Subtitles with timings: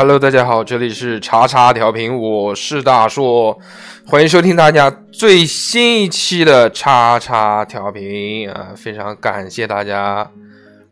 [0.00, 3.60] Hello，大家好，这里是叉叉调频，我是大硕，
[4.06, 8.72] 欢迎收听大家最新一期的叉叉调频啊！
[8.74, 10.26] 非常感谢大家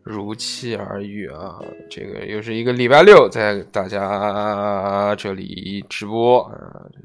[0.03, 1.57] 如期而遇啊！
[1.89, 6.53] 这个又是一个礼拜六，在大家这里直播啊，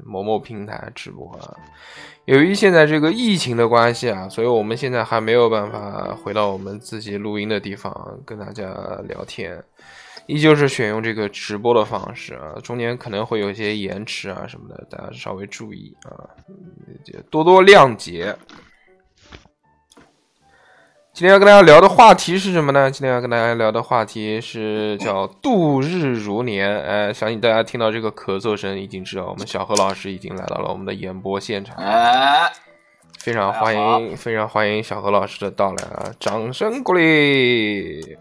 [0.04, 1.56] 某某平台直播啊。
[2.26, 8.66] 由于现在这个疫情的关系啊，所以我们现在还没有办法回到我们自己录音的地方跟大家
[9.08, 9.64] 聊天，
[10.26, 16.24] 依旧是选用这个直播的方式啊，中间可能会有一些延迟啊什么的，大家稍微注意啊，
[17.30, 18.34] 多多谅解。
[21.12, 22.90] 今天要跟大家聊的话题是什么呢？
[22.90, 26.76] 今天要跟大家聊的话题是叫度日如年。
[26.80, 31.76] 哎，相信大家听到这个咳嗽声，已经知道我们小何老师已经来到了我们的演播现场。
[31.76, 32.50] 哎，
[33.20, 36.10] 非常欢迎，非常欢迎小何老师的到来啊！
[36.18, 38.18] 掌声鼓励。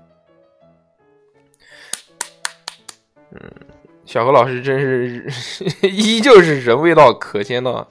[3.34, 3.52] 嗯，
[4.06, 5.26] 小何老师真是
[5.90, 7.88] 依旧是人未到，可先到。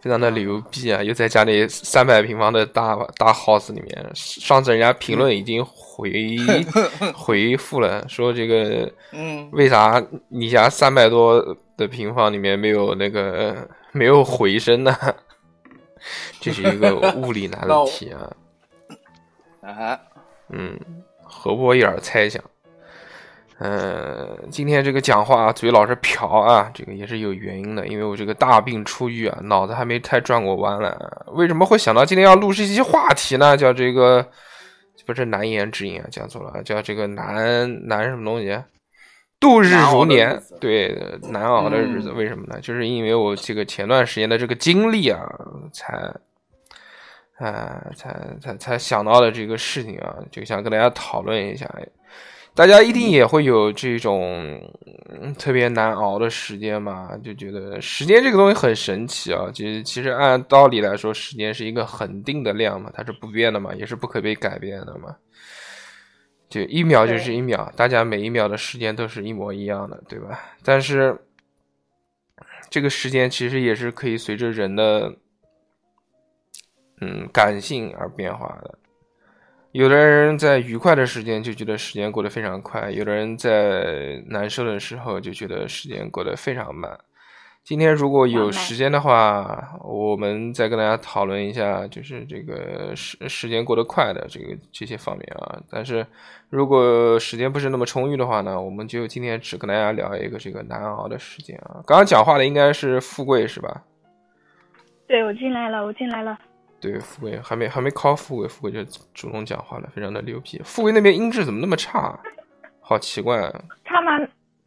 [0.00, 1.00] 非常的牛逼啊！
[1.00, 6.36] 又在家里三百平方的大大 house 里面，上次人家评论已经回
[7.14, 14.92] 回复了，说这个，嗯，为啥你家三百多的平方里面没有那个没有回声呢？
[16.40, 18.32] 这是一个物理难题啊！
[19.60, 20.00] 啊，
[20.48, 20.76] 嗯，
[21.22, 22.42] 何伯一尔猜想。
[23.58, 30.92] 嗯，今天这个讲话嘴老是瓢啊，这个也是有原因的，因为我这个大病初愈啊，脑子还没太转过弯来。
[31.28, 33.56] 为什么会想到今天要录这期话题呢？
[33.56, 34.26] 叫这个
[35.06, 38.60] 不是难言之隐啊，讲错了，叫这个难难什么东西？
[39.38, 40.96] 度日如年，对，
[41.30, 42.10] 难熬的日子。
[42.10, 42.60] 为什么呢？
[42.60, 45.20] 就是因为我这个前段时间的这个经历啊，
[45.72, 45.96] 才，
[47.38, 51.68] 啊，才才才想到的这个事情啊，就想跟大家讨论一下。
[52.54, 54.60] 大家一定也会有这种
[55.38, 57.16] 特别难熬的时间嘛？
[57.24, 59.50] 就觉得时间这个东西很神奇啊！
[59.54, 65.16] 其实，其实按道理来说，时间是一个恒定的量嘛，它是不变的嘛，也是不可被改变的嘛。
[66.50, 70.38] 就一秒就是一秒，大家每一秒的时间都是一模一样的，对吧？
[70.62, 71.18] 但是，
[72.68, 75.10] 这个时间其实也是可以随着人的
[77.00, 78.78] 嗯感性而变化的。
[79.72, 86.98] 有的人在愉快的时间就觉得时间过得非常快，有的人在难受的时候就觉得时间过得非常慢。
[87.64, 95.58] 今天如果有时间的话，我们再跟大家讨论一下，就是这个时时间过得快的这个这些方面啊。
[95.70, 96.04] 但是
[96.50, 101.80] 如果时间不是那么充裕的话呢，我们就今天只跟大家聊一个这个难熬的时间啊。
[101.86, 103.82] 刚刚讲话的应该是富贵是吧？
[105.06, 106.36] 对，我进来了，我进来了。
[106.82, 108.82] 对，富贵还没还没考富贵，富贵就
[109.14, 110.60] 主动讲话了，非常的牛逼。
[110.64, 112.18] 富贵那边音质怎么那么差？
[112.80, 113.62] 好奇怪啊！
[113.84, 114.18] 差吗？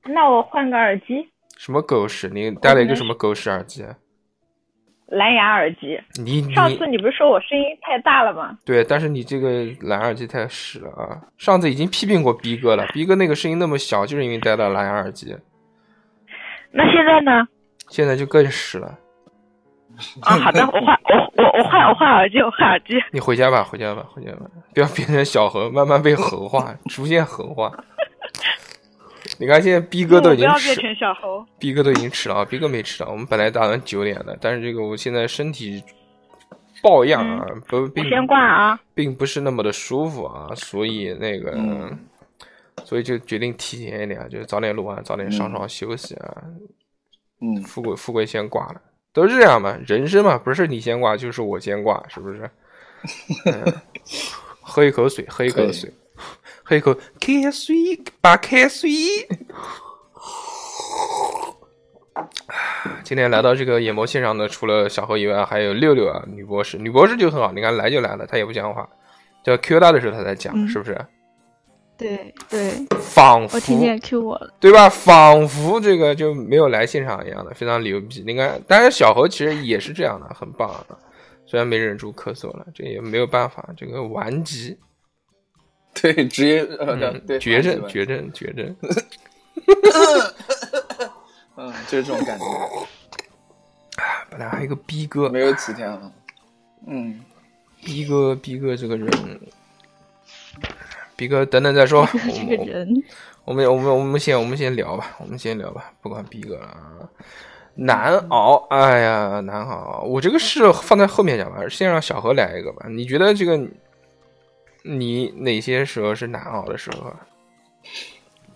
[0.06, 1.30] 那我换个耳机。
[1.58, 2.30] 什么狗屎？
[2.30, 3.86] 你带了一个什么狗屎耳机？
[5.08, 6.00] 蓝牙耳机。
[6.24, 8.58] 你上次你不是说我声音太大了吗？
[8.66, 11.22] 对，但是你这个蓝牙耳机太屎了啊！
[11.38, 15.36] 上次已经批评过逼哥了，逼哥那个声音那么小，就是因为戴了蓝牙耳机。
[16.72, 17.48] 那现在呢？
[17.90, 18.98] 现在就更屎了。
[20.22, 22.94] 啊，好的， 我换我我我换我换耳机，我换耳机。
[23.12, 24.42] 你回家吧，回家吧，回家吧，
[24.74, 27.72] 不要变成小猴，慢慢被 猴化，逐渐猴化。
[29.40, 33.10] 你看现在逼哥都已经不要变成小猴，逼哥都已经吃了啊，逼哥没吃到。
[33.10, 35.84] 我们本来打算九点的，但是这个我现在身体
[36.82, 41.58] 抱恙啊，不并先挂啊，并不是那么的舒服啊，所以那个，
[42.84, 46.44] 所以就决定提前一点，就是早点录完，早点上床休息啊。
[47.42, 48.82] 嗯，富贵富贵先挂了。
[49.16, 52.50] 都是这样嘛，人生嘛，不是你先挂就是我先挂，是不是？
[53.46, 53.74] 嗯、
[54.62, 55.92] 喝一口水，喝一口水，
[56.64, 57.76] 喝一口开水，
[58.20, 58.90] 把开水。
[63.04, 66.78] 今天来到这个演播现场的，除了小何以外，还有六六啊，女博士。
[66.78, 68.90] 女博士就很好，你看来就来了，她也不讲话，
[69.46, 71.00] 叫 Q 她的时候她才讲，嗯、是不是？
[71.98, 74.90] 对对，仿佛我听见 Q 我了，对吧？
[74.90, 78.22] 仿佛这个就没有来现场一样的，非常牛逼。
[78.26, 80.98] 你看，当然小何其实也是这样的，很棒的。
[81.46, 84.78] 虽然没忍住咳嗽了，这也没有办法，这个顽疾。
[86.02, 88.76] 对，职业呃，对，绝症，绝症，绝症。
[91.56, 92.46] 嗯，就是这种感觉。
[94.30, 96.12] 本来还有一个逼哥，没有几天了。
[96.88, 97.22] 嗯，
[97.82, 99.08] 逼哥，逼哥这个人。
[101.16, 102.08] 逼哥，等等再说。
[102.34, 102.88] 这个人，
[103.44, 107.10] 我们我们我们先我们先聊吧，我们先聊吧，不管比哥了啊。
[107.78, 110.02] 难熬，哎呀，难熬。
[110.08, 112.86] 我这个事放在后面讲吧，先让小何来一个吧。
[112.90, 113.60] 你觉得这个
[114.84, 117.14] 你哪些时候是难熬的时候？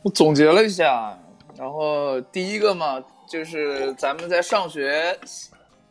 [0.02, 1.18] 我总结了一下，
[1.58, 5.18] 然后第一个嘛，就是咱们在上学，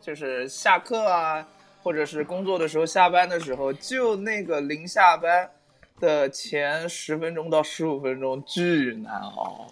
[0.01, 1.47] 就是下课啊，
[1.83, 5.51] 或者是工作的时候、下班的时候，就那个临下班
[6.01, 9.67] 的前十分钟到十五分钟巨难熬，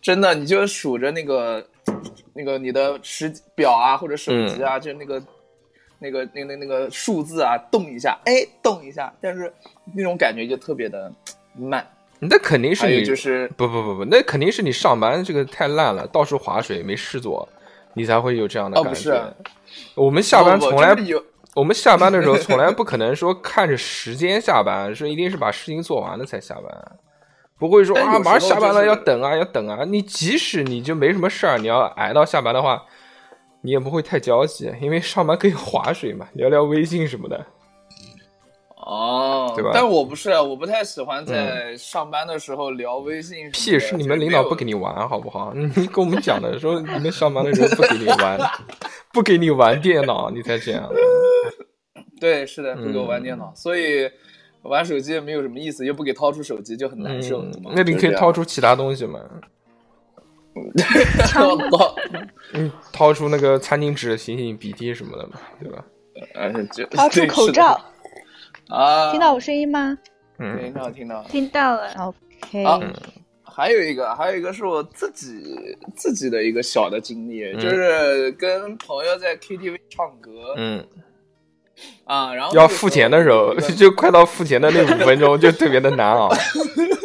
[0.00, 1.66] 真的，你就数着那个
[2.34, 5.22] 那个你的时表啊或者手机啊，就那个。
[5.98, 9.50] 那个、那、那、那个数字啊，动一下，哎，动一下，但是
[9.94, 11.10] 那种感觉就特别的
[11.58, 11.90] 慢。
[12.18, 17.48] 那肯定是你就是不不不不，那肯定是你上班这个太烂了，到处划水没事做，
[17.94, 18.98] 你才会有这样的哦，感觉。
[18.98, 19.34] 不是啊，
[19.94, 20.94] 我们下班从来
[21.56, 26.98] 我们下班的时候从来不可能说看着时间下班，是一定是把事情做完了才下班，
[27.58, 29.82] 不会说啊马上下班了要等啊要等啊。
[29.84, 32.84] 你即使你就没什么事儿，你要挨到下班的话，
[33.62, 37.46] 你也不会太焦急，因为上班可以划水嘛，聊聊微信什么的。
[38.86, 43.50] 哦，对吧嗯但我不是，啊我不太喜欢在上班的时候聊微信。
[43.50, 44.74] 屁是你们领导不给你。
[44.74, 45.52] 玩好不好？
[45.74, 48.38] 你跟我们讲的说你们上班的时候不给你玩，
[49.12, 50.88] 不给你玩电脑，你才这样。
[52.20, 54.08] 对，是的，不给我玩嗯电脑，所以
[54.62, 57.40] 玩手机也没有什么意思，又不给掏出手机，就很难受。
[57.42, 59.18] 嗯那你可以掏出其他东西吗？
[61.32, 61.94] 掏掏，
[62.54, 65.84] 你掏出那个餐巾纸擤擤鼻涕什么的嘛，对吧？
[66.34, 67.78] 呃，就掏出对口罩，
[68.68, 69.96] 啊，听到我声音吗？
[70.38, 70.58] 嗯。
[70.60, 71.22] 听到听到。
[71.24, 72.80] 听到了，？OK，啊
[73.44, 80.86] 还有一个，还有一个是我自己自己的一个小的经历，就是跟朋友在 KTV 唱歌，嗯，
[82.04, 86.28] 啊，然后要付钱的时候， 就快到付钱的那五分钟，就特别的难熬。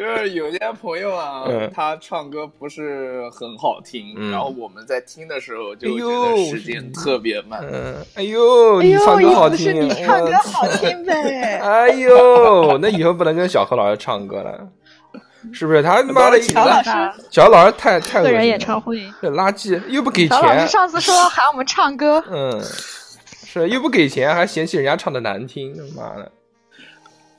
[0.00, 1.70] 就是有些朋友啊，嗯。
[1.74, 4.30] 他唱歌不是很好听，嗯。
[4.30, 7.60] 然后我们在听的时候就觉哎呦得时间特别慢。
[7.70, 11.58] 嗯，哎呦，哎你唱歌呦，好听，你唱歌好听呗？
[11.62, 14.66] 哎呦，那以后不能跟小何老师唱歌了，
[15.52, 15.82] 是不是？
[15.82, 16.90] 他他妈的，乔老师，
[17.30, 18.30] 小何老师太太恶心了。
[18.30, 20.40] 个人演唱会，这垃圾，又不给钱。
[20.40, 22.58] 老师钱，上次说喊我们唱歌，嗯，
[23.44, 26.32] 是又不给钱，还嫌弃人家唱的难听，他妈的，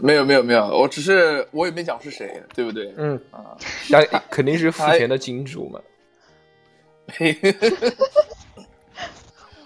[0.01, 2.93] 没有没有没有，我只是我也没讲是谁，对不对？
[2.98, 3.55] 嗯，啊，
[3.91, 5.79] 但肯定是付钱的金主嘛，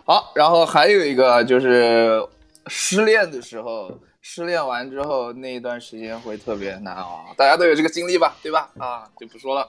[0.05, 2.23] 好，然后还有一个就是
[2.67, 8.69] 失恋的时候，失恋完之后那一段时间会特别难熬，大家都有这个经历吧，对吧？
[8.77, 9.67] 啊，就不说了。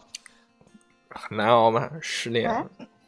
[1.09, 2.65] 很难熬吗，失恋，哎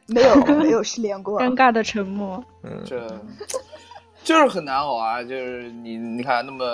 [0.06, 2.42] 没有 没有失恋过，尴尬的沉默。
[2.62, 3.20] 嗯，这
[4.24, 6.64] 就是很难熬啊，就是你你看那么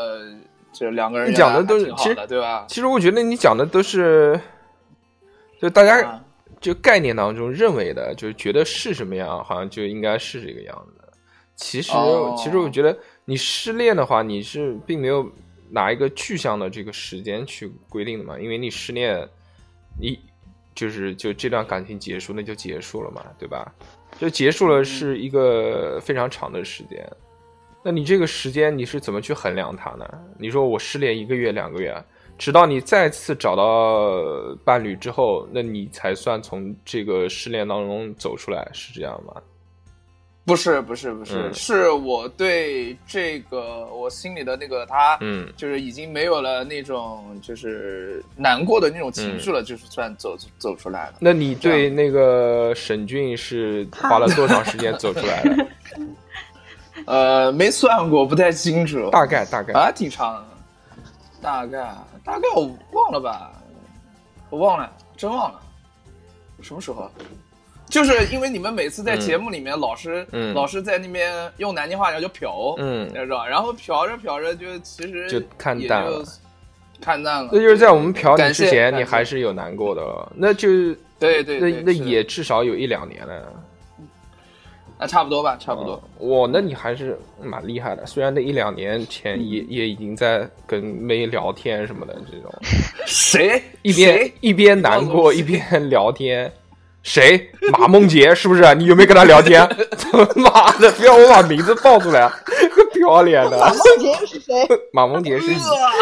[0.75, 2.67] 这两个人你讲的都是其实对吧？
[2.69, 4.39] 其实我觉得你讲的都是，
[5.63, 6.21] 就大家啊
[6.61, 11.05] 就概念当中认为的，就是觉得是什么样，好像就应该是这个样子。
[11.55, 15.31] 其实，哦其实我觉得你失恋的话，你是并没有
[15.71, 19.29] 拿一个具象的这个时间去规定的嘛，因为你失恋，
[20.01, 20.19] 你
[20.75, 23.73] 就是就这段感情结束，那就结束了嘛，对吧？
[24.19, 27.09] 就结束了是一个非常长的时间。
[27.85, 30.09] 那你这个时间你是怎么去衡量它呢？
[30.39, 31.95] 你说我失恋一个月、两个月，
[32.39, 39.35] 直到你再次找到伴侣之后，那你才算从这个失恋当中走出来，是这样吗？
[40.47, 51.15] 不是不是不是，嗯是我对这个我心里的那个他，嗯就是已经没有了那种就是难过的那种情绪了，嗯就是算走走出来了。
[51.19, 55.67] 那你对那个沈俊是花了多长时间走出来的？
[57.07, 59.11] 呃，没算过，不太清楚。
[59.11, 60.45] 大概大概，啊，挺长的，
[61.43, 61.79] 大概
[62.25, 63.53] 大概我忘了吧，
[64.51, 65.61] 我忘了，真忘了，
[66.63, 67.11] 什么时候啊？
[67.87, 73.47] 就是因为你们每次在节目里面老师、嗯老师在那边用南京话讲就嫖，嗯知道？
[73.47, 76.25] 然后嫖着嫖着就其实就看淡了
[77.01, 77.51] 看淡了。
[77.53, 83.53] 那就是在我们嫖你之前，你还是有难过的，那就那对对对，是那也至少有一两年了。
[84.99, 86.01] 啊差不多吧，差不多。
[86.19, 92.53] 我那你还是蛮厉害的，虽然那一两年前也也已经在跟妹聊天什么的这种，
[93.07, 96.51] 谁一边谁一边难过一边聊天。
[97.03, 97.51] 谁？
[97.71, 98.75] 马梦洁是不是？
[98.77, 99.61] 你有没有跟他聊天？
[100.37, 102.27] 妈的，不要我把名字报出来，
[102.75, 103.59] 个不要脸的。
[103.59, 104.55] 马梦洁是谁？
[104.91, 105.57] 马梦洁是以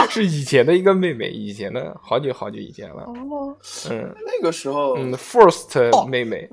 [0.08, 3.02] 是以前的一个妹妹，以前的好久好久以前了。
[3.02, 3.52] 哦，
[3.90, 6.48] 嗯那个时候嗯，First 哦妹妹，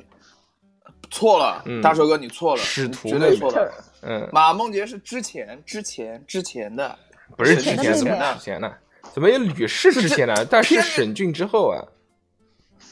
[1.09, 3.71] 错了，嗯大寿哥你错了，使绝对错了。
[4.01, 6.97] 嗯，马梦洁是之前之前之前的，
[7.35, 8.71] 不是之之前，怎么的妹妹之前呢？
[9.13, 10.45] 怎么有吕氏之前呢？
[10.45, 11.81] 但是沈俊之后啊，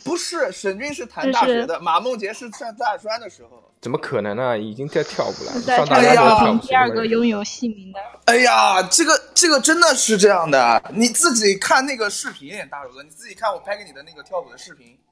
[0.04, 3.64] 不是沈俊是谈大学的，马梦洁是上大专的时候。
[3.80, 4.58] 怎么可能呢？
[4.58, 6.58] 已经在跳舞了，上大哎呀家都跳舞。
[6.58, 15.07] 第二个拥有姓名的，哎呀，这个这个真的是这样的，你自己看那个视频，大手哥，你自己看我拍给你的那个跳舞的视频，哦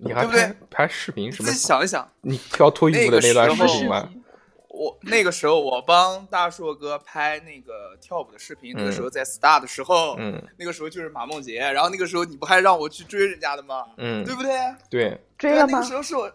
[0.00, 1.60] 你还对不对拍拍视频什么你自？
[1.60, 2.08] 己想一想。
[2.22, 4.08] 你挑脱衣服的那段视那个时候频吗？
[4.68, 13.84] 我那个时候我帮大硕哥拍那个跳舞的视频，那个时候在 star 的时候，嗯那个时候就是马梦洁，然后那个时候你不还让我去追人家的吗？
[13.98, 14.50] 嗯对，不对？
[14.88, 15.84] 对，追了那个？
[15.84, 16.32] 时候是我，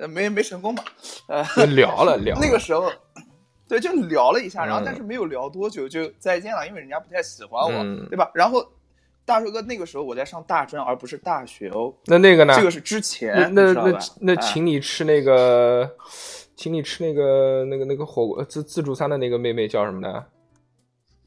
[0.00, 0.84] 呃，没没成功吧，
[1.28, 2.40] 呃，聊了聊了。
[2.44, 2.92] 那个时候，
[3.68, 8.28] 对，就聊了一下，然后嗯但是没有聊多久就再见了，因为人家不太喜欢我，嗯对吧？
[8.34, 8.68] 然后
[9.30, 12.52] 大硕哥那个时候我在上大专，而不是大学哦，那那个呢？
[12.56, 15.88] 这个是之前，那那那请你吃那个，
[16.56, 20.24] 请你吃那个那个那个火锅自自助餐的那个妹妹叫什么呢？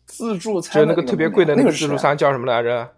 [0.05, 2.91] 自助餐就那个特别贵的那个自助餐叫什么来着？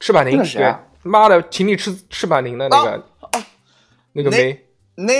[0.00, 3.04] 翅膀宁，对妈的，请你吃翅膀宁的那个
[4.12, 4.66] 那个那妹，
[4.96, 5.12] 那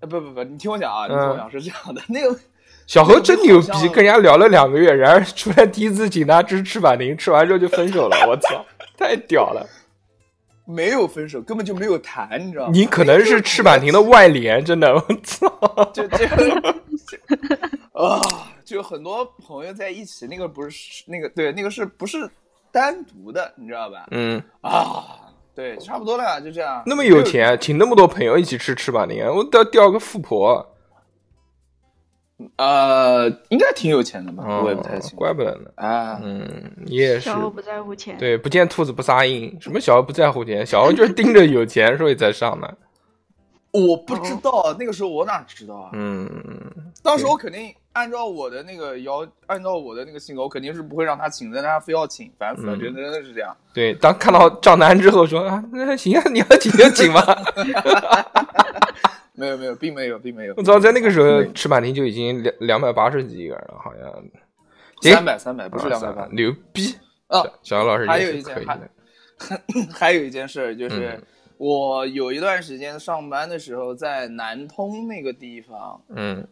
[0.00, 2.36] 呃不不不，你听我讲啊，你听我嗯讲是这样的，那个
[2.86, 8.64] 小何真牛逼跟人家聊了两个月，然而出来第一次请他吃翅膀宁，吃完之后就分手了，我操，
[8.96, 9.66] 太屌了！
[10.64, 12.70] 没有分手，根本就没有谈，你知道吗？
[12.72, 15.48] 你可能是翅膀宁的外联，真的，我操！
[15.92, 16.54] 就这个就
[18.00, 18.20] 啊，
[18.64, 22.28] 就很多朋友在一起，那个不是那个对，那个是不是
[22.70, 24.06] 单独的，你知道吧？
[24.12, 25.04] 嗯，啊，
[25.54, 26.84] 对，差不多了，就这样。
[26.86, 30.64] 那么有钱，请那么多朋友一起吃翅膀宁，我都要钓个富婆。
[32.56, 34.44] 呃，应该挺有钱的吧？
[34.46, 35.16] 哦我也不太清楚。
[35.16, 35.70] 怪不得呢。
[35.76, 36.46] 啊，嗯，
[36.84, 37.40] 你也是小。
[37.40, 42.74] 欧不在乎钱，对，不见兔子不撒鹰，什么小欧不在乎钱，小欧就是盯着有钱所以才上的。
[43.72, 45.90] 我不知道，那个时候我哪知道啊？
[45.92, 46.28] 嗯，
[47.02, 53.54] 当时我肯定按照我的那个要，按照我的那个性格，我肯定是不会让他请的，但他非要请，烦死了，嗯真的真的是这样。
[53.74, 57.22] 对，当看到账单之后说啊，那行啊，你要请就请吧。
[59.36, 60.62] 没有没有，并没有，并没有我。
[60.62, 64.12] 早，在那个时候对翅膀宁就已经两两百八十几个人了，好像。
[65.02, 66.26] 三百三百，不是两百八。
[66.32, 66.94] 牛逼！
[67.28, 68.78] 啊小杨老师还有一件还。
[69.92, 71.22] 还有一件事就是嗯，
[71.58, 76.42] 我有一段时间上班的时候，在南通那个地方嗯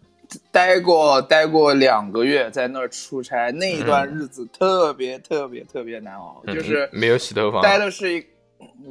[0.52, 7.62] 待过，待过两个月，在那儿出差，那一段日子特别特别特别难熬，嗯，就是没有洗头房。
[7.62, 8.22] 待的是一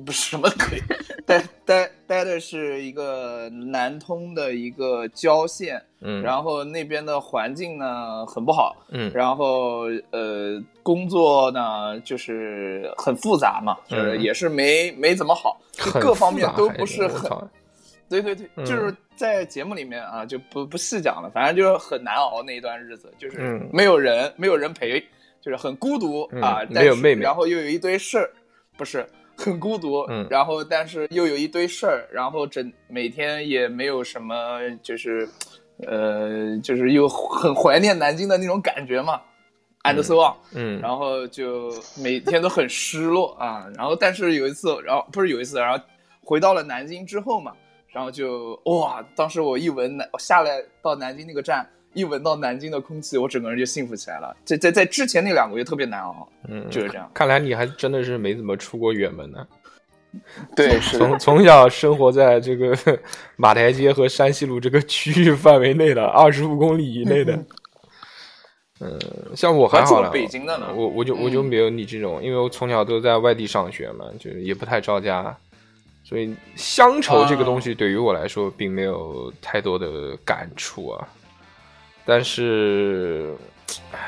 [0.05, 0.81] 不是什么鬼，
[1.25, 9.11] 待待待的是一个南通的一个郊县，嗯，然后那边的环境呢很不好，嗯。
[9.13, 14.21] 然后呃工作呢就是很复杂嘛，就是嗯。
[14.21, 17.29] 也是没没怎么好，就各方面都不是很，
[18.09, 18.65] 对对对，嗯。
[18.65, 23.69] 就是在节目里面啊就不不细讲了，反正就是很难熬那一段日子，就是嗯。
[23.71, 24.99] 没有人没有人陪，
[25.39, 28.29] 就是很孤独嗯啊，但是没有妹妹然后又有一堆事儿，
[28.75, 29.07] 不是。
[29.35, 35.27] 很孤独，嗯然后但是又有一堆事儿，然后整每天也没有什么，就是，
[35.87, 39.21] 呃，就是又很怀念南京的那种感觉嘛
[39.83, 43.67] ，and so on，、嗯，然后就每天都很失落啊。
[43.75, 45.83] 然后但是有一次，然后不是有一次，然后
[46.21, 47.53] 回到了南京之后嘛，
[47.87, 54.35] 然后就哇，当时我一闻南下来到南京那个站，一闻到南京的空气，我整个人就幸福起来了。
[54.43, 57.09] 在在在之前那两个月特别难熬，嗯就是这样。
[57.13, 59.45] 看来你还真的是没怎么出过远门呢。
[60.55, 62.77] 对，是从从小生活在这个
[63.35, 67.33] 马台街和山西路这个区域范围内的二十五公里以内的。
[68.79, 68.99] 嗯，
[69.35, 75.35] 像我还好了，还住北京的呢我我就我就没有你这种，因为我从小都在外地上学嘛，就是也不太着家，
[76.03, 81.07] 所以乡愁这个东西对于我来说并没有太多的感触啊。
[82.05, 83.33] 但是，
[83.91, 83.99] 唉，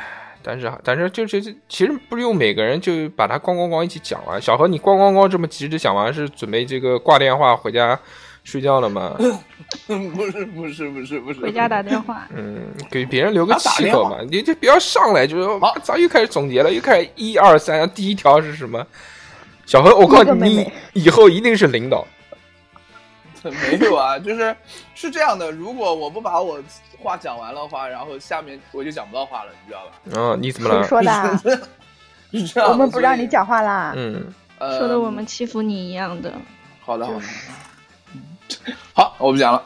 [0.43, 4.41] 但是但是就是其实不用每个人就把它咣咣咣一起讲完。
[4.41, 7.99] 小何，你咣咣咣这么急着讲完，是准备这个挂电话回家
[8.43, 9.15] 睡觉了吗？
[9.87, 12.27] 不是不是不是不是，回家打电话。
[12.35, 18.85] 嗯，给别人留个气口嘛，你就不要上来就说哇，早又开始总结了，又开始一二三，第一条是什么？
[19.65, 22.05] 小何，我告诉你那个妹妹，以后一定是领导。
[23.45, 24.55] 没有啊，就是
[24.95, 26.59] 是这样的，如果我不把我
[26.99, 29.91] 话讲完了话，然后下面我就讲不到话了，你知道吧？
[30.05, 30.87] 嗯，你怎么了谁？
[30.87, 31.01] 说
[32.61, 33.27] 的 我们不让你。
[33.27, 33.93] 讲话啦。
[33.95, 36.31] 嗯，呃、说的我们欺负你一样的，
[36.81, 37.21] 好的好的，
[38.93, 39.63] 好，我不讲了。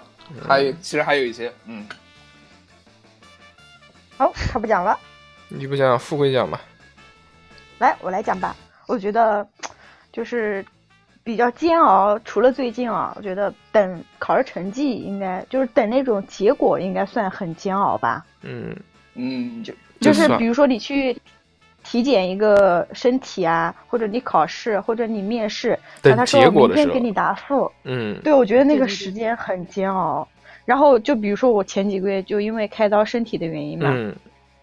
[0.48, 1.88] 还有，其实还有一些，嗯，
[4.18, 4.98] 好，他不讲了，
[5.48, 6.62] 你不讲，富贵讲吧。
[7.80, 8.56] 来，我来讲吧。
[8.88, 9.48] 我觉得
[10.12, 10.66] 就是
[11.24, 18.26] 比较煎熬，除了最近啊，我觉得等考试成绩应该就是等那种结果应该算很煎熬吧。
[18.42, 18.76] 嗯，
[19.16, 21.16] 嗯，就就是比如说你去
[21.84, 27.72] 体检一个身体啊，或者你考试，或者你面试，等他说结果的时候明天给你答复。
[27.84, 30.28] 嗯对，我觉得那个时间很煎熬。
[30.66, 34.16] 然后就比如说我前几个月就因为开刀身体的原因嘛，嗯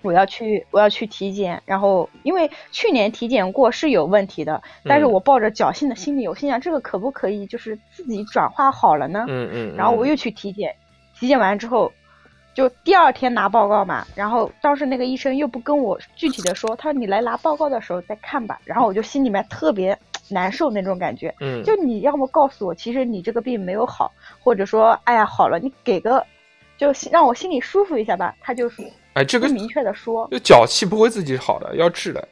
[0.07, 9.25] 我要去我要去体检，然后因为去年体检过是有问题的，但是嗯我抱着侥幸的心理，我心想这个可不可以就是自己转化好了呢？
[9.29, 10.75] 嗯嗯，嗯然后我又去体检，
[11.19, 11.93] 体检完之后，
[12.55, 21.63] 就第二天拿报告嘛，然后当时那个医生又不跟我具体的说，他说你来拿报告的时候再看吧，然后我就心里面特别难受那种感觉，嗯。
[21.65, 24.11] 就你要么告诉我，其实你这个病没有好，
[24.43, 26.25] 或者说哎呀好了，你给个
[26.79, 28.69] 就让我心里舒服一下吧，他就
[29.17, 32.29] 哎，这个明确的说就脚气不会自己好的，要治的。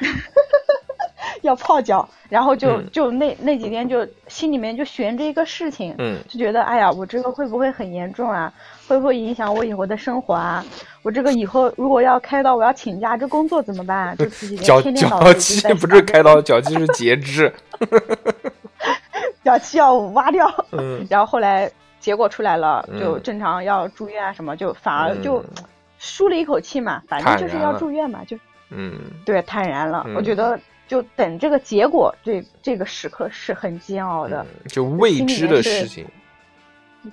[1.42, 8.50] 要泡脚，然后就嗯就那那几天就心里面就悬着一个事情，嗯就觉得哎呀，我这个会不会很严重啊？
[8.88, 10.64] 会不会影响我以后的生活啊？
[11.02, 14.14] 我这个以后如果要开刀，我要请假，这工作怎么办啊？
[14.16, 17.52] 就自己脚天脚气 不是开刀，脚气是截肢。
[19.44, 20.50] 脚气要挖掉。
[20.72, 25.64] 嗯然后后来结果出来了，嗯就正常要住院啊什么，就反而就嗯
[26.04, 28.36] 舒了一口气嘛，反正就是要住院嘛，就
[28.68, 30.04] 嗯对坦然了。
[30.06, 34.44] 嗯我觉得就等这个结果，这这个时刻是很煎熬的。
[34.44, 36.06] 嗯，就未知的事情。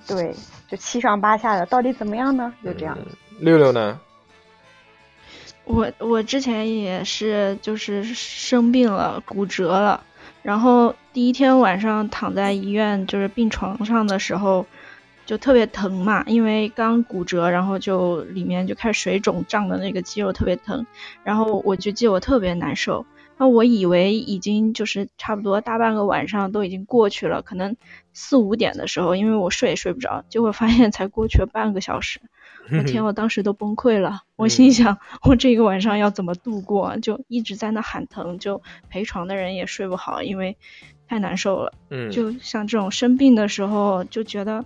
[0.06, 0.34] 对，
[0.68, 2.52] 就七上八下的，到底怎么样呢？
[2.62, 2.96] 就这样。
[3.00, 3.06] 嗯
[3.40, 3.98] 六六呢？
[5.64, 10.04] 我我之前也是就是生病了，骨折了，
[10.42, 14.66] 然后第一天晚上躺在医院就是病床上的时候，
[15.26, 20.86] 就特别疼嘛，因为刚骨折，然后就里面就开始水肿，胀的那个肌肉特别疼，
[21.24, 23.06] 然后我就记得我特别难受。
[23.38, 27.76] 那我以为已经就是差不多大半个晚上都已经过去了，可能
[28.12, 32.20] 四五点的时候，因为我睡也睡不着，结果发现才过去了半个小时。
[32.70, 33.04] 我天！
[33.04, 36.96] 我当时都崩溃了，我心想，我这个晚上要怎么度过？
[36.98, 40.56] 就一直在那喊疼，就陪床的人也睡不好，因为
[41.08, 41.72] 太难受了。
[41.90, 44.64] 嗯，就像这种生病的时候，就觉得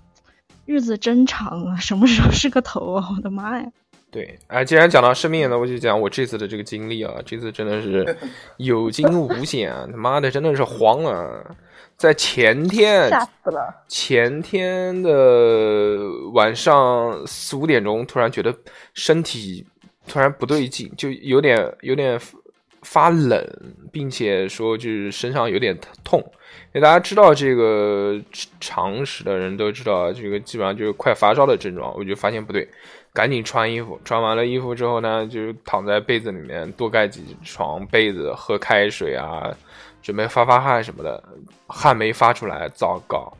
[0.66, 3.08] 日子真长啊，什么时候是个头啊？
[3.16, 3.66] 我的妈呀！
[4.10, 8.16] 对，哎，既然讲到生病呢，我就讲我这次的这个经历啊，这次真的是
[8.56, 11.56] 有惊无险， 他妈的真的是慌了。
[11.96, 13.84] 在前天，吓死了！
[13.88, 15.98] 前天的
[16.34, 18.54] 晚上四五点钟，突然觉得
[18.92, 19.66] 身体
[20.06, 22.20] 突然不对劲，就有点有点
[22.86, 23.44] 发冷，
[23.92, 26.20] 并且说就是身上有点痛。
[26.72, 28.18] 因为大家知道这个
[28.60, 31.92] 常识的人都知道，这个基本上就是快发烧的症状。
[31.96, 32.68] 我就发现不对，
[33.12, 33.98] 赶紧穿衣服。
[34.04, 39.50] 穿完了衣服之后呢，就躺在被子里面多盖几床被子，喝开水啊，
[40.02, 41.22] 准备发发汗什么的。
[41.66, 43.32] 汗没发出来，糟糕。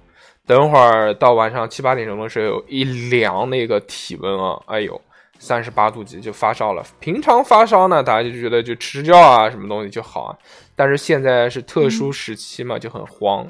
[0.46, 5.00] 等会儿到晚上七八点钟的时候，一量那个体温啊，哎呦，
[5.38, 6.84] 三十八度几就发烧了。
[7.00, 10.38] 平常发烧呢，大家就觉得就吃药啊，什么东西就好啊。
[10.74, 13.46] 但是现在是特殊时期嘛，就很慌，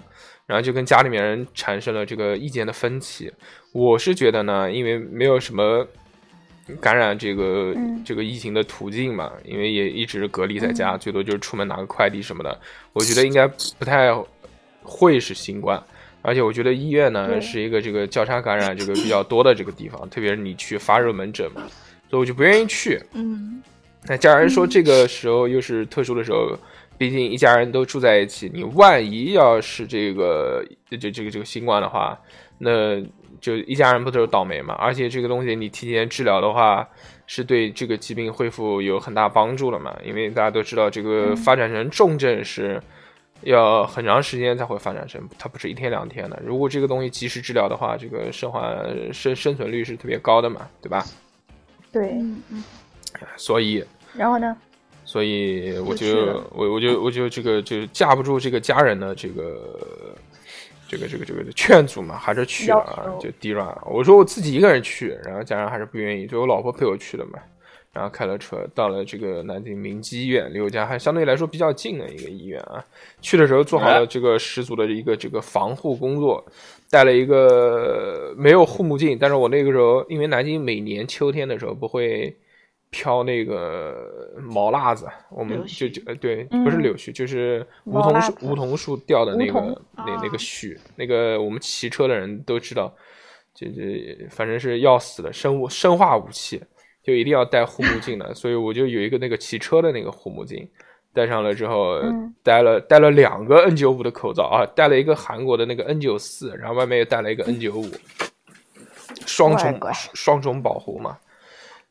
[0.47, 3.33] 然后就跟家里面人产生了这个意见的分歧。
[3.73, 5.87] 我是觉得呢，因为没有什么
[6.81, 12.61] 感染这个、嗯这个疫情的途径嘛，因为也一直隔离在家，最多就是出门拿个快递什么的。
[12.93, 13.47] 我觉得应该
[13.79, 14.15] 不太
[14.83, 15.83] 会是新冠。
[16.27, 21.63] 而且我觉得医院呢是一个这个交叉感染这个比较多的这个地方，特别是你去发热门诊嘛，
[22.11, 23.01] 所以我就不愿意去。
[23.13, 23.63] 嗯，
[24.09, 26.59] 那家人说这个时候又是特殊的时候，
[26.99, 32.19] 毕竟一家人都住在一起，你万一要是这个这这个这个新冠的话，
[32.59, 33.01] 那
[33.41, 34.75] 就一家人不都是倒霉嘛？
[34.75, 36.89] 而且这个东西你提前治疗的话，
[37.29, 39.97] 是对这个疾病恢复有很大帮助了嘛？
[40.05, 42.83] 因为大家都知道，这个发展成重症是
[43.43, 46.41] 要很长时间才会发展成，它不是一天两天的。
[46.45, 51.05] 如果这个东西及时治疗的话，这个生还生生存率是特别高的嘛，对吧？
[51.93, 52.65] 对，嗯嗯，
[53.37, 53.85] 所以。
[54.15, 54.57] 然后呢？
[55.05, 60.17] 所以我就我我就我就这个就架不住这个家人的这个
[60.89, 63.69] 这个这个这个劝阻嘛，还是去了就低软。
[63.85, 67.39] 我说我自己一个人去，然后家人还是不愿意，就我老婆陪我去的嘛。
[67.97, 72.85] 然后开了车到了这个南京明基医院，离我家还相对来说比较近的一个医院啊。
[73.23, 76.45] 去的时候做好了这个十足的一个这个防护工作，
[76.91, 82.37] 戴了一个没有护目镜，但是我那个时候因为南京每年秋天的时候不会
[82.91, 89.59] 飘那个毛辣子，我们就就呃对，嗯不是柳絮，就是梧桐树梧桐树掉的那个
[89.97, 92.95] 那那个啊絮，那个我们骑车的人都知道，
[93.55, 96.63] 这这反正是要死的生物生化武器，
[97.07, 100.69] 就一定要戴护目镜的，所以我就有一个那个骑车的那个护目镜。
[101.15, 107.93] 戴上了之后，嗯戴了戴了两个 N 9 5的口罩啊，戴了一个韩国的那个 N 9 4然后外面又戴了一个 N 9 5
[109.25, 109.81] 双重
[110.13, 111.17] 双重保护嘛。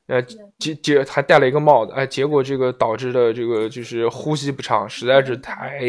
[0.07, 0.21] 呃，
[0.59, 5.79] 结结还戴了一个帽子，哎，结果这个导致的这个就是呼吸不畅，实在是太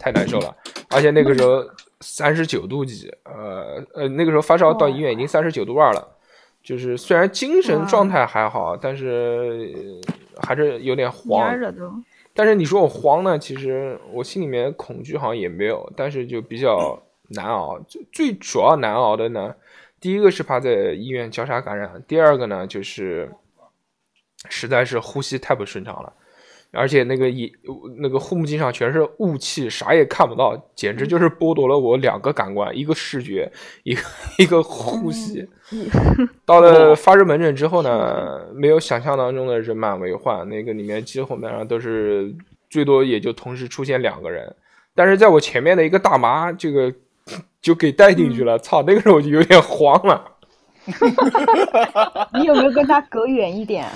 [0.00, 0.52] 太难受了，
[0.90, 1.64] 而且那个时候
[2.00, 6.04] 三十九度几，呃呃，那个时候发烧到医院已经三十九度二了，
[6.62, 10.00] 就是虽然精神状态还好，但是
[10.40, 11.52] 还是有点慌。
[12.34, 16.98] 但是你说我慌呢，其实我心里面恐惧好像也没有，但是就比较
[17.28, 17.78] 难熬。
[17.86, 19.54] 最最主要难熬的呢，
[20.00, 23.30] 第一个是怕在医院交叉感染，第二个呢就是
[24.48, 26.12] 实在是呼吸太不顺畅了，
[26.72, 27.52] 而且那个一
[27.98, 33.50] 那个护目镜上全是雾气，啥也看不到，简直就是剥夺了我两个感官，一个视觉，
[33.82, 34.02] 一个
[34.38, 35.46] 一个呼吸。
[36.46, 42.34] 到了发热门诊之后呢，没有想象当中的人满为患，那个里面基本上都是
[42.70, 44.54] 最多也就同时出现两个人，
[44.94, 46.92] 但是在我前面的一个大妈，这个
[47.60, 50.24] 就给带进去了，操，那个时候我就有点慌了。
[52.34, 53.86] 你有没有跟他隔远一点？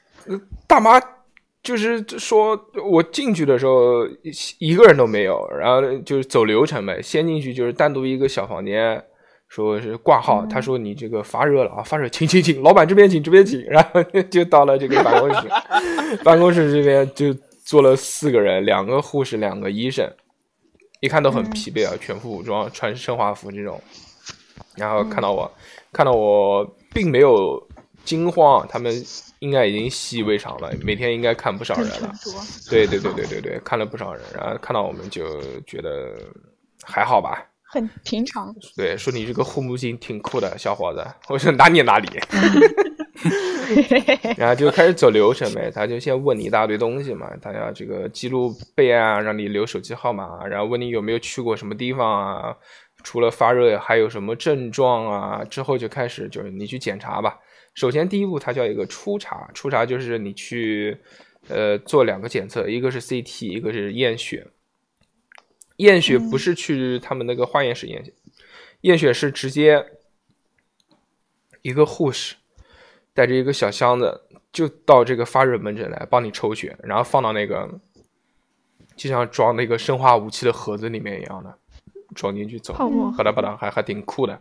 [0.66, 1.00] 大妈
[1.66, 2.56] 就是说
[2.88, 4.06] 我进去的时候
[4.60, 9.02] 一个人都没有，然后就是走流程呗，先进去就是单独一个小房间。
[9.48, 15.48] 说是挂号，他说你这个发热了啊，发热，请请请，老板这边请，这边请，然后就到了这个办公室，
[16.24, 17.32] 办公室这边就
[17.64, 20.12] 坐了四个人，两个护士，两个医生，
[20.98, 23.80] 一看都很疲惫啊，全副武装，穿生化服这种，
[24.76, 25.48] 然后看到我，
[25.92, 27.64] 看到我并没有
[28.06, 29.04] 惊慌，他们
[29.40, 32.10] 应该已经习以为常了，每天应该看不少人了，
[32.70, 36.16] 对对对对对对， 看了不少人，然后看到我们就觉得
[36.82, 37.44] 还好吧。
[37.68, 41.04] 很平常，对，说你这个护目镜挺酷的，小伙子。
[41.28, 42.08] 我说哪里哪里，
[44.38, 45.68] 然后就开始走流程呗。
[45.74, 52.56] 他就先问你一大堆东西嘛，他要这个记录备案，让你留手机号码，然后问你有没有去过什么地方啊，
[53.02, 55.44] 除了发热还有什么症状啊。
[55.44, 57.36] 之后就开始就是你去检查吧。
[57.76, 60.98] 首先第一步，它叫一个初查，初查就是你去
[61.48, 64.48] 呃做两个检测，一个是 CT，一个是验血。
[65.76, 68.14] 验血不是去他们那个化验室验血，
[68.80, 69.84] 验血是直接
[71.60, 72.36] 一个护士
[73.12, 77.78] 带着一个小箱子就到这个发热门诊来帮你抽血，然后放到那个
[78.96, 81.58] 就像装那个生化武器的盒子里面一样的
[82.14, 84.40] 装进去走，泡沫吧嗒吧嗒还还挺酷的，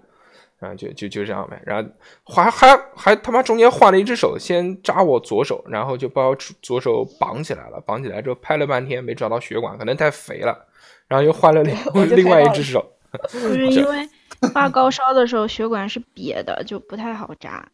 [0.60, 1.90] 然后就就就这样呗，然后
[2.34, 10.68] 还还还他妈中间换了一只手，先扎我左手，然后就把我左手绑起来了，绑起来之后拍了半天没找到血管，可能太肥了。
[11.08, 11.76] 然后又换了另
[12.18, 12.84] 另外一只手，
[13.30, 14.10] 就是 因为
[14.54, 17.68] 发高烧的时候血管是瘪的，就不太好扎。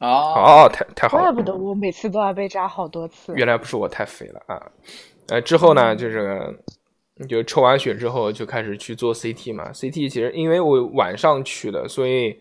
[0.00, 3.32] 哦，太太好了，怪不得我每次都要被扎好多次。
[3.36, 4.70] 原来不是我太肥了啊！
[5.28, 6.58] 呃，之后呢，就是
[7.28, 9.72] 就抽完血之后就开始去做 CT 嘛。
[9.72, 12.38] CT 其实因为我晚上去的，所以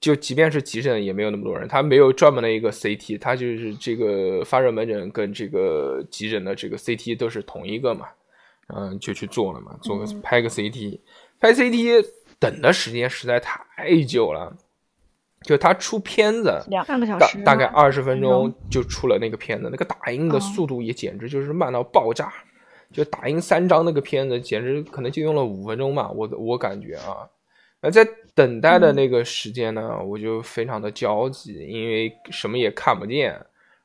[0.00, 8.06] 就即便是急诊也没有那么多人，他没有专门的一个 CT，他就是这个发热门诊跟这个急诊的这个 CT 都是同一个嘛。
[8.76, 11.00] 嗯，就去做了嘛，做个拍个 CT，
[11.40, 12.04] 拍 CT
[12.38, 13.56] 等的时间实在太
[14.02, 14.54] 久了，
[15.40, 22.30] 就他出片子两个小时，大概二十分钟就出了那个片子，那个打印的速度也简直就是慢到爆炸，
[22.92, 27.28] 就打印三张那个片子，简直可能就用了五分钟吧，我我感觉啊，
[27.80, 33.38] 那在等待的那个时间呢，我就非常的焦急，因为什么也看不见，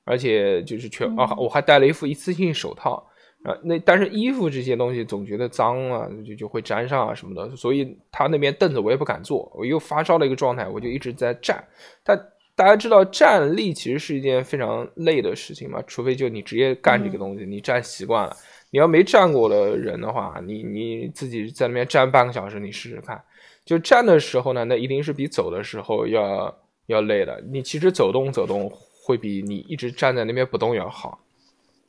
[0.06, 3.08] 而且就是全啊，我还戴了一副一次性手套。
[3.44, 11.62] 啊，那但是衣服这些东西总觉得脏啊，就就会粘上啊什么的，所以他那边凳子我也不敢坐，我又发烧的一个状态，我就一直在站。
[12.06, 12.18] 但
[12.56, 18.34] 大家知道站立其实是一件非常累的事情嘛，除非就你直接干这个东西，你站习惯了。
[18.74, 23.24] 你要没站过的人的话，你你自己在那边站半个小时，你试试看。
[23.64, 26.58] 就站的时候呢，那一定是比走的时候要
[26.88, 27.40] 要累的。
[27.52, 28.68] 你其实走动走动
[29.04, 31.20] 会比你一直站在那边不动要好。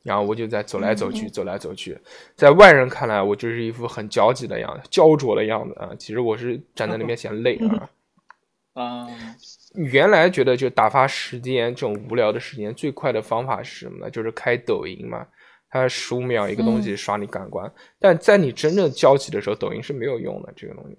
[0.03, 1.97] 然后我就在走来走去，走来走去，
[2.35, 5.89] 在外人看来，我就是一副很焦急的样子，焦灼的样子啊。
[5.97, 7.89] 其实我是站在那边嫌累啊。
[8.79, 9.07] 啊，
[9.73, 14.11] 原来觉得就打发时间这种无聊的时间最快的方法是什么呢？
[14.11, 15.25] 就是开抖音嘛，
[15.79, 17.71] 它十五秒一个东西刷你感官。
[17.99, 20.97] 但在你真正焦急的时候，抖音是没有用的，这个东西，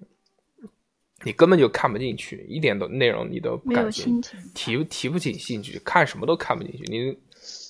[1.24, 7.18] 你根本就看不进去，一点都内容你都不感兴趣，提提不起兴趣，看什么都看不进去，你。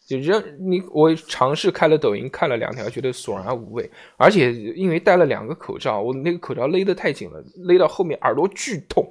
[0.06, 9.04] 就让你我尝试开了抖音看了两条，觉得索然无味，而且因为戴了两个口罩，我那个口罩勒得太紧了，勒到后面耳朵剧痛，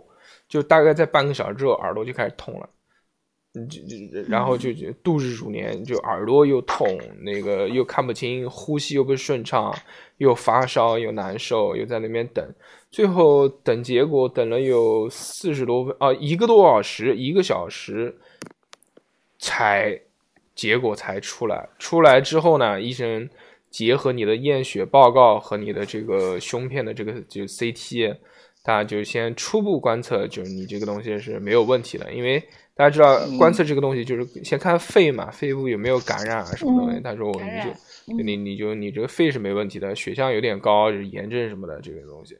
[0.47, 2.69] 就大概在半个小时之后耳朵就开始痛了，
[4.27, 6.87] 然后就就度日如年，就耳朵又痛，
[7.21, 9.73] 那个又看不清，呼吸又不顺畅，
[10.17, 12.45] 又发烧又难受，又在那边等，
[12.91, 18.17] 最后等结果等了有四十多分啊，一个多小时，一个小时。
[19.37, 19.99] 才
[20.55, 21.69] 结果才出来。
[21.77, 23.29] 出来之后呢，医生
[23.69, 28.15] 结合你的验血报告和你的这个胸片的这个就 CT，
[28.63, 32.11] 大家就先初步观测，就是你这个东西是没有问题的。
[32.11, 32.41] 因为
[32.75, 36.97] 大家知道嗯观测这个东西就是先看肺嘛，肺部有没有感染啊什么东西。
[36.97, 42.37] 嗯他说我你就就你你就你这个肺是没问题的，血象有点高，就是炎症什么的这个东西。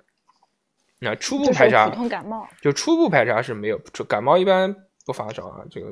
[1.00, 2.48] 那初步排查普通感冒。
[2.62, 5.90] 就初步排查是没有，就感冒一般不发烧啊，这个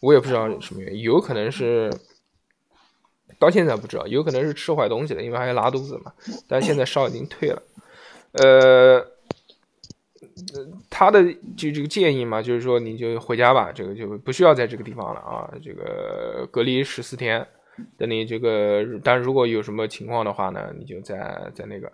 [0.00, 1.90] 我也不知道什么原因，有可能是
[3.38, 6.12] 到现在不知道，有可能是吃坏东西了，因为还拉肚子嘛，
[6.46, 7.62] 但现在烧已经退了。
[8.32, 9.06] 呃，
[10.90, 11.22] 他的
[11.56, 17.46] 就这个建议嘛，就是说你就回家吧，这个就不需要在这个地方了啊，这个隔离十四天，
[17.96, 21.90] 等你这个，但如果有什么情况的话呢，你就再再那个，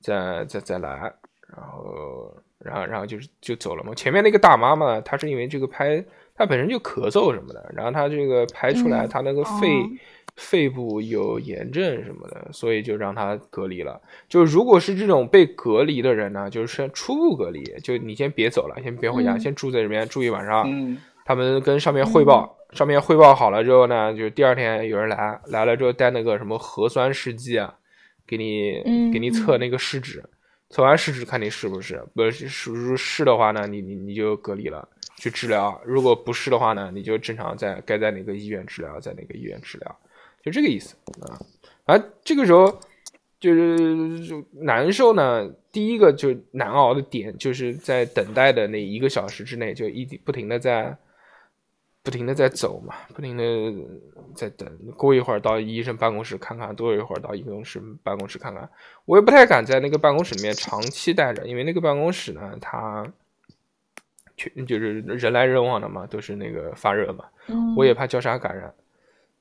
[0.00, 1.12] 再再再来，
[1.56, 3.94] 然后然后然后就是就走了嘛。
[3.94, 9.88] 前面那个大妈嘛，她是因为这个拍，她本身就咳嗽什么的，然后她这个拍出来，嗯她那个肺、哦
[10.36, 14.00] 肺部有炎症什么的，所以就让他隔离了。
[14.28, 20.64] 就如果是这种被隔离的人呢，就是初步隔离，就你先别走了，先别回家，嗯先住在这边住一晚上。
[20.66, 27.74] 嗯他们跟上面汇报，上面汇报好了之后呢，就第二天有人来，来了之后带那个什么核酸试剂啊，
[28.26, 30.22] 给你、嗯给你测那个试纸，
[30.68, 39.98] 测完试纸看你是不是，不是是是的话呢，你你你就隔离了，去治疗；如果不是的话呢，你就正常在该在哪个医院治疗，在哪个医院治疗，
[40.44, 41.40] 就这个意思啊。
[41.84, 42.78] 而这个时候
[43.40, 50.96] 就是就难受呢，第一个就难熬的点就是在等待的那一个小时之内，就一直不停的在。
[52.04, 53.42] 不停的在走嘛，不停的
[54.34, 58.68] 在等，过一会儿到医生办公室看看，多一会儿到医生室办公室看看。
[59.06, 63.10] 我也不太敢在那个办公室里面长期待着，因为那个办公室呢，它
[64.36, 68.74] 全就是人来人往的嘛，都是那个发热嘛，嗯我也怕交叉感染。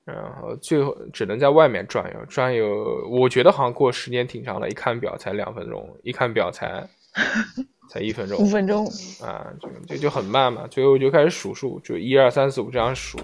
[0.05, 6.85] 然后最后只能在外面转悠转悠，我觉得好像过时间挺长了，一看表才两分钟，一看表才
[7.89, 8.85] 才一分钟，五分钟，
[9.21, 10.67] 啊，就就就很慢嘛。
[10.67, 13.17] 最后就开始数数，就一二三四五这样数，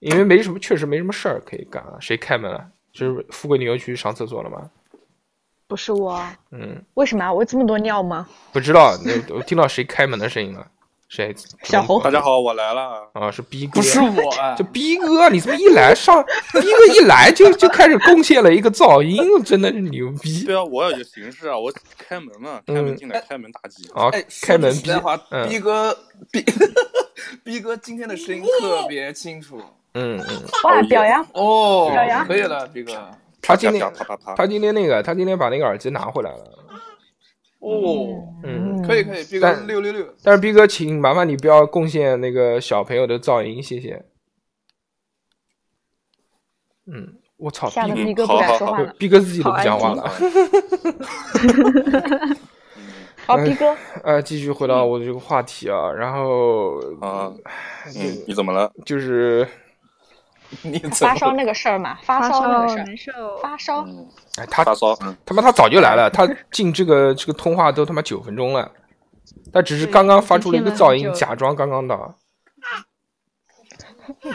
[0.00, 1.96] 因为没什么，确实没什么事儿可以干啊。
[2.00, 2.68] 谁开门啊？
[2.92, 4.70] 是富贵你又去上厕所了吗？
[5.68, 7.32] 不是我，嗯，为什么啊？
[7.32, 8.28] 我这么多尿吗？
[8.52, 10.66] 不知道，那我听到谁开门的声音了？
[11.08, 11.34] 谁？
[11.62, 13.08] 小猴大家好，我来了。
[13.12, 23.88] 啊，是逼哥，不是我啊 这，逼哥，你怎么一来上，逼哥一来就就开始贡献了一个噪音，真的是牛逼对啊，我有个形式啊，我开门嘛，开门进来，开门打击。
[23.94, 24.24] 啊哎，！
[24.42, 25.96] 开门逼话，嗯逼哥，
[26.32, 26.44] 逼
[27.44, 29.60] 逼哥今天的声音特别清楚
[29.94, 31.24] 嗯嗯，哇，表扬！
[31.32, 32.92] 哦表扬，可以了，逼哥。
[33.40, 36.38] 他今天啪啪啪啪啪他今天那个，他今天把那个耳机拿回来了。
[37.66, 40.06] 哦，嗯可以可以，逼哥但六六六。
[40.22, 44.04] 但是逼哥，请麻烦你不要贡献那个小朋友的噪音，谢谢。
[46.86, 48.94] 嗯，我操，吓得逼逼哥不敢说话了。
[48.96, 50.08] 逼哥自己都不讲话了。
[53.26, 57.34] 好， 逼哥，呃，继续回到我的这个话题啊，然后啊，
[57.92, 58.70] 就嗯，你怎么了？
[58.84, 59.44] 就是，
[60.62, 64.92] 你发烧那个事儿嘛，发发烧那个事儿，难受，发烧，嗯，哎，他发烧。
[65.02, 68.70] 嗯，他妈他早就来了，他进这个这个通话都他妈九分钟了，
[69.52, 72.16] 他只是刚刚发出了一个噪音，假装刚刚到。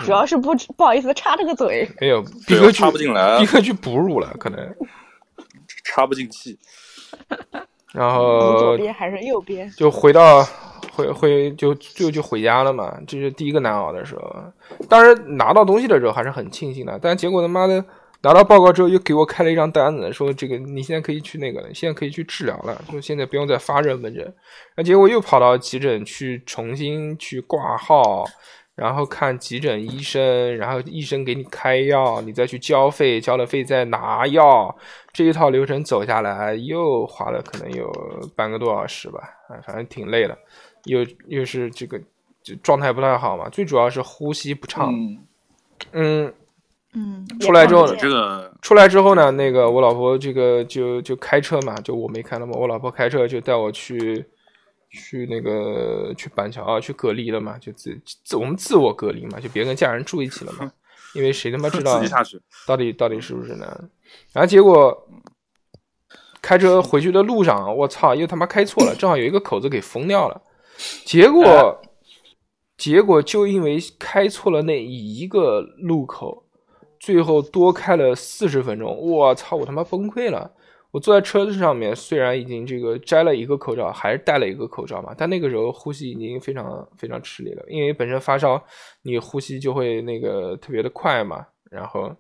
[0.04, 1.90] 主要是不不好意思插这个嘴。
[2.02, 4.76] 没有，逼对，哥去插不进来逼，哥去哺乳了，可能。
[5.86, 6.60] 插不进气。
[7.94, 9.70] 然后左边还是右边？
[9.72, 10.44] 就回到
[10.94, 14.36] 回回就就就回家了嘛，这是第一个难熬的时候。
[14.88, 17.84] 当然拿到东西的时候还是很庆幸的，但结果他妈的
[18.22, 24.34] 拿到报告之后又给我开了一张单子，说这个你现在可以去那个了，现在可以去治疗了，说现在不用再发热门诊。
[24.78, 28.26] 那结果又跑到急诊去重新去挂号。
[28.74, 34.76] 然后看急诊医生，然后医生给你开药，你再去交费，交了费再拿药，
[35.14, 37.92] 这一套流程走下来，又花了可能有
[38.36, 39.20] 半个多小时吧，
[39.50, 40.38] 啊，反正挺累的，
[40.86, 42.00] 又又是这个
[42.42, 45.24] 就状态不太好嘛，最主要是呼吸不畅，嗯，
[45.92, 46.34] 嗯，
[46.94, 54.26] 嗯，出来之后这个出来之后呢，那个我老婆这个就就开车嘛，就我没开了嘛，我老婆开车就带我去
[54.90, 60.72] 去那个去板桥啊去隔离了嘛，就自自我们自我隔离嘛，就别跟家人住一起了嘛，
[61.16, 62.02] 因为谁他妈知道。
[62.66, 63.90] 到底到底是不是呢？
[64.34, 65.08] 然后结果
[66.42, 70.42] 开车回去的路上，我操，又他妈开错了，正好有一个口子给封掉了。
[71.06, 71.82] 结果，
[72.78, 76.46] 结果就因为开错了那一个路口，
[77.00, 78.98] 最后多开了四十分钟。
[78.98, 80.52] 我操，我他妈崩溃了！
[80.92, 88.62] 我坐在车子上面，虽然已经这个摘了一个口罩，还是戴了一个口罩嘛，但那个时候呼吸已经非常非常吃力了，因为本身发烧，
[89.04, 92.14] 你呼吸就会那个特别的快嘛，然后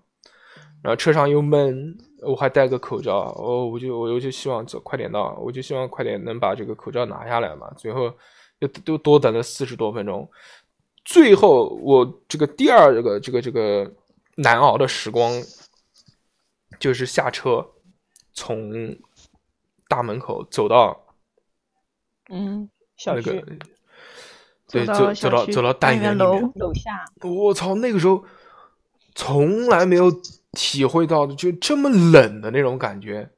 [0.81, 8.13] 然后车上又闷，我还戴个口罩，哦，我就我就希望走快点到，我就希望快点能把这个口罩拿下来嘛，最后
[8.59, 10.29] 又又多等了四十多分钟，
[11.05, 13.91] 最后我这个第二个这个这个
[14.35, 15.31] 难熬的时光，
[16.79, 17.65] 就是下车。
[18.33, 18.95] 从
[19.89, 20.97] 大门口走到
[22.29, 23.59] 嗯，小那个区，
[24.69, 28.23] 对，走走走到走到单元楼面，楼下，我操，那个时候
[29.15, 30.09] 从来没有
[30.51, 33.29] 体会到的，就这么冷的那种感觉。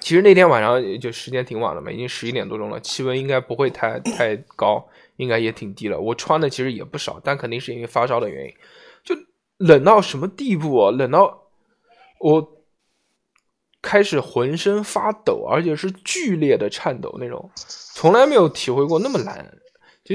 [0.00, 6.00] 其实那天晚上就时间挺晚了嘛，已经十一点多钟了，气温应该不会太太高，应该也挺低了。
[6.00, 8.54] 我穿的其实也不少，但肯定是因为发烧的原因，
[9.04, 9.14] 就
[9.58, 10.90] 冷到什么地步啊？
[10.90, 11.42] 冷到
[12.18, 12.62] 我
[13.82, 19.60] 开始浑身发抖，而且是剧烈的颤抖那种，从来没有体会过那么冷。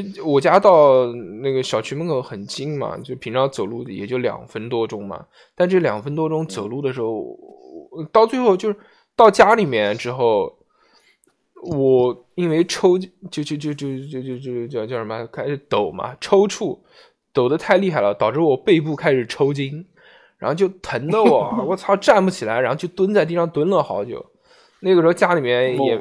[0.03, 1.05] 就我家到
[1.41, 5.25] 那个小区门口很近嘛，就平常走路也就两分多钟嘛。
[5.55, 7.13] 但这两分多钟走路的时候，
[7.91, 8.75] 我到最后就是
[9.15, 10.58] 到家里面之后，
[11.63, 16.77] 我因为抽就就就就就就就叫叫什么开始抖嘛，抽搐，
[17.31, 19.86] 抖得太厉害了，导致我背部开始抽筋，
[20.38, 24.25] 然后就疼的我， 我操，站不起来，然后就蹲在地上蹲了好久。
[24.81, 25.97] 那个时候家里面也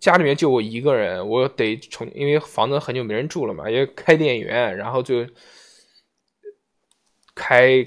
[0.00, 5.26] 家里面就我一个人，我得重，因为房子很久没人住了嘛，也开电源，然后就
[7.34, 7.86] 开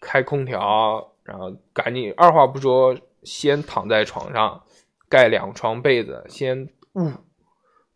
[0.00, 4.62] 开空调，然后赶紧二话不说，先躺在床上
[5.10, 7.12] 盖两床被子，先捂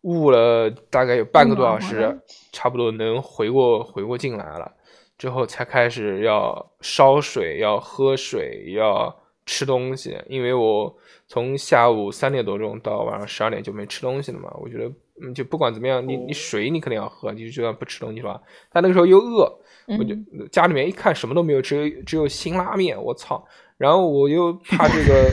[0.01, 4.71] 捂了大概有半个多小时差不多能回过回过劲来了，
[5.17, 10.95] 之后才开始要烧水，要喝水，要吃东西，因为我
[11.27, 14.51] 从下午三点多钟到晚上十二点就没吃东西了嘛。
[14.59, 19.51] 我觉得，嗯，就不管怎么样，你你水你肯定要喝，你就就算不吃东西的话，但那个时候又饿，
[19.97, 20.15] 我就
[20.47, 23.45] 家里面一看什么都没有，只有只有辛拉面，我操！
[23.77, 25.29] 然后我又怕这个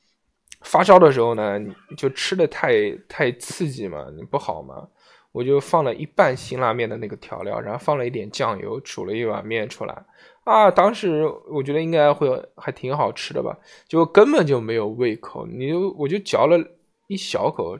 [0.62, 4.88] 发烧的时候呢，你就吃的太太刺激嘛，你不好嘛。
[5.30, 9.94] 我就放了一半辛拉面的那个调料，然后放了一点酱油，煮了一碗面出来。
[10.48, 13.54] 啊，当时我觉得应该会还挺好吃的吧，
[13.86, 16.58] 就根本就没有胃口，你就我就嚼了
[17.06, 17.78] 一小口，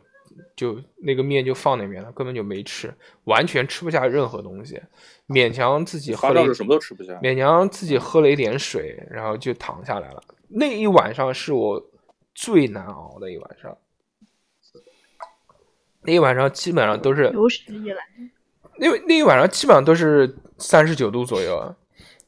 [0.54, 2.92] 就那个面就放那边了，根本就没吃，
[3.24, 4.78] 完全吃不下任何东西，
[5.26, 7.14] 勉强自己喝了什么都吃不下。
[7.22, 10.22] 勉强自己喝了一点水，然后就躺下来了。
[10.48, 11.82] 那一晚上是我
[12.34, 13.78] 最难熬的一晚上，
[16.02, 18.02] 那一晚上基本上都是有史以来，
[18.78, 21.74] 那那一晚上基本上都是三十九度左右，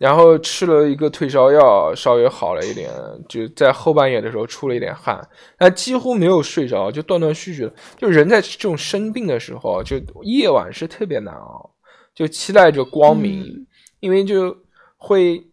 [0.00, 2.90] 然后吃了一个退烧药，稍微好了一点，
[3.28, 5.20] 就在后半夜的时候出了一点汗，
[5.58, 7.74] 但几乎没有睡着，就断断续续的。
[7.98, 11.70] 就人在这种生病的时候，就夜晚是特别难熬，
[12.14, 13.66] 就期待着光明，嗯
[14.00, 14.56] 因为就
[14.96, 15.44] 会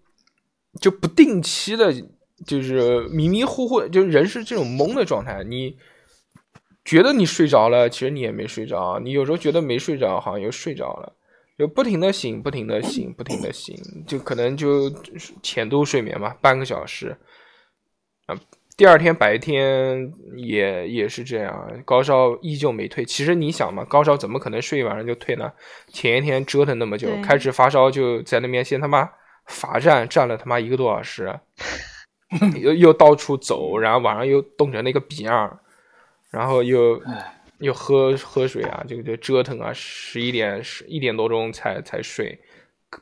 [0.79, 1.93] 就不定期的，
[2.45, 5.77] 就是迷迷糊糊，就人是这种懵的状态，你。
[6.85, 8.97] 觉得你睡着了，其实你也没睡着。
[9.03, 11.11] 你有时候觉得没睡着，好像又睡着了，
[11.57, 14.89] 就不停的醒，不停的醒，不停的醒，就可能就
[15.41, 17.17] 浅度睡眠嘛，半个小时。
[18.27, 18.35] 啊，
[18.75, 23.03] 第二天白天也也是这样，高烧依旧没退。
[23.03, 25.51] 其实你想嘛，高烧怎么可能睡一晚上就退呢？
[25.87, 29.09] 前一天折腾那么久，开始发烧就在那边先他妈
[29.47, 31.39] 罚站，站了他妈一个多小时，
[32.61, 35.59] 又又到处走，然后晚上又冻成那个逼样。
[36.29, 37.01] 然后又
[37.59, 42.39] 又喝喝水啊，这个就折腾啊，十一点十一点多钟才才睡，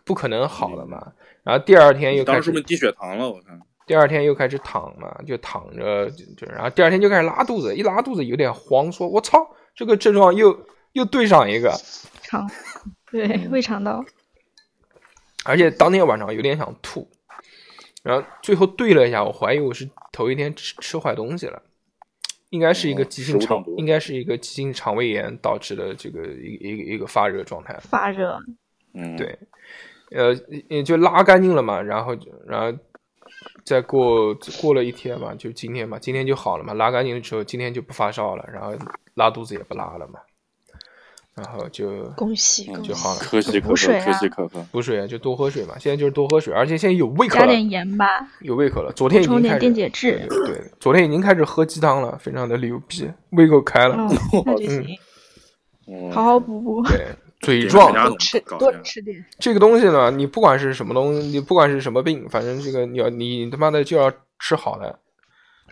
[0.03, 1.13] 不可能好了嘛。
[1.43, 3.29] 然后第二天又开始当时是不是低血糖了？
[3.29, 3.59] 我看。
[3.87, 11.71] 第二天又开始躺嘛，就躺着，就就然后第二天就开始拉肚子，一拉肚子有点慌，说我操，这个症状又又对上一个，
[12.23, 12.49] 肠，
[13.11, 14.03] 对胃肠道，
[15.43, 17.07] 而且当天晚上有点想吐，
[18.01, 21.61] 然后最后对了一下，我怀疑我是头一天吃吃坏东西了，
[22.55, 27.77] 应该是一个哦急性肠应该是一个急性肠胃炎导致的这个一个一个一个发热状态。
[27.81, 28.39] 发热，
[28.93, 29.37] 嗯，对，
[30.11, 30.33] 呃，
[30.69, 32.79] 也就拉干净了嘛，然后就然后
[33.65, 38.73] 再过过了一天嘛，就今天嘛，今天就好了嘛，拉干净了之后，今天就不发烧了，然后
[39.15, 40.19] 拉肚子也不拉了嘛，
[41.35, 42.89] 然后就恭喜嗯恭喜！
[42.89, 43.19] 就好了。
[43.19, 44.65] 可喜可贺，补水啊可喜可贺。
[44.71, 48.05] 补水啊，就多喝水嘛，现在就是多喝水，而且现在有胃口加了，点盐吧，
[48.39, 48.91] 有胃口了。
[48.93, 50.25] 昨天已经开始，点电解质。
[50.29, 53.95] 对对，昨天已经开始喝鸡汤了，非常的牛逼，胃口开了。
[53.95, 54.09] 哦，
[54.45, 54.97] 那就嗯行，
[55.87, 56.81] 嗯好好补补。
[56.83, 57.05] 对，
[57.41, 64.09] 嘴壮多吃多吃点，这个东西呢，你不管是什么东西，你不管是什么病，反正这个你要你他妈的就要
[64.39, 64.97] 吃好的，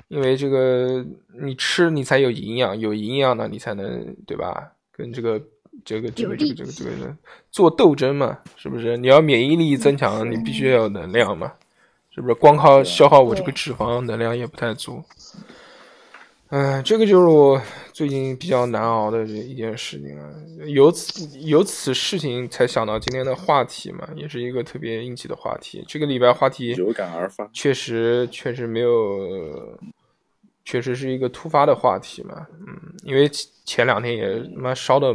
[0.10, 1.06] 因为这个
[1.42, 4.72] 你吃你才有营养，有营养呢你才能对吧？
[4.96, 5.42] 跟这个
[5.86, 7.16] 这个这个这个这个这个
[7.52, 8.96] 做斗争嘛，是不是？
[8.98, 11.54] 你要免疫力增强，你必须要有能量嘛，
[12.10, 12.34] 是不是？
[12.34, 15.04] 光靠消耗我这个脂肪，能量也不太足。
[16.56, 17.60] 嗯，这个就是我
[17.94, 20.32] 最近比较难熬的这一件事情了。
[20.68, 25.84] 由此由此事情才想到今天的话题嘛，也是一个特别应急的话题。
[25.88, 29.80] 这个礼拜话题有感而发，确实确实没有，
[30.64, 32.46] 确实是一个突发的话题嘛。
[32.52, 33.28] 嗯，因为
[33.66, 35.12] 前两天也他妈烧的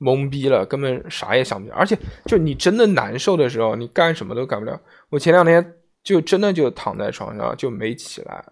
[0.00, 1.76] 懵逼了，根本啥也想不起来。
[1.76, 4.80] 而且就你真的难受的时候，你干什么都干不了。
[5.10, 8.44] 我前两天就真的就躺在床上就没起来，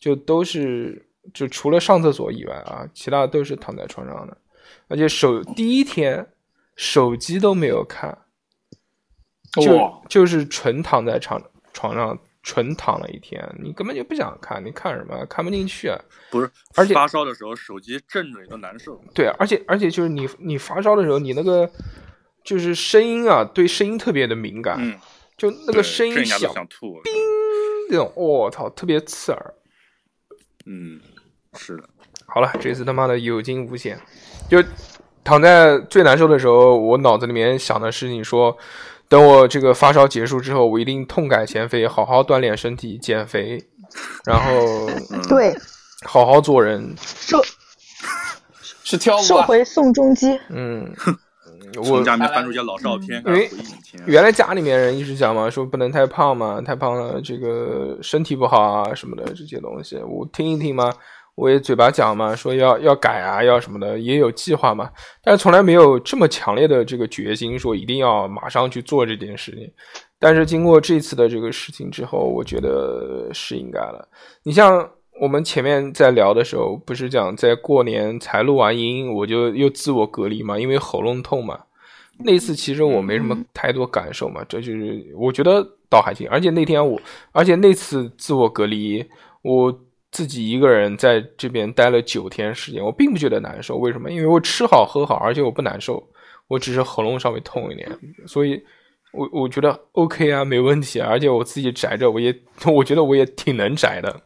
[0.00, 1.04] 就都是。
[1.34, 4.38] 就除了上厕所以外啊，其他都是躺在床上的，
[4.86, 6.24] 而且手第一天
[6.76, 8.16] 手机都没有看，
[9.60, 11.42] 就就是纯躺在床
[11.72, 12.16] 床上
[12.46, 15.90] 纯躺了一天，你根本就不想看，你看什么看不进去，
[16.30, 16.48] 不是？
[16.76, 19.02] 而且发烧的时候手机震着你都难受。
[19.12, 21.68] 对，而且而且就是你你发烧的时候，你那个
[22.44, 24.96] 就是声音啊，对声音特别的敏感，嗯，
[25.36, 27.12] 就那个声音响，想吐，叮，
[27.90, 29.54] 这种我操，特别刺耳，
[30.66, 31.00] 嗯。
[31.58, 31.88] 是的，
[32.26, 33.98] 好了，这次他妈的有惊无险，
[34.48, 34.62] 就
[35.24, 38.54] 躺在最难受的时候，我脑子里面想的事情说，
[39.08, 43.64] 等我这个发烧结束之后，我一定痛改前非，好好锻炼身体，减肥，
[44.24, 44.88] 然后
[45.28, 45.56] 对，
[46.04, 47.40] 好好做人，瘦
[48.82, 50.92] 是跳舞，瘦回宋仲基，嗯，
[51.90, 53.50] 我家里面翻出些老照片，因为
[54.06, 60.92] 原来家里面人一直讲嘛，说不能太胖嘛，太胖了这个身体不好啊什么的这些东西，我听一听嘛。
[61.36, 64.90] 我也嘴巴讲嘛，说要要改啊，要什么的，也有计划嘛，
[65.22, 69.70] 但是从来没有这么强烈的这个决心，说一定要马上去做这件事情。
[70.18, 74.08] 但是经过这次的这个事情之后，我觉得是应该了。
[74.44, 81.60] 你像我们前面在聊的时候，不是讲在过年才录完音，我就又自我隔离嘛，因为喉咙痛嘛。
[82.20, 86.26] 那次其实我没什么太多感受嘛，这就是我觉得倒还行。
[86.30, 86.98] 而且那天我，
[87.32, 89.04] 而且那次自我隔离，
[89.42, 89.82] 我。
[90.16, 93.76] 自己一个人在这边待了九天时间，我并不觉得难受。
[93.76, 94.10] 为什么？
[94.10, 96.02] 因为我吃好喝好，而且我不难受，
[96.48, 97.86] 我只是喉咙稍微痛一点，
[98.26, 98.58] 所以，
[99.12, 101.06] 我我觉得 OK 啊，没问题啊。
[101.06, 104.22] 而且我自己宅着，我也 我觉得我也挺能宅的。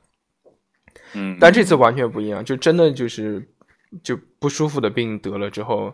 [1.13, 1.37] 嗯。
[1.41, 3.45] 但这次完全不一样，就真的就是
[4.05, 5.93] 就不舒服的病得了之后，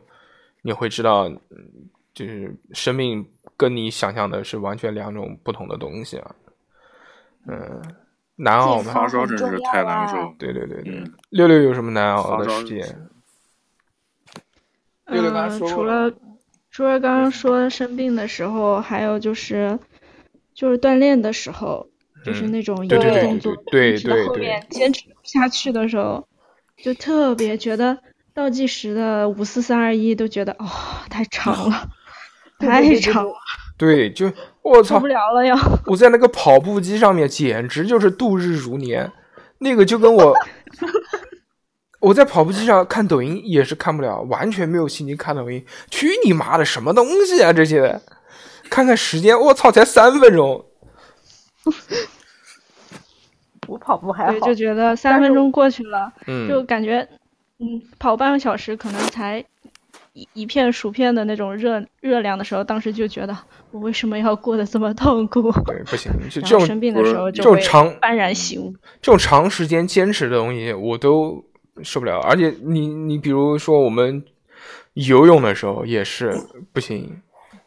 [0.61, 1.27] 你会知道，
[2.13, 3.27] 就是生命
[3.57, 6.35] 跟你想象的是完全两种不同的东西啊。
[7.49, 7.81] 嗯。
[8.37, 8.93] 难熬吗？
[8.93, 10.35] 发烧真是太难受。
[10.39, 13.09] 对对对对，六六有什么难熬的时间？
[15.07, 16.13] 六六刚说除了
[16.71, 19.79] 除了刚刚说生病的时候，还有就是
[20.55, 21.89] 就是锻炼的时候，
[22.25, 26.27] 就是那种一个动作，对对对，后面坚持不下去的时候，
[26.77, 27.99] 就特别觉得
[28.35, 30.69] 倒计时的五四三二一都觉得哦
[31.09, 31.89] 太长了，
[32.59, 33.35] 太长了。
[33.79, 34.33] 对， 就
[34.67, 35.57] 我操，受不了了要！
[35.87, 39.11] 我在那个跑步机上面，简直就是度日如年。
[39.59, 40.35] 那个就跟我，
[42.01, 45.65] 我在跑步机上看抖音也是看不了，完全没有心情看抖音。
[45.91, 48.01] 去你妈的，什么东西啊这些？
[48.69, 50.65] 看看时间，我操，才三分钟。
[53.69, 56.13] 我跑步还好，就觉得三分钟过去了，
[56.49, 57.07] 就感觉
[57.61, 59.45] 嗯，跑半个小时可能才。
[60.17, 63.37] 一一片薯片的那种热热量的时候，当时就觉得
[63.71, 65.53] 我为什么要过得这么痛苦？
[65.67, 68.75] 对，不行，就 这种生病的时候就长幡然醒悟。
[69.03, 71.45] 这种长时间坚持的东西，我都
[71.83, 72.19] 受不了。
[72.21, 74.25] 而且你你比如说我们
[74.95, 76.35] 游泳的时候也是
[76.73, 77.21] 不行，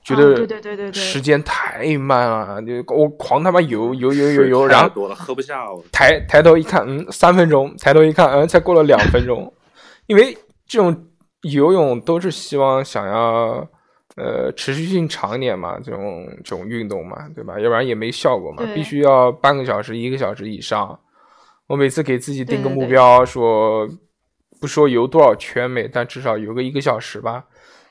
[0.03, 5.67] 觉得对对对对对，时间太慢了，就我狂他妈游游游游游，然后多了喝不下。
[5.91, 9.53] 抬抬头一看，嗯，三分钟；抬头一看，嗯，才过了两分钟，
[10.07, 10.35] 因为
[10.67, 11.05] 这种。
[11.43, 13.67] 游泳都是希望想要，
[14.15, 17.59] 呃，持续性长一点嘛，这种这种运动嘛，对吧？
[17.59, 20.99] 要不然也没效果嘛，必须要半个小时、一个小时以上。
[21.67, 23.87] 我每次给自己定个目标，说
[24.59, 27.45] 不说游多少圈没，但至少游个一个小时吧。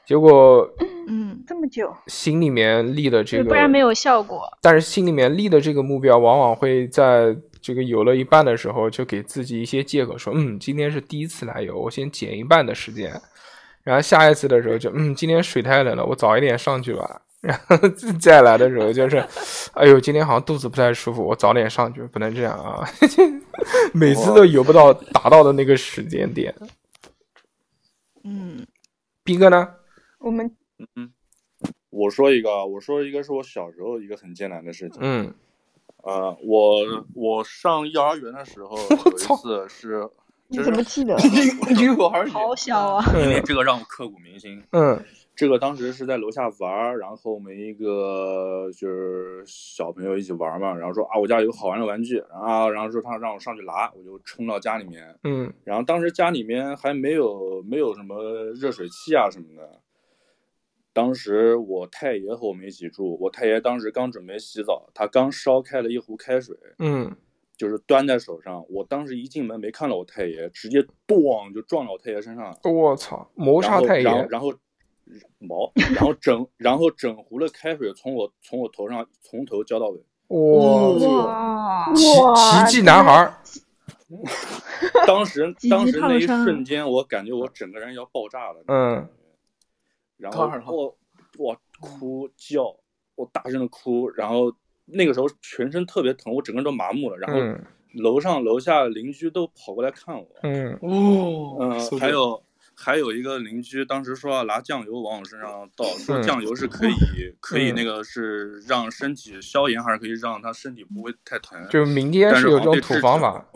[0.05, 0.69] 结果，
[1.09, 4.43] 嗯，这么久，心里面立的这个，不然没有效果。
[4.61, 7.37] 但是心里面立的这个目标，往往会在。
[7.61, 13.13] 这个游了一半的时候，就给自己一些借口，说嗯，今天是第一次来游，我先减一半的时间。
[13.89, 17.22] 然后下一次的时候就嗯，今天水太冷了，我早一点上去吧。
[17.41, 17.76] 然后
[18.20, 19.16] 再来的时候就是，
[19.72, 22.86] 哎呦，今天好像肚子不太舒服，我早点上去，不能这样啊。
[23.95, 26.55] 每次都游不到达到的那个时间点。
[28.24, 28.66] 嗯，
[29.24, 29.66] 斌哥呢？
[30.18, 30.55] 我们
[30.97, 31.11] 嗯，
[31.89, 34.99] 我说一个，我说一个是我小时候一个很艰难的事情。
[35.01, 35.32] 嗯。
[36.03, 40.09] 呃，我我上幼儿园的时候有一操次是，
[40.49, 41.15] 你就是怎么记得？
[41.77, 43.05] 离 我还是好小啊！
[43.15, 44.63] 因为这个让我刻骨铭心。
[44.73, 45.03] 嗯
[45.37, 58.21] 这个当时是在楼下玩儿，然后我们一个就是小朋友一起玩嘛，然后说啊我家有个好玩的玩具，啊，然后说他让我上去拿，我就冲到家里面，嗯然后当时家里面还没有没有什么
[58.55, 59.81] 热水器啊什么的。
[60.93, 67.15] 当时我太爷和我们一起住，我太爷当时刚准备洗澡，他刚烧开了一壶开水，嗯，
[67.59, 68.65] 就是端在手上。
[68.71, 72.57] 我当时一进门没看到我太爷，直接咣就撞到我太爷身上了。
[72.65, 74.53] 我操，谋杀太然后爷，然后然后
[75.39, 80.01] 毛， 然后整然后整壶的开水从我从我头上从头浇到尾。
[80.29, 82.03] 哇，奇
[82.71, 83.35] 奇迹男孩儿，
[85.07, 88.63] 当时 当时那一瞬间，我感觉我整个人要爆炸了。
[88.67, 89.09] 嗯，
[90.19, 90.97] 然后我
[91.39, 92.77] 我哭叫，
[93.15, 94.53] 我大声的哭，然后
[94.91, 97.16] 那个时候全身特别疼，我整个人都麻木了。
[97.18, 97.64] 然后嗯
[97.95, 102.43] 楼上楼下邻居都跑过来看我，嗯哦嗯，还有
[102.74, 106.93] 还有一个邻居当时说要拿酱油往我身上倒，说嗯酱油是可以
[107.41, 111.59] 可以嗯那个是让身体消炎，还是可以让他身体不会太疼。
[111.70, 113.49] 就是民间但是是有这种土方法，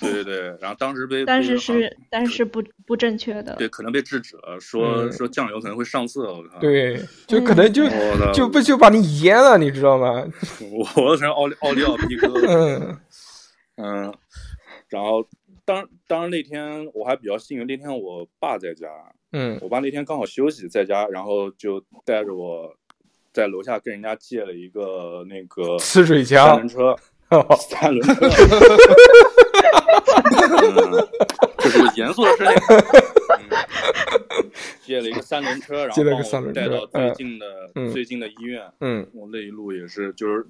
[0.00, 3.54] 对对对，然后当时被但是是但是不不正确的。
[3.56, 7.84] 对可能被制止了，说嗯说酱油可能会上色，我靠。，对，就可能就
[8.32, 10.24] 就不就把你淹了，你知道吗？
[10.96, 12.28] 我成奥利奥利 奥皮哥。
[12.48, 12.98] 嗯
[13.76, 14.14] 嗯，
[14.88, 15.26] 然后
[15.64, 18.88] 当当然那天我还比较幸运，那天我爸在家，
[19.32, 22.74] 嗯我爸那天刚好休息在家，然后就带着我
[23.32, 26.96] 在楼下跟人家借了一个那个呲水枪三枪轮，车，
[27.56, 28.28] 三轮车。
[30.72, 31.08] 嗯，
[31.58, 32.54] 这是我严肃的事情。
[33.38, 33.48] 嗯。
[34.82, 38.62] 借了一个三轮车，然借了个后帮我三轮车带到最嗯近的、嗯最近的医院。
[38.80, 39.08] 嗯。
[39.12, 40.44] 我那一路也是就是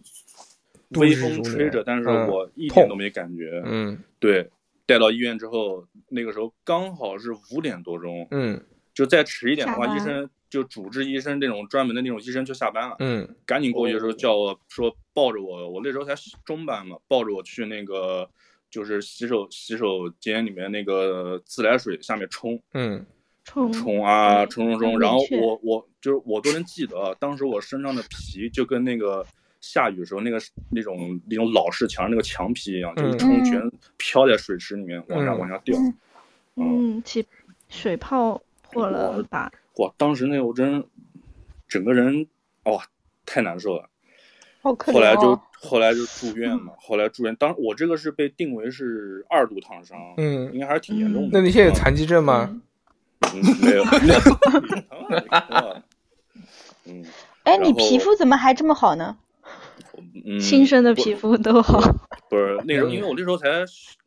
[0.90, 3.62] 微风吹着，但是嗯我一点都没感觉。
[3.66, 3.98] 嗯。
[4.18, 4.50] 对，
[4.86, 8.62] 带到医院之后，那个时候刚好是五点多钟，嗯。
[8.94, 12.96] 就再迟一点的话，医生就主治医生这种专门的那种医生就下班了。
[12.98, 13.28] 嗯。
[13.44, 14.14] 赶紧过去的时候哦。
[14.14, 16.14] 叫我说抱着我，我那时候才
[16.44, 18.28] 中班嘛，抱着我去那个
[18.70, 23.04] 就是洗手洗手间里面那个自来水下面冲嗯
[23.44, 29.26] 冲冲啊冲冲冲，然后我我就是我都能记得，啊当时我身上的皮就跟那个
[29.60, 30.38] 下雨时候那个
[30.70, 33.60] 那种那种老式墙那个墙皮一样，就一嗯冲全
[33.96, 35.76] 飘在水池里面往下嗯往下掉。
[36.54, 37.26] 嗯，起
[37.68, 39.50] 水泡破了吧？
[39.78, 40.84] 哇，当时那个我真
[41.66, 42.28] 整个人
[42.64, 42.84] 哇
[43.26, 43.89] 太难受了。
[44.62, 45.40] 好可后来就。
[45.62, 51.28] 后来就住院嘛，后来住院，当我这个是被定为是二度烫伤，嗯应，该还是挺严重的。
[51.34, 52.58] 那你现在有残疾证吗？
[53.34, 55.82] 嗯没有，那
[56.86, 57.04] 嗯
[57.44, 59.18] 哎，你皮肤怎么还这么好呢？
[60.24, 61.78] 嗯，新生的皮肤都好。
[62.30, 63.46] 不是那时候，嗯因为我那时候才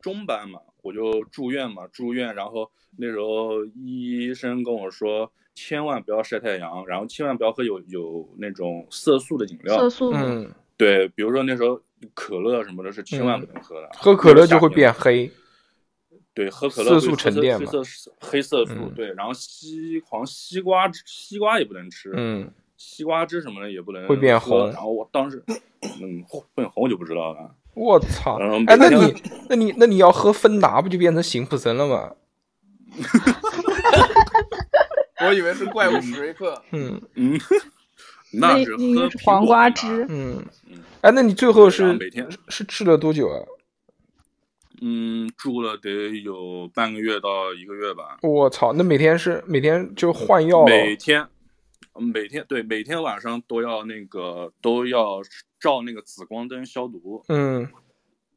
[0.00, 11.80] 中班嘛，我就住院嘛，住院，然后那时候医生跟我说，千万不要晒太阳，然后千万不要喝有有那种色素的饮料色，素，嗯，对，比如说那时候
[12.12, 15.30] 可乐什么的是千万不能喝的，喝可乐就会变黑。
[16.34, 26.24] 对，喝可乐色素沉淀嘛黑色黑色素，嗯对，然后西黄西瓜西瓜也不能吃，嗯西瓜汁什么的也不能会变喝红然后我当时，嗯，
[26.56, 27.54] 变红我就不知道了。
[27.74, 28.38] 我操！
[28.66, 29.14] 哎，那你
[29.48, 32.12] 那你那你要喝芬达，不就变成辛普森了吗？
[35.26, 36.62] 我以为是怪物史瑞克。
[36.72, 37.38] 嗯嗯，
[38.32, 40.06] 那那是喝黄瓜汁。
[40.08, 40.82] 嗯嗯。
[41.02, 43.38] 哎，那你最后是每天是吃了多久啊？
[44.80, 45.90] 嗯，住了得
[46.22, 48.18] 有半个月到一个月吧。
[48.22, 48.72] 我操！
[48.72, 50.66] 那每天是每天就换药了。
[50.66, 51.26] 每天，
[51.94, 55.22] 嗯每天对，每天晚上都要那个都要
[55.60, 57.24] 照那个紫光灯消毒。
[57.28, 57.68] 嗯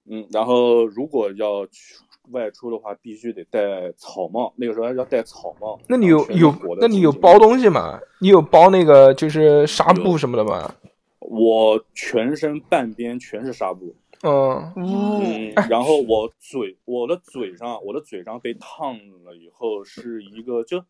[0.09, 1.95] 嗯，然后如果要去
[2.31, 4.53] 外出的话，必须得戴草帽。
[4.55, 5.79] 那个时候还要戴草帽。
[5.87, 7.99] 那你有有那你有包东西吗？
[8.19, 10.73] 你有包那个就是纱布什么的吗？
[11.19, 13.95] 我全身半边全是纱布。
[14.23, 20.83] 嗯嗯，然后我嘴，我的嘴上，我的嘴上被烫了以后是一个，就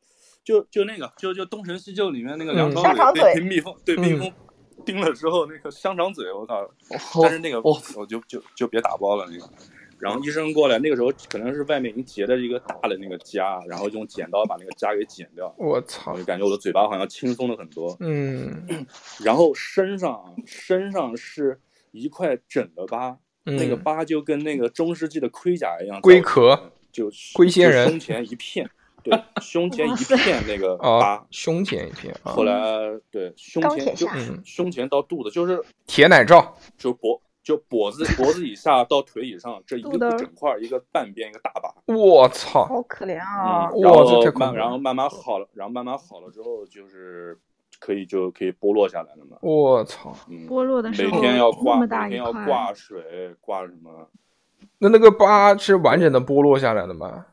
[0.46, 4.32] 就就那个，就就《东成西就》里面那个梁嗯朝香肠伟被嘴被蜜蜂对嗯蜜蜂
[4.86, 6.66] 叮了之后那个香肠嘴，我靠！
[7.22, 9.46] 但是那个哦我就就就别打包了那个。
[10.00, 16.14] 然后医生过来，那个时候可能是外面已经结了一个大的那个痂，然后用剪刀把那个痂给剪掉，我操。
[16.14, 16.24] 我就！
[16.24, 17.98] 感觉我的嘴巴好像轻松了很多。
[18.00, 18.86] 嗯。
[19.24, 21.60] 然后身上啊身上是
[21.91, 27.89] 一块整的疤，那个嗯，疤就跟那个中世纪的盔甲一样，龟壳，就龟仙人。
[27.89, 28.70] 胸前一片，
[29.04, 32.34] 对， 胸前一片那个啊疤，，胸前一片啊。
[32.34, 32.54] 后，来
[33.10, 36.56] 对胸前就嗯胸前到肚子，就是铁奶罩。
[36.78, 41.74] 就脖就脖子脖子以下到腿以上这一个整块一个半边一个大疤。
[41.86, 42.66] 我操！
[42.66, 43.70] 好可怜啊！
[43.74, 47.39] 嗯，然后慢然后慢慢好了，然后慢慢好了之后就是
[47.80, 49.38] 可以就可以剥落下来了嘛。
[49.39, 50.14] 我操！
[50.30, 54.10] 嗯，剥落的时候每天要挂，每天要，挂水，挂什么？
[54.80, 57.28] 那那个疤是完整的剥落下来的吗？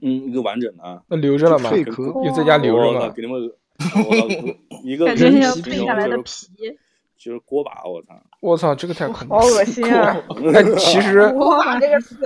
[0.00, 1.02] 嗯，一个完整的啊。
[1.08, 1.68] 那留着了吗？
[1.68, 3.12] 脆壳有在家留着我操吗？
[3.12, 3.42] 给你们，
[4.84, 6.46] 一个蜕下来的皮，
[7.22, 8.08] 就是锅巴，我操！
[8.40, 9.46] 我操，这个太恐怖好！
[9.46, 10.16] 恶心啊！
[10.42, 12.16] 那，其实 哇，这个词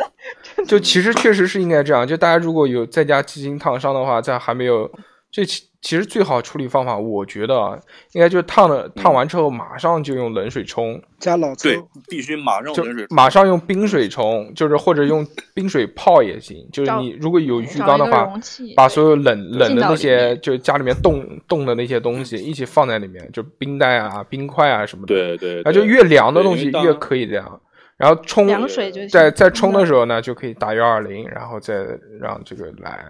[0.66, 2.06] 就其实确实是应该这样。
[2.06, 4.90] 就大家如果有在家鸡精烫伤的话，在还没有
[5.30, 5.44] 这
[5.86, 7.78] 其其实最好处理方法，我觉得啊，
[8.12, 11.80] 应该就是烫了烫完之后马上就用冷水冲，加老抽对，
[12.10, 16.58] 必须马上就冷水马上用冰水冲，就是或者用冰水泡也行。
[16.70, 18.30] 就是你如果有浴缸的话，
[18.76, 25.14] 把所有冷冷的那些面就家里面冻冻的那些东西一起放在里面，就冰袋啊、冰块啊什么的。
[25.14, 27.60] 对对，然后就越凉的东西越可以这样。
[27.96, 31.86] 然后冲凉水就在在冲的嗯时候呢，就可以打幺二零，然后再
[32.20, 33.02] 让这个来，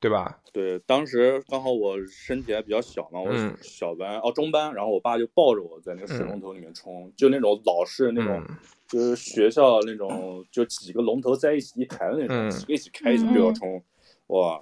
[0.00, 0.36] 对吧？
[0.58, 3.32] 对，当时刚好我身体还比较小嘛，我
[3.62, 8.56] 小班哦中班，然后我爸就抱着我在那个水龙头里面冲，就那种老式那种，嗯。
[8.88, 12.50] 就是学校那种，就几个龙头在一起一排的那种，嗯。
[12.50, 13.80] 几个一起开一起对我冲，
[14.28, 14.60] 哇！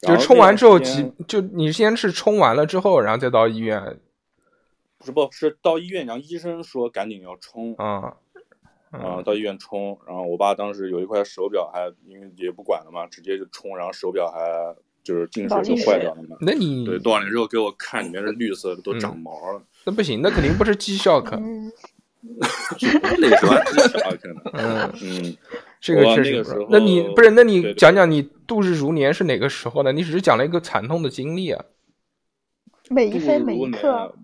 [0.00, 0.78] 就冲完之后
[1.26, 4.00] 就你先是冲完了之后，然后再到医院。
[4.96, 8.16] 不是不是到医院，然后医生说赶紧要冲，啊。
[8.90, 14.40] 然后嗯，到医院冲，然后我爸当时有一块手表还因为也不管了嘛，直接就冲，然后手表还
[15.08, 16.36] 就是进水就坏掉了嘛。
[16.40, 19.62] 那你对，多少年之后给我看，里面是绿色的，都长嗯毛了。
[19.86, 21.36] 那不行，那肯定不是绩效课。
[21.36, 21.72] 嗯，
[23.18, 24.42] 那个时候还挺小可能。
[24.52, 25.36] 嗯，嗯，
[25.80, 27.30] 这个我确实那你不是？
[27.30, 29.92] 那你讲讲你度日如年是哪个时候呢？
[29.92, 31.64] 你只是讲了一个惨痛的经历啊。
[32.90, 34.14] 每一度分每一日如年刻，。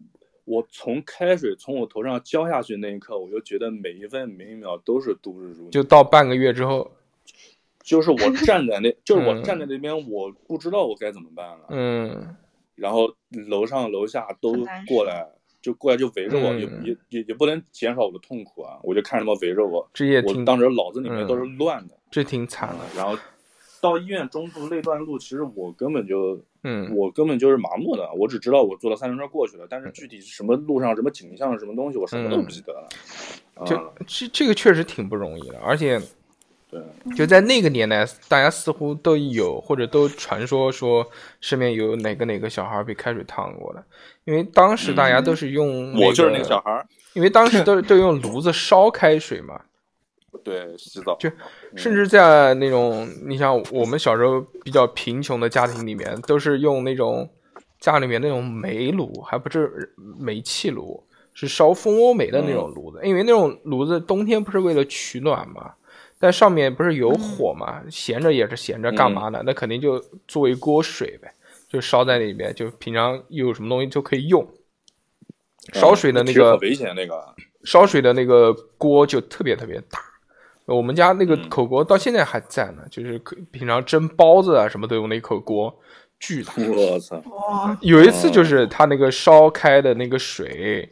[0.45, 5.70] 我从开水从我头上浇下去那一刻，我就觉得每一分每一秒都是度日如年。
[5.70, 6.93] 就到半个月之后，
[7.85, 11.66] 就是我 站在那，就是我嗯站在那边，我不知道我该怎么办了。
[11.68, 12.35] 嗯
[12.74, 13.14] 然后
[13.49, 14.53] 楼上楼下都
[14.89, 15.28] 过来，
[15.62, 18.80] 就过来就围着我，嗯也也也也不能减少我的痛苦啊！
[18.82, 21.95] 我就看他们围着我，我这也我当时脑子里面嗯都是乱的。
[22.11, 22.78] 这挺惨的。
[22.97, 23.16] 然后
[23.80, 32.89] 到医院中途那段路，其实我根本就嗯，我根本就是麻木的，我只知道我坐了三轮车过去了，但是具体什么路上什么景象什么东西，我什么都不记得了。
[33.66, 36.01] 就啊，这这个确实挺不容易的，而且
[36.74, 41.08] 对，就在那个年代，大家似乎都有或者都传说说
[41.40, 43.84] 身边有哪个哪个小孩被开水烫过了，
[44.24, 49.60] 因为当时大家都是用、我就是那个小，孩，因为当时都都用炉子烧开水嘛，
[50.42, 51.16] 对，洗澡。
[51.16, 51.30] 就
[51.76, 57.30] 甚至在那种你像我们小时候比较贫穷的家庭里面，都是用那种
[57.78, 61.00] 家里面那种煤炉，还不是煤气炉，
[61.34, 62.98] 是烧蜂窝煤的那种炉子。
[63.04, 65.72] 因为那种炉子冬天不是为了取暖嘛，
[66.24, 69.42] 但上面不是有火嘛，闲着也是闲着，干嘛呢？
[69.44, 71.30] 那肯定就做一锅水呗，
[71.68, 74.42] 就烧在里边，就平常有什么东西就可以用。
[75.74, 77.22] 烧水的那个危险那个，
[77.64, 79.98] 烧水的那个锅就特别特别大。
[80.64, 85.78] 我们家那个嗯口锅到现在还在呢，就是可平常蒸包子啊什么都用那口锅，
[86.18, 86.54] 巨大。
[86.56, 90.88] 我操，哇，有一次就是他那个烧开的那个水，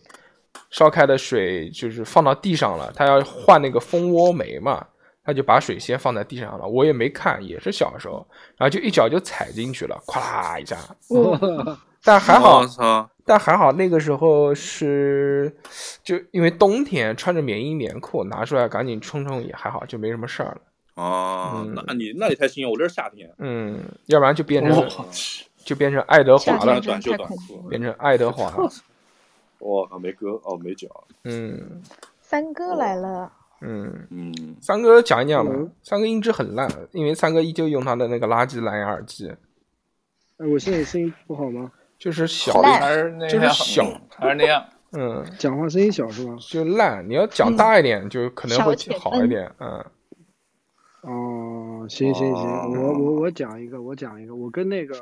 [0.69, 4.87] 烧开的水就是放到地上了，他要换那个蜂窝煤嘛，
[5.25, 10.77] 他就把水先放在地上了，我也没看，也是小时候，然后就一脚就踩进去了，咵啦一下，
[12.03, 12.63] 但还好
[13.25, 15.55] 但还好那个时候是，
[16.03, 20.61] 就因为冬天穿着棉衣棉裤拿出来赶紧冲冲也还好，就没什么事儿了。
[20.95, 25.09] 哦嗯，那你那你太幸运，我这是夏天，嗯，要不然就变成、我
[25.65, 27.63] 就变成爱德华了短袖短裤。
[27.69, 28.69] 变成爱德华了。
[29.61, 30.89] 我靠，没割哦，没脚，
[31.23, 31.81] 嗯
[32.21, 33.33] 三哥来了，
[33.63, 35.71] 嗯，嗯，三哥讲一讲吧嗯。
[35.83, 39.33] 三哥音质很烂，因为三哥依旧用他的那个垃圾蓝牙耳机，
[40.39, 41.71] 哎，我现在声音不好吗？
[41.99, 44.65] 就是小还是那就是样，小还是那样。
[44.95, 46.37] 嗯，讲话声音小是吧？
[46.41, 47.09] 就烂。
[47.09, 49.51] 你要讲大一点，就可能会好一点。
[49.61, 49.85] 嗯
[51.03, 54.95] 哦，行行行，哦我我我讲一个，我讲一个，我跟那个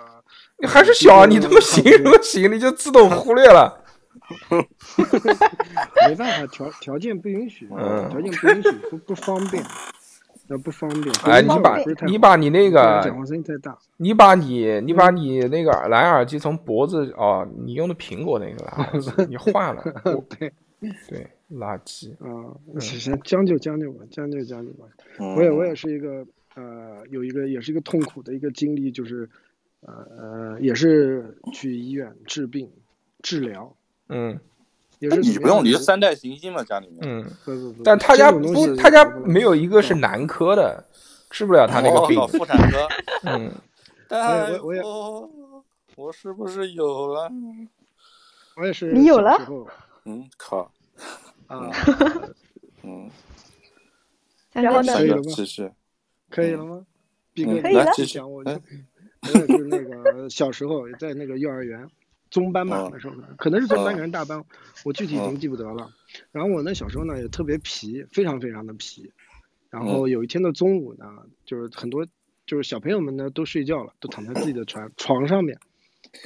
[0.58, 2.50] 你还是小啊，你他妈行什么行？
[2.52, 3.84] 你就自动忽略了。
[6.08, 8.08] 没办法，条条件不允许，嗯。
[8.10, 9.62] 条件不允许，不不方便，
[10.48, 11.14] 呃不方便。
[11.24, 20.52] 哎，你把你把你那个讲话声音太大，你把你你把你那个蓝牙耳机从脖子哦，你用的苹果那个蓝牙耳机， 你换了，我对。
[21.06, 22.10] 对，垃圾。
[22.24, 24.86] 啊，行行，将就将就吧，将就将就吧。
[25.18, 25.34] 嗯。
[25.34, 29.28] 我也我也是一个呃，有一个也是一个痛苦的一个经历，就是
[29.82, 32.66] 呃呃，也是去医院治病
[33.22, 33.76] 治疗，
[34.11, 34.38] 嗯
[34.98, 35.08] 你
[35.38, 36.98] 不用，你是三代行星嘛，家里面。
[37.02, 40.84] 嗯，不不不，但他家不，他家没有一个是男科的，
[41.30, 42.26] 治不了他那个病哦。
[42.26, 42.86] 妇产科。
[43.24, 43.50] 嗯，
[44.06, 44.82] 但我我也，
[45.96, 47.30] 我是不是有了？
[48.56, 49.38] 我也是你有了
[50.04, 50.70] 嗯，靠，
[51.46, 51.70] 啊，
[52.82, 53.08] 嗯，
[54.52, 55.70] 然后呢是的可以了吗继续。
[56.28, 56.76] 可以了吗？
[56.76, 56.86] 嗯
[57.34, 61.88] 你可以了继续讲我，我也就是那个小时候在那个幼儿园
[62.30, 64.44] 中班吧嗯那时候，可能是中班，嗯可能是大班，
[64.84, 65.90] 我具体已经记不得了。
[66.32, 69.12] 然后我那小时候呢也特别皮，非常非常的皮。
[69.68, 71.06] 然后有一天的中午呢，
[71.44, 72.06] 就是很多
[72.46, 75.58] 就是小朋友们呢都睡觉了，都躺在自己的床床上面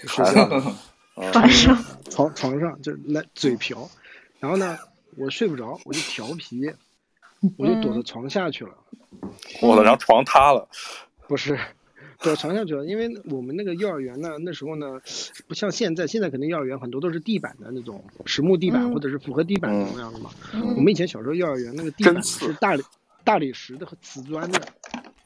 [0.02, 0.62] 就睡觉了。
[0.66, 0.74] 嗯
[1.32, 1.78] 晚上
[2.10, 3.88] 床床上 就是来嘴瓢，
[4.40, 4.76] 然后呢，
[5.16, 6.68] 我睡不着，我就调皮，
[7.56, 8.72] 我就躲到床下去了。
[9.62, 10.68] 我的，然后床塌了。
[11.28, 11.56] 不是，
[12.20, 15.00] 躲床下去了，因为我们那个幼儿园呢，那时候呢，
[15.46, 20.30] 不像现在，现在肯定幼儿园很多都是地板的那种实木地板，嗯或者是复合地板嗯那样的嘛。
[20.52, 22.82] 嗯我们以前小时候幼儿园那个地板是大理
[23.24, 24.60] 大理石的和瓷砖的，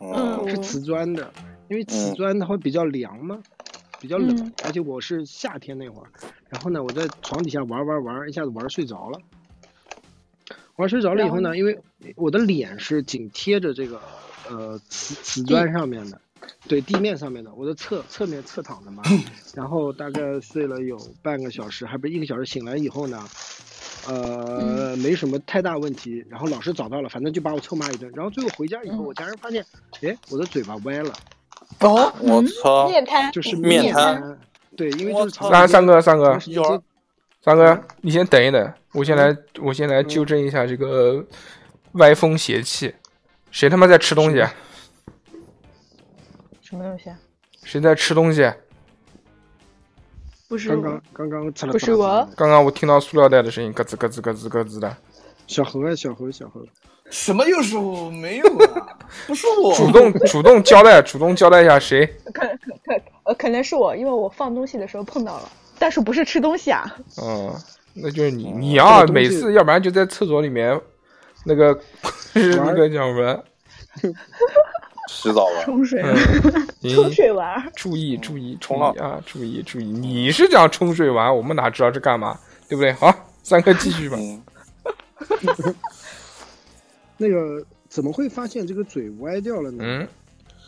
[0.00, 1.32] 嗯是瓷砖的，
[1.68, 3.40] 因为瓷嗯砖它会比较凉嘛，
[4.00, 6.10] 比较冷，嗯而且我是夏天那会儿，
[6.48, 9.20] 然后呢，我在床底下玩玩玩，一下子玩睡着了。
[10.76, 11.76] 玩睡着了以后呢，因为
[12.14, 14.00] 我的脸是紧贴着这个
[14.48, 16.20] 呃瓷瓷砖上面的，
[16.66, 19.02] 对地面上面的，我的侧侧面侧躺的嘛，
[19.54, 23.22] 然后大概睡了有半个小时，还不是一个小时，醒来以后呢。
[24.06, 29.62] 呃，没什么太大问题，然后老师找到了，反正就把我臭骂一顿，然后最后回家以后，嗯我家人发现，
[30.00, 31.12] 哎，我的嘴巴歪了，
[31.80, 32.88] 哦，我操！
[32.88, 34.38] 面瘫，就是面瘫瘫，
[34.76, 36.82] 对，因为就是长时间三三哥，三哥
[37.42, 41.22] 三哥，你先等一等，我先来，我先来纠正一下这个
[41.94, 42.94] 歪风邪气。
[43.50, 44.40] 谁他妈在吃东西？
[44.40, 44.54] 啊
[46.68, 47.18] 什么东西啊？
[47.64, 48.52] 谁在吃东西？
[50.50, 54.94] 不是我刚刚，刚刚吃了不是我刚刚我听到塑料袋的声音，咯吱咯吱咯吱咯吱的。
[55.46, 56.62] 小何啊，小何，小何，
[57.10, 58.10] 什么又是我？
[58.10, 59.74] 没有啊， 不是我。
[59.76, 62.06] 主动主动交代，主动交代一下谁？
[62.34, 62.48] 可可
[62.84, 66.84] 可呃，可能是我，因为我放东西的时候碰到了，但是不是吃东西啊？
[67.22, 67.50] 嗯，
[67.94, 70.78] 那就是你，你啊，这个每次要不然就在厕所里面，
[71.46, 71.80] 那个
[72.34, 73.44] 是那个叫什么？
[75.08, 75.64] 洗澡吧。
[75.64, 76.02] 冲水，
[76.94, 77.72] 冲水玩儿。
[77.74, 79.20] 注意注意冲浪啊！
[79.26, 82.38] 注意注意，你是讲冲水玩，我们哪知道这干嘛，
[82.68, 82.92] 对不对？
[82.92, 84.16] 好，三哥继续吧。
[84.20, 84.42] 嗯，
[87.16, 89.82] 那个怎么会发现这个嘴歪掉了呢？
[89.84, 90.08] 嗯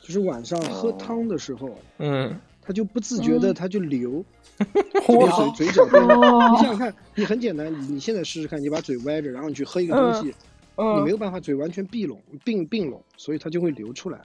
[0.03, 2.37] 就是晚上喝汤的时候，嗯，
[2.67, 4.25] 他就不自觉的他就流，
[4.67, 10.35] 嘴嘴角你想想看，你很简单，你你现在试试看，你把嘴歪着，然后你去喝一个东西，
[10.77, 14.21] 你没嗯有办法嘴完全闭拢并并拢，所以它就会流出来。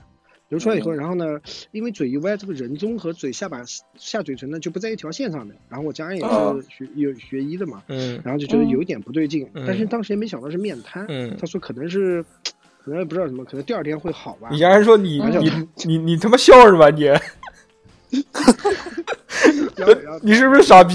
[0.48, 1.40] 流出来以后，然后呢，
[1.72, 3.62] 因为嘴一歪，这个人中和嘴下巴
[3.96, 5.56] 下嘴唇呢就不在一条线上面。
[5.68, 12.24] 然后我家人也哦是学有学医的嘛，嗯然后就觉得有一点不对劲，嗯但是当时也没想到是面瘫，嗯他说可能是，
[12.84, 14.48] 可能也不知道什么，可能第二天会好吧。
[14.52, 15.50] 你家人说你嗯你
[15.84, 17.10] 你你他妈笑什么你？
[20.22, 20.94] 你是不是傻逼？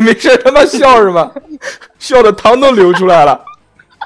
[0.00, 1.32] 没事他妈笑什么？
[2.00, 3.44] 笑的汤都流出来了。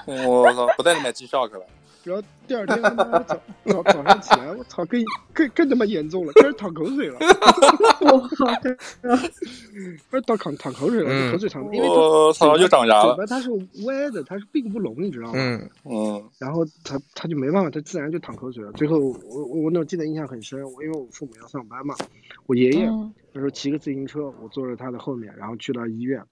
[0.09, 1.61] 我操，不带你买绩效去了。
[2.05, 3.37] 然后第二天他妈早
[3.67, 5.05] 早早上起来，我操，更
[5.35, 7.19] 更更他妈严重了，开始淌口水了。
[7.19, 7.27] 开
[10.17, 13.15] 始淌淌淌口水了，嗯口水淌，因为它我操，又长牙了。
[13.15, 13.51] 嘴巴它是
[13.85, 15.33] 歪的，它是并不拢，你知道吗？
[15.35, 18.73] 嗯嗯然后他他就没办法，他自然就淌口水了。
[18.73, 21.95] 最后我我我那记得印象很深，我因为我父母要上班嘛，
[22.47, 26.23] 我爷爷嗯那时候骑个自行车，我坐在他的后面，然后去到医院，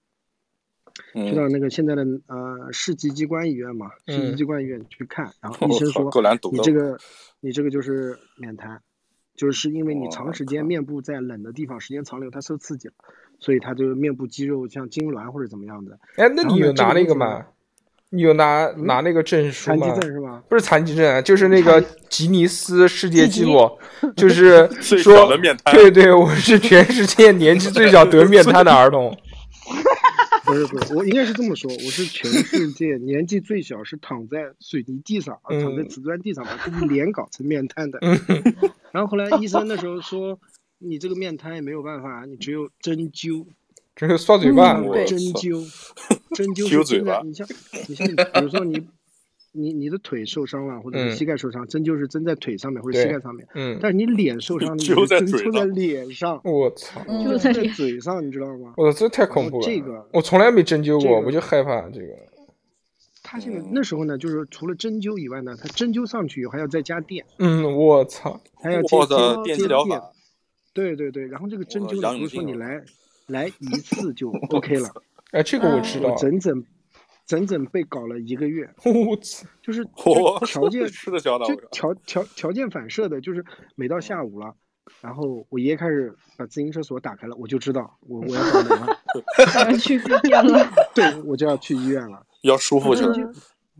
[0.96, 6.10] 去嗯，到那个现在的呃市级机关医院嘛，市级嗯机关医院去看，然后 医，生说。
[6.52, 6.98] 你这个
[7.40, 8.80] 你这个就是免瘫，
[9.36, 12.94] 就是因为你长时间面部在冷的地方时间长了以后，它受刺激了，
[13.38, 17.46] 所以它就面部肌肉像痉挛或者怎么样的哎，那你有拿那个吗？
[18.10, 20.12] 你有拿拿那个证书吗残疾证？
[20.12, 20.42] 是吗？
[20.48, 23.68] 不是残疾症，啊就是那个吉尼斯世界纪录，
[24.16, 24.66] 就是
[25.02, 25.28] 说
[25.72, 29.14] 对对，我是全世界年纪最小得面瘫的儿童。
[30.46, 37.98] 不是不是，我应该是这么说，我是全世界年纪最小，是躺在水泥地上，啊嗯躺在瓷砖地上把自己脸搞成面瘫的。
[38.00, 38.18] 嗯
[38.92, 40.38] 然后后来医生那时候说，
[40.78, 43.46] 你这个面瘫也没有办法，你只有针灸。
[43.94, 45.66] 这是刷嘴巴嗯，针灸，
[46.34, 47.22] 针灸 是真的。
[47.24, 47.46] 你像
[47.88, 48.86] 你像你，比如说你
[49.56, 53.46] 你你的腿受伤了，或者嗯是膝盖受伤，针灸是针在腿上面或者膝盖上面。
[53.54, 58.74] 嗯，但是你脸受伤， 你针抽在脸上，我操，就在嘴上，你知道吗？
[58.76, 59.66] 我操，这太恐怖了。
[59.66, 62.08] 这个我从来没针灸过，这个我就害怕这个。
[63.22, 70.00] 他现在那时候呢，就是除了针灸以外呢，他针灸上去以后还要再加电，嗯，我操，还要接我的接电
[70.72, 72.80] 对对对，然后这个针灸呢，我杨不是说你来
[73.26, 74.88] 来一次就 OK 了，
[75.32, 76.14] 哎，这个我知道。
[76.14, 76.62] 整整
[77.26, 79.46] 整整被搞了一个月，我操！
[79.60, 79.84] 就是
[80.46, 84.54] 条件 吃的消的，就条条条件反射的，就是每到下午了，
[85.00, 90.66] 然后我爷爷开始把自行车锁打开了，我就知道我我要倒霉了，我要 去医院了。
[90.94, 92.24] 对我就要去医院了。
[92.42, 93.16] 要舒服去了，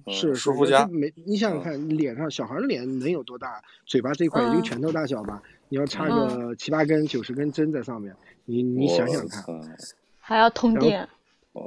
[0.06, 3.62] 嗯是舒肤佳，没你想想看，脸上小孩儿脸能有多大？
[3.86, 9.44] 嘴巴这块也就嗯拳头大小吧，你要插个七八根、九十根针在上面，你你想想看，
[10.18, 11.08] 还要通电，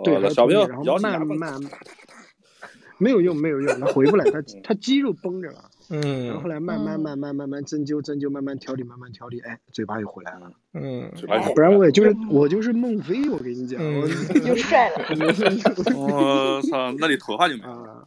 [0.03, 1.71] 对，小朋友然后咬你牙缝慢慢
[2.97, 5.69] 没有用，没有用，他回不来，他他肌肉绷着了。
[5.91, 10.51] 嗯然后后嗯来慢慢嗯慢慢慢慢针灸针灸，慢慢调理慢慢调理，哎，嘴巴又回来了。
[10.73, 14.07] 嗯，嘴巴有不然我也就是我就是孟非，我跟你讲，嗯我
[14.39, 14.97] 就帅了。
[15.97, 18.05] 我操，那你头发就没了。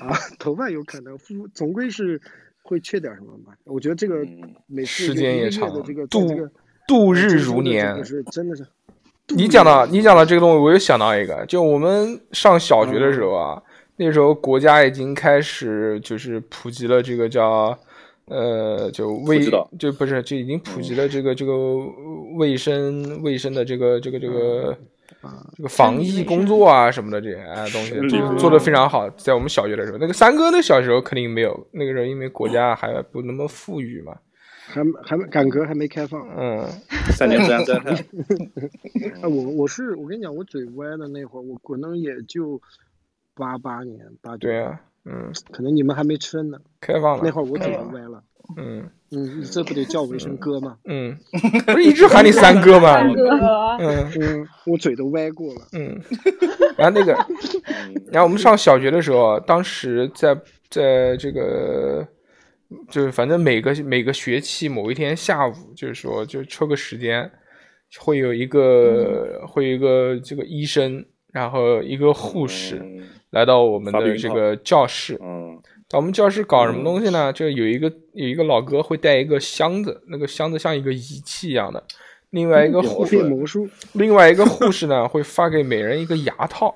[0.00, 2.20] 啊啊，头发有可能，肤总归是
[2.62, 3.54] 会缺点什么吧。
[3.64, 6.50] 我觉得这个嗯每次时间也长这个，度这个
[6.88, 8.04] 度日如年个。
[8.04, 8.66] 是真的是。
[9.34, 13.62] 你讲到你讲到这个东西，我又想到一个，就我们上小学的时候啊，
[13.96, 17.76] 那时候国家已经开始就是普及了这个叫
[18.26, 19.40] 呃，就卫
[19.78, 21.52] 就不是就已经普及了这个这个
[22.36, 24.76] 卫生卫生的这个这个这个
[25.56, 34.14] 这个防疫工作啊什么的这些哎东西嗯做做的非常好，在我们小学的时候，那个三哥那小时候肯定没有，那个时候因为国家还不那么富裕嘛，
[34.74, 36.20] 还还没改革还没开放。
[36.36, 36.66] 嗯
[37.16, 37.90] 三年自然灾害，
[39.22, 42.60] 啊， 我我是我跟你讲，我嘴歪的那会儿，我可能也就
[43.34, 48.22] 八八年八九，对啊，嗯，可能你们还没吃呢，开放了，那会儿我嘴都歪了。
[48.56, 50.76] 嗯嗯，你这不得叫我一声哥吗？
[50.84, 51.16] 嗯，
[51.66, 52.98] 不是一直喊你三哥吗？
[53.78, 55.60] 嗯嗯，我嘴都歪过了。
[55.72, 55.98] 嗯，
[56.76, 57.12] 然后那个，
[58.12, 60.34] 然后我们上小学的时候，当时在
[60.68, 62.06] 在这个，
[62.88, 67.30] 就是反正每个每个学期某一天下午，就是说就抽个时间，
[68.00, 73.02] 会有一个、会有一个这个医生，然后一个护士嗯。
[73.30, 75.58] 来到我们的这个教室，嗯，
[75.88, 77.32] 到我们教室搞什么东西呢？
[77.32, 81.82] 就有一个有一个老哥会带一个箱子，那个箱子像一个仪器一样的。
[82.30, 86.72] 另外一个护士魔术，另外一个护士呢会发给每人一个牙套，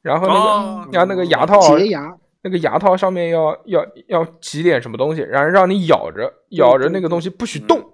[0.00, 0.88] 然后那个、哦。
[0.92, 2.16] 然后那个牙套洁牙，
[2.46, 7.84] 那个牙套上面要要要挤点什么东西，然后让你咬着咬着那个东西不许动。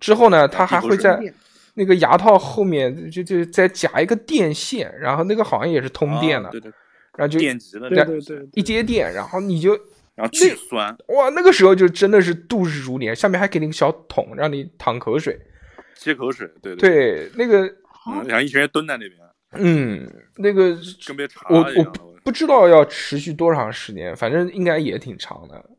[0.00, 1.16] 之后呢，他还会在
[1.74, 6.72] 那个牙套后面就就再夹一个电线，然后那个好像也是通电的，啊对对，
[7.16, 9.78] 然后就电极的对，对对，一接电，然后你就
[10.16, 15.38] 然后巨酸，哇，那个时候就真的是度日如年，下面还给你个小桶让你淌口水。
[15.94, 17.64] 接口水，对，对，对那个
[18.10, 19.20] 嗯，然后一群人蹲在那边，
[19.52, 20.04] 嗯，
[20.38, 20.76] 那个
[21.06, 22.13] 跟别查我我。
[22.24, 25.70] 不不知道要持续多长时间，反正应该也挺长的。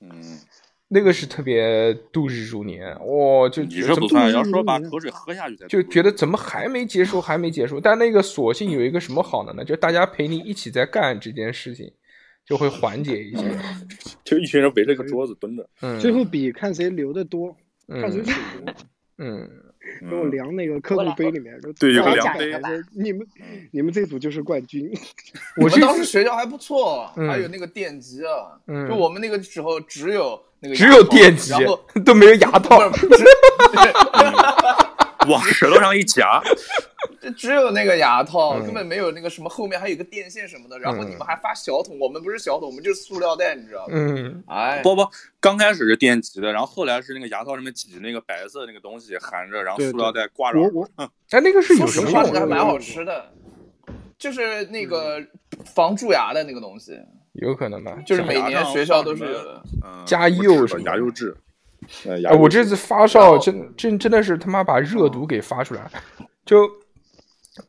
[0.00, 0.38] 嗯，
[0.86, 7.80] 那个是特别度日如年，哇、就你觉得怎么这不算，要说把口水喝下去才就觉得怎么还没结束，还没结束。
[7.80, 9.64] 但那个索性有一个什么好的呢？
[9.64, 11.90] 就大家陪你一起在干这件事情，
[12.44, 13.58] 就会缓解一些。
[14.22, 17.56] 就一群人围着个桌子蹲着，嗯，最后比看谁流的多，
[17.88, 18.74] 看谁嗯水多。
[19.18, 19.50] 嗯，
[20.08, 22.52] 给我量那个刻度杯里面，对有个量杯
[22.94, 23.26] 你们
[23.70, 24.90] 你们这组就是冠军。
[25.62, 32.80] 我这们当时学校还不错，嗯还有那个电极啊，嗯就我们那个时候只有那个只有电极然后都没有牙套。
[35.28, 36.40] 往舌头上一夹，
[37.20, 40.78] 这只有那个牙套，嗯根本没有那个什么后面还有个电线什么的。
[40.78, 43.94] 然后嗯你们还发小桶，我们不是小桶，我们就是塑料袋，你知道吗？
[43.94, 45.06] 嗯，哎，不不，
[45.40, 50.88] 刚开始是电极的，然后后来是那个牙套上面挤那个白色那个东西含着，然后塑料袋挂着我
[51.30, 52.32] 哎，那个是有说实话，什么用的？
[52.32, 53.32] 那个还蛮好吃的，
[54.18, 55.20] 就是那个
[55.64, 56.98] 防蛀牙的那个东西，
[57.32, 57.96] 有可能吧？
[58.06, 59.62] 就是每年学校都是有的。
[59.84, 61.36] 嗯，加釉什么的牙釉质。
[62.26, 65.90] 哎，我这次发烧，真真真的是他妈把热毒给发出来了。
[66.44, 66.68] 就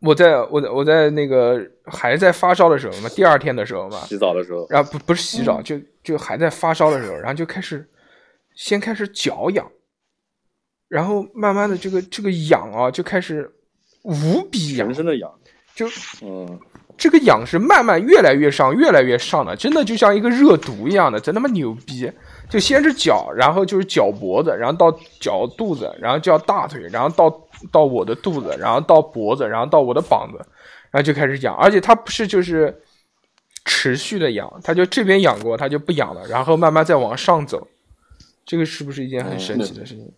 [0.02, 7.88] 我在我在我在那个还在发烧的时候嘛，第二天的时候嘛，洗澡的时候，然后不不是洗澡，就就还在发烧的时候，然后就开始
[8.56, 9.66] 先开始脚痒，
[10.88, 13.52] 然后慢慢的这个这个痒啊就开始
[14.04, 15.32] 无比痒全，身的痒。
[15.76, 15.86] 就
[16.24, 16.60] 嗯，
[16.98, 22.12] 这个痒是慢慢越来越上，越来越上的，真的就像一个热毒一样的，真他妈牛逼！
[22.50, 30.38] 就先是脚，然后就是脚脖子，然后到脚肚子，然后叫大腿，然后到到我的肚子，然后到脖子，然后到我的膀子，
[30.92, 32.82] 然后就开始痒，而且它不是就是
[33.66, 37.68] 持续的痒，它就这边痒过，它就不痒了，然后慢慢再往上走，
[38.46, 40.12] 这个是不是一件很神奇的事情？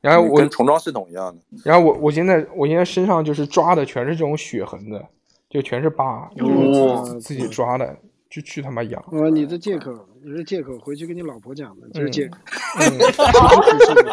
[0.00, 1.42] 然后我跟重装系统一样的。
[1.64, 5.04] 然后我我现在我现在身上就是抓的全是这种血痕的，
[5.50, 7.96] 就全是疤，就是自己抓的，
[8.28, 9.00] 就去他妈养。
[9.00, 9.92] 啊，你的借口，
[10.24, 12.38] 你这借口，回去跟你老婆讲的，这是借 口。
[12.80, 14.12] 嗯，其实不是的，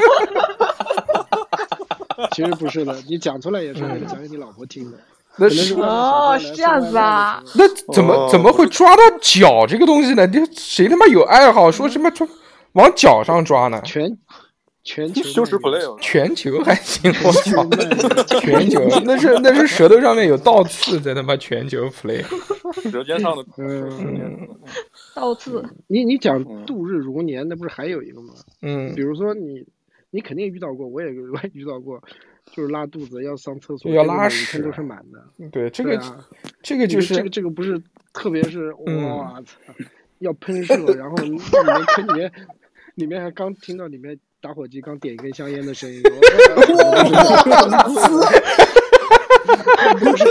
[2.32, 4.97] 其实不是的，你讲出来也是为了讲给你老婆听的。
[5.36, 10.28] 那是哦是这样子啊那怎么哦怎么会抓到脚这个东西呢？
[10.28, 12.28] 这谁他妈有爱好说什么抓
[12.74, 13.82] 往脚上抓呢？
[13.84, 14.16] 全
[14.84, 18.40] 全 球羞耻 play，全球还行，我操！
[18.40, 18.82] 全球。
[19.06, 22.22] 那是那是舌头上面有倒刺在他妈全球 play。
[22.92, 23.44] 舌尖上的
[25.16, 26.66] 倒刺，你你讲嗯。
[26.66, 28.34] 度日如年，那不是还有一个吗？
[28.62, 28.94] 嗯。
[28.94, 29.66] 比，如说你，
[30.12, 32.02] 你肯定遇到过，我也我也遇到过，
[32.52, 35.50] 就是拉肚子要上厕所，要拉屎天都是满的。
[35.50, 36.28] 对，这个啊，
[36.62, 37.82] 这个就是这个这个不是，
[38.12, 39.08] 特别是嗯。
[39.08, 39.58] 哇操，
[40.20, 42.32] 要喷射，然后里面喷里面
[42.96, 46.60] 里面还刚听到里面打火机刚点一根香烟的声音，我
[49.98, 50.24] 就是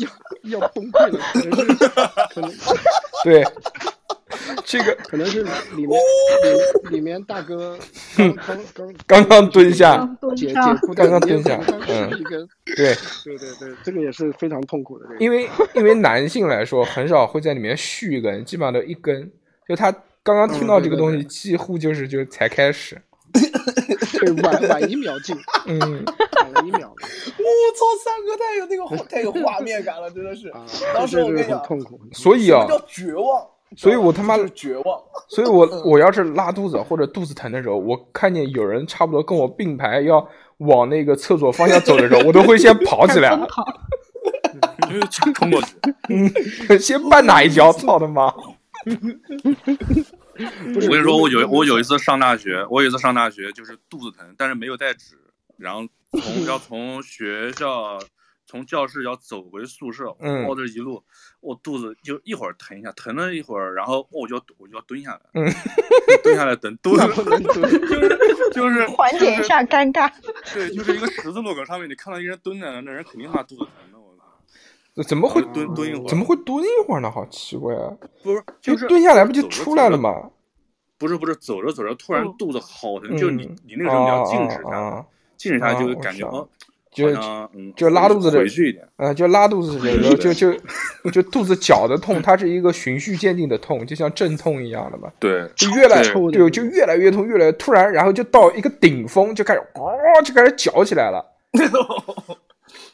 [0.00, 1.76] 要要崩溃了，可能是
[2.34, 2.50] 可能
[3.22, 3.44] 对
[4.64, 5.42] 这个可能是
[5.76, 6.00] 里面
[6.90, 7.78] 里里面大哥
[8.16, 9.98] 刚刚刚 刚刚蹲下，
[10.34, 10.54] 解解，
[10.86, 15.04] 裤带刚刚蹲下嗯一根，对，对对对，这个也是非常痛苦的。
[15.18, 19.30] 因为因为男性来说很少会在里面续一根，基本上都一根。
[19.68, 19.92] 就他
[20.22, 22.98] 刚刚听到这个东西，几乎就是就才开始。
[23.32, 30.48] 对 晚晚一秒进， 嗯，晚了一秒我操，三哥太有那个太有画面感了，真的是。
[30.50, 30.64] 啊，
[30.94, 31.98] 当时我跟你讲很痛苦。
[32.12, 33.46] 所以啊，叫绝望？
[33.76, 35.00] 所以我他妈就是绝望。
[35.28, 40.26] 所以我我要是拉肚子或者肚子疼的时候，我看见有人差不多跟我并排要
[40.58, 43.30] 往那个厕所方向走的时候，我都会先跑起来
[45.10, 45.74] 冲过去。
[46.10, 46.30] 嗯，
[46.78, 47.72] 先绊哪一脚？
[47.72, 48.32] 操他妈！
[50.34, 55.16] 我跟你说，我有我有一次上大学，我有一次上大学就是肚子疼，但是没有带纸，
[55.58, 55.86] 然后
[56.20, 57.98] 从要 从学校
[58.46, 61.02] 从教室要走回宿舍，嗯我这一路
[61.40, 65.52] 我肚子就一会儿疼一下，疼了一会儿，然后我就要我就要蹲下来，嗯，
[66.22, 68.18] 蹲下来等肚子不能蹲就是
[68.52, 70.10] 就是缓解一，下尴尬。
[70.52, 73.70] 对，就是一个十字路口上面，你看到一个人蹲在那，那人肯定他妈肚子疼
[75.06, 77.10] 怎么会蹲蹲一会儿，怎么会蹲一会儿呢？
[77.10, 77.90] 好奇怪啊！
[78.22, 79.96] 不是就就是蹲下来不就出来了？
[79.96, 80.30] 吗？
[80.98, 86.46] 不是不是，走着走着突然嗯肚子好疼，就是你嗯你那个时候你要啊静止下静止下来就感觉哦，
[86.92, 87.08] 就
[87.74, 88.86] 就拉肚子的回去一点。
[88.96, 99.90] 呃，就拉肚子的时候，是就就就肚子绞的痛，它是一个循序渐进的痛，就像阵痛一样的嘛，对，就越来对，就越来越痛，越来越突然，然后就到一个顶峰，就开始哦，
[100.22, 101.24] 就开始绞起来了。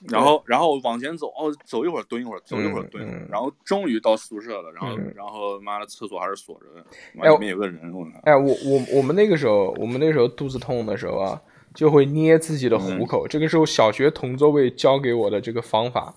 [0.08, 6.80] 然后然后往前走，哦，走一会儿蹲一会儿，走一会儿嗯蹲一会儿嗯，然后终于到宿舍了，然后嗯然后妈的厕所还是锁着的，
[7.20, 11.40] 哎妈里面有个人，我，哎，我我我们那个时候，我们那时候肚子痛的时候啊，
[11.74, 16.14] 就会捏自己的虎口，这个是我小学同座位教给我的这个方法，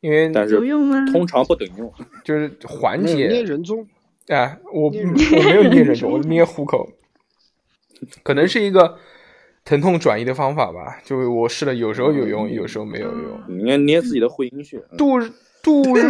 [0.00, 1.04] 因为但是有用吗？
[1.12, 1.92] 通常不等用。
[2.24, 3.42] 就是缓解捏解。
[3.42, 3.86] 人中，
[4.28, 6.88] 哎，我我没有捏人中，我捏虎口，
[8.22, 8.98] 可能是一个
[9.64, 11.00] 疼痛转移的方法吧。
[11.04, 13.40] 就我试了，有时候有用，有时候没有用。
[13.48, 14.78] 你应该捏自己的会阴穴。
[14.96, 15.30] 度日
[15.62, 16.02] 度日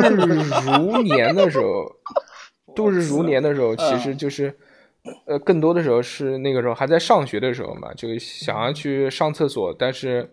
[0.66, 1.90] 如年的时候，
[2.74, 4.52] 度日如年的时候，其实就是，
[5.26, 10.28] 呃，更多的时候是那个时候还在上学的时候嘛，就想要去上厕所，但是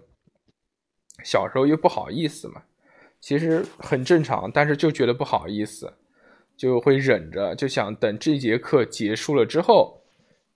[1.23, 2.63] 小时候又不好意思嘛，
[3.19, 5.93] 其实很正常，但是就觉得不好意思，
[6.57, 10.01] 就会忍着，就想等这节课结束了之后，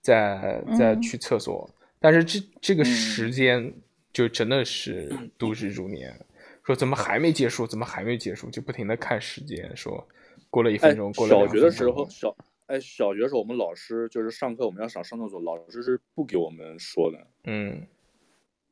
[0.00, 1.70] 再再嗯去厕所。
[2.00, 3.72] 但是这这个嗯时间
[4.12, 6.18] 就真的是度日如年，
[6.62, 10.06] 说怎么还没结束，怎么还没结束，就不停的看时间，说
[10.50, 12.36] 过了一哎分钟，，过了小学的时候，小
[12.66, 17.18] 哎，小学的时候我们老师就是上课我们要想上厕所，老师是不给我们说的。
[17.44, 17.86] 嗯，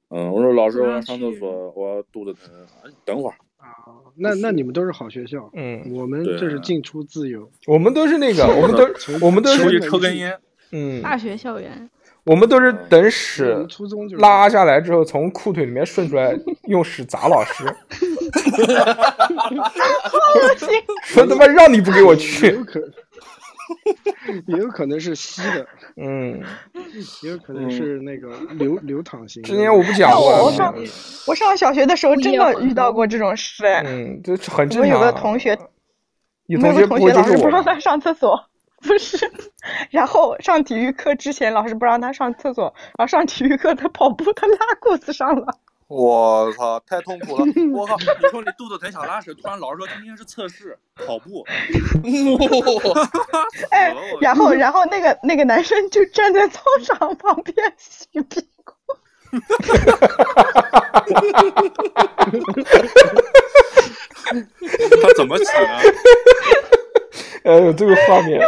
[0.08, 2.66] 嗯，我说老师我要上厕所，我肚子疼，
[3.04, 3.36] 等会儿。
[3.56, 3.72] 啊，
[4.16, 10.38] 那那你们都是好学校，嗯，我们对这是进出自由，我们都是那个， 我们都我们都是出去抽根烟，
[10.72, 11.88] 嗯，大学校园，
[12.24, 13.66] 我们都是等屎
[14.18, 17.64] 拉下来之后，从裤腿里面顺出来，用屎砸老师，
[21.04, 22.80] 说他妈让你不给我也去有，可
[24.46, 25.66] 也有可能是吸的，
[25.96, 26.40] 嗯，
[27.22, 29.42] 也有可能是那个流流淌型。
[29.42, 30.74] 之前我不讲过我上
[31.26, 35.12] 我上小学的时候真的遇到过这种事，哎嗯，这很我有正常啊。
[35.12, 35.58] 个同学，
[36.46, 37.36] 有我有个同学同学不就是我吧？
[37.36, 38.40] 老师不让他上厕所，
[38.86, 39.30] 不是，
[39.90, 45.58] 然后上体育课之前老师不让他上厕所，然后上体育课他跑步他拉裤子上了，
[45.88, 47.44] 我操，太痛苦了！
[47.72, 51.44] 我靠，你说你肚子疼想拉屎，突然老师说今天是测试跑步，
[53.70, 58.74] 哎然后然后那个那个男生就站在操场旁边洗屁股，
[65.02, 65.50] 他怎么洗呢？
[67.44, 68.40] 哎呦，这个画面，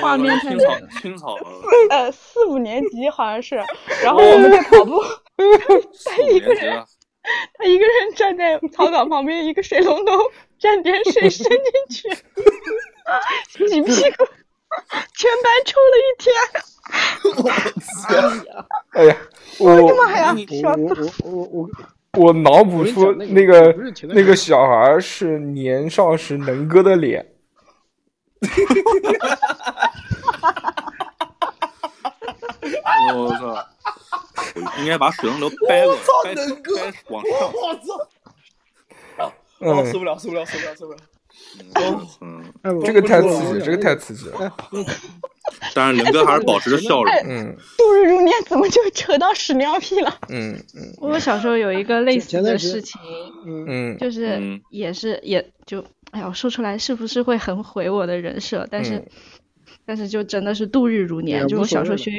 [0.00, 1.36] 画面太美青草青草
[1.90, 3.56] 呃，四五年级好像是，
[4.02, 5.00] 然后我们在跑步，
[6.04, 6.84] 他一个人，
[7.54, 10.12] 他一个人站在草场旁边一个水龙头，
[10.60, 12.08] 蘸点水伸进去，
[13.68, 14.26] 洗屁股，
[15.16, 16.34] 全班抽了一天。
[18.92, 19.16] 哎呀，
[19.58, 20.34] 我妈呀！
[20.62, 20.88] 我我
[21.22, 21.70] 我我我
[22.18, 23.72] 我脑补出那个
[24.08, 27.24] 那个小孩是年少时能哥的脸，
[33.14, 33.66] 我操！
[34.78, 37.32] 应该把水龙头掰过来，掰能哥掰往上。
[37.52, 38.08] 我操！
[39.16, 40.98] 哦，嗯受不了，受不了，受不了，受不了！
[42.20, 42.44] 嗯，
[42.84, 44.38] 这个太刺激，这个太刺激了。
[44.38, 44.48] 哎，
[45.74, 47.12] 当然冷哥还是保持着笑容。
[47.24, 50.18] 嗯度日如年，怎么就扯到屎尿屁了？
[50.28, 53.00] 嗯嗯我小时候有一个类似的事情，
[53.46, 58.66] 嗯，嗯，就是嗯也是也就哎呀，我说出来是不是会很毁我的人设？
[58.70, 59.06] 但是、嗯
[59.86, 61.46] 但是就真的是度日如年。
[61.48, 62.18] 就我小时候学游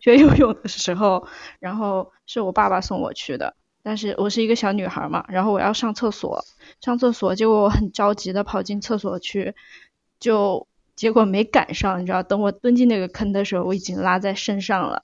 [0.00, 1.26] 学游泳的时候，
[1.60, 6.44] 然后是我爸爸送我去的，但是我是一个小女孩嘛，然后我要上厕所，
[6.80, 9.54] 上厕所，结果我很着急的跑进厕所去，
[10.18, 10.66] 就
[10.96, 15.02] 结果没赶上，你知道，等我蹲进那个坑的时候，我已经拉在身上了。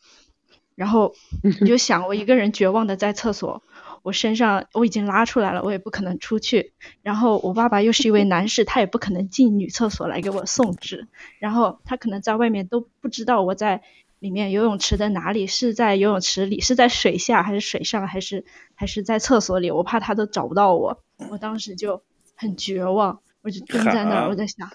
[0.74, 1.14] 然后
[1.60, 3.62] 你就想，我一个人绝望的在厕所，
[4.02, 6.72] 我身上我已经拉出来了，我也不可能出去。
[7.02, 11.08] 然后我爸爸又是一位男士，他也不可能进女厕所来给我送纸。
[11.38, 13.82] 然后他可能在外面都不知道我在
[14.18, 18.44] 里面游泳池的哪里，是在游泳池里，是在水下还是水上，还是
[18.74, 19.70] 还是在厕所里？
[19.70, 21.02] 我怕他都找不到我。
[21.30, 22.02] 我当时就
[22.34, 24.68] 很绝望，我就蹲在那儿，我在想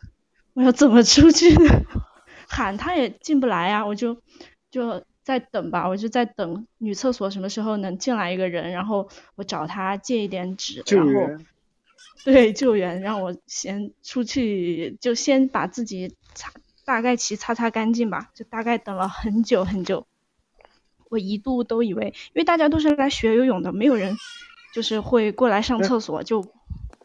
[0.54, 1.82] 我要怎么出去呢？
[2.48, 4.18] 喊他也进不来啊，我就
[4.70, 11.44] 就在等吧，我就在等女厕所什么时候能进来一个人，然后我找他借一点纸，然后，
[12.26, 16.52] 对救援，让我先出去，就先把自己擦
[16.86, 20.06] 大概其擦擦干净吧，就大概等了很久很久。
[21.10, 24.18] 我一度都以为，因为大家都是来学游泳的，没有人
[24.74, 26.44] 就是会过来上厕所，就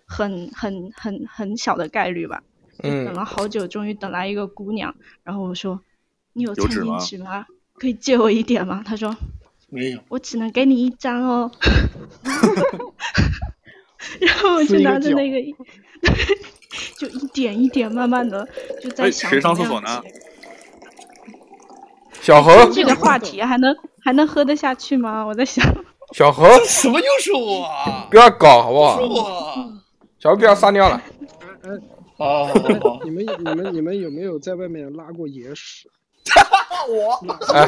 [0.07, 2.42] 很很很很小的概率吧。
[2.83, 4.95] 嗯等嗯了好久，终于等来一个姑娘，
[5.25, 5.83] 然后我说
[6.33, 7.47] ：“你有餐巾纸吗？
[7.79, 9.17] 可以借我一点吗？”他说
[9.71, 11.50] ：“没有，我只能给你一张哦。
[14.21, 15.38] 然后我就拿着那个，
[16.99, 18.49] 就一点一点慢慢的
[18.83, 20.03] 就在哎，想谁上厕所呢？
[22.21, 25.25] 小何，这个话题还能还能喝得下去吗？
[25.25, 25.64] 我在想，
[26.13, 28.07] 小何，什么又是我啊？
[28.11, 29.14] 不要搞好不好是好？
[29.14, 29.72] 我
[30.18, 31.03] 小何不要撒尿了。
[32.18, 32.50] 啊！
[33.05, 35.88] 你们你们你们有没有在外面拉过野屎？
[36.88, 37.20] 我
[37.53, 37.66] 哎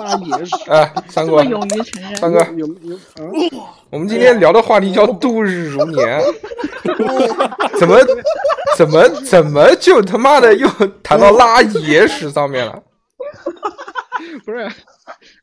[0.00, 0.70] 拉野史？
[0.70, 2.16] 哎，三哥，勇于承认。
[2.16, 3.30] 三哥，有有啊？
[3.90, 6.20] 我们今天聊的话题叫度日如年，
[7.78, 7.98] 怎么
[8.76, 10.68] 怎么怎么就他妈的又
[11.02, 12.82] 谈到拉野史上面了？
[14.44, 14.68] 不是，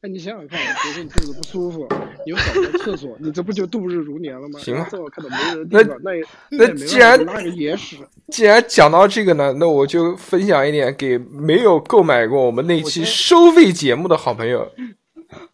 [0.01, 1.87] 哎，你想想看，比如说你肚子不舒服，
[2.25, 4.59] 你又找不到厕所，你这不就度日如年了吗？
[4.59, 7.97] 行啊看到没人的地方，那也那也没既然拉个野屎，
[8.27, 14.69] 既然讲到这个呢，那我就分享一点给没有购买过我们那期收费节目的好朋友，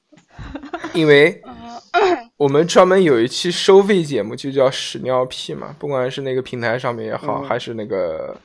[0.94, 1.42] 因为
[2.38, 8.36] 我们专门有一期收费节目，就叫屎尿屁嘛，不管是那个平台上面也好，嗯还是那个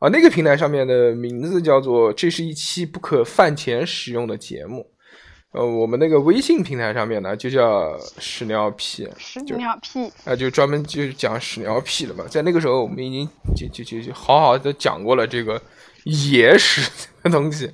[0.00, 4.84] 啊那个平台上面的名字叫做“这是一期不可饭前使用的节目”。
[5.54, 12.24] 呃，我们那个微信平台上面呢，就叫屎尿屁，屎尿屁，啊，就专门就是讲屎尿屁的嘛。
[12.28, 15.62] 在那个时候，我们已经就就就就好好的讲过了这个
[16.02, 16.82] 野史
[17.22, 17.70] 这个东西。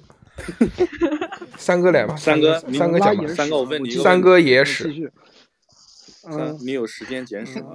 [1.56, 3.26] 三哥来吧，三哥三哥讲吧。
[3.34, 5.10] 三哥我问你三哥野继屎，续。
[6.22, 7.68] 三嗯，你有时间简史吗？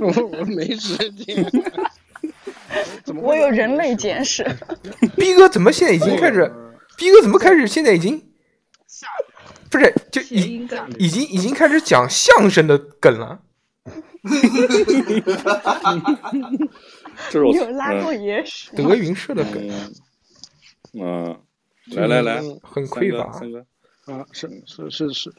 [0.00, 0.06] 我
[0.40, 1.44] 我没时间。
[3.04, 4.42] 怎么我有人类简史。
[5.14, 6.50] 逼哥怎么现在已经开始？
[6.96, 7.66] 逼哥怎么开始？
[7.66, 8.22] 现在已经
[9.70, 10.68] 不是就已经，
[10.98, 13.40] 已经已经开始讲相声的梗了。
[17.30, 18.70] 这是我你有拉过嗯野屎？
[18.74, 19.92] 德云社的梗嗯
[20.94, 21.40] 嗯，
[21.96, 23.24] 来来来，嗯很匮乏。
[24.12, 25.32] 啊，是是是是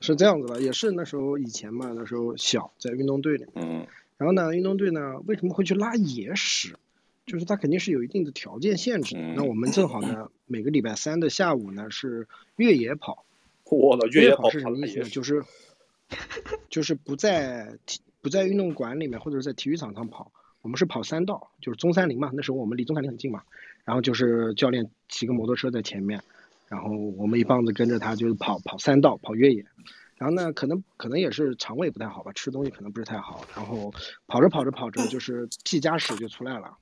[0.00, 3.86] 是这样子的，也是那时候以前嘛，那时候小在运动队里，嗯
[4.18, 6.76] 然后呢，运动队呢为什么会去拉野屎？
[7.30, 9.20] 就是它肯定是有一定的条件限制的。
[9.20, 9.34] 嗯。
[9.36, 12.26] 那我们正好呢，每个礼拜三的下午呢是
[12.56, 13.24] 越野跑，
[13.64, 15.44] 我的越野跑跑是什么意思就是
[16.68, 23.44] 就是不在体不在运动馆里面或者是在体育场上跑，我们是跑三道，就是中山陵嘛，那时候我们离中山陵很近嘛，
[23.84, 26.20] 然后就是教练骑个摩托车在前面，
[26.68, 29.64] 然后我们一帮子跟着他就是跑跑三道，跑越野。
[30.18, 33.90] 然后呢，可能可能也是肠胃不太好吧，吃东西可能不是太好，然后
[34.26, 36.76] 跑着跑着跑着就是屁加屎就出来了，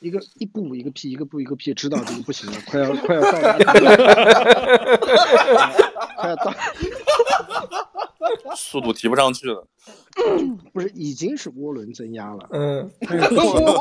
[0.00, 3.58] 一个一步一个屁，一个步一个屁，知道这个不行了，快要 快要到了，
[6.16, 6.54] 快要到，
[8.54, 9.66] 速度提不上去了。
[10.72, 12.88] 不是已经是涡轮增压了，嗯，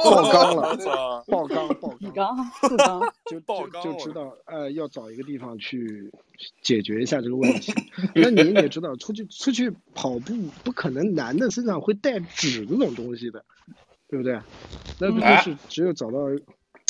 [0.04, 3.00] 爆缸了，爆缸爆底缸，四、缸，
[3.30, 6.12] 就就爆缸就知道，呃，要找一个地方去
[6.62, 7.72] 解决一下这个问题。
[8.16, 10.34] 那你也知道，出去出去跑步，
[10.64, 13.46] 不可能男的身上会带纸这种东西的，
[14.08, 14.40] 对不对？
[15.00, 16.20] 那不就是只有找到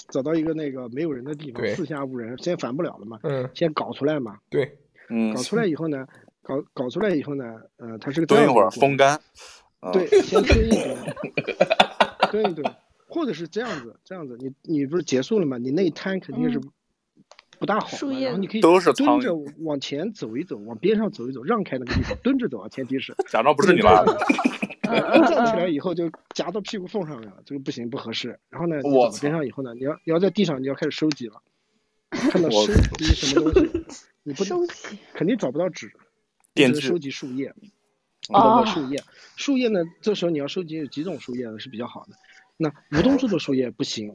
[0.10, 4.38] 找到一个那个没有人的地方，四下无人，先反不了了嘛，嗯，先搞出来嘛。
[4.50, 4.78] 对，
[5.10, 6.06] 嗯搞，出来以后呢，
[6.42, 9.20] 搞搞出来以后呢，呃，它是个这样蹲一会儿风干。
[9.80, 10.98] 啊对，先蹲一蹲，
[12.32, 12.76] 蹲一蹲，
[13.08, 15.58] 或者是这样子，这样子，你你不是结束了吗？
[15.58, 16.60] 你那一摊肯定是
[17.64, 19.34] 不大好嘛，树叶然后你可以都是蹲着
[19.64, 23.16] 往前走一走，往边上走一走，让开那个地方，蹲着走啊，前提是。
[23.32, 24.12] 假装不是你拉的。
[24.84, 28.38] 嗯嗯站起来嗯，以后就夹到屁股缝上面了，这个不行，不合适。
[28.50, 31.42] 然后呢，你我走到边上以后呢，你要你要在地上你要开始收集了，
[32.12, 35.94] 看到我收集什么东西，你不收集肯定找不到纸，
[36.54, 37.48] 电锯只是收集树叶。
[38.30, 39.02] 哦包括树叶，
[39.38, 42.12] 树叶呢，这时候你要收集有几种树叶呢是比较好的。
[42.58, 44.14] 那梧桐树的树叶不行，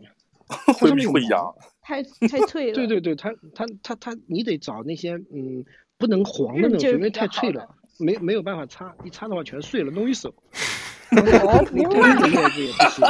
[0.49, 1.55] 它会上面有毛会痒。
[1.89, 2.74] 太太脆了。
[2.74, 5.65] 对对对，它它它它，你得找那些嗯
[5.97, 7.66] 不能黄的那种，因为太脆了，
[7.98, 10.28] 没没有办法擦，一擦的话全碎了，弄一手。
[11.10, 13.06] 哦你明太绿的叶子也不行，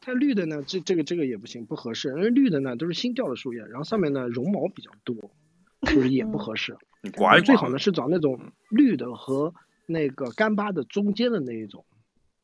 [0.00, 5.16] 太绿的呢，这这个这个也不行，不合适，因为绿的呢都是新掉的树叶，然后上面呢绒毛比较多，
[5.80, 6.76] 就是也不合适。
[7.02, 7.46] 你刮一刮。
[7.46, 8.38] 最好呢是找那种
[8.70, 9.52] 绿的和
[9.86, 11.84] 那个干巴的中间的那一种，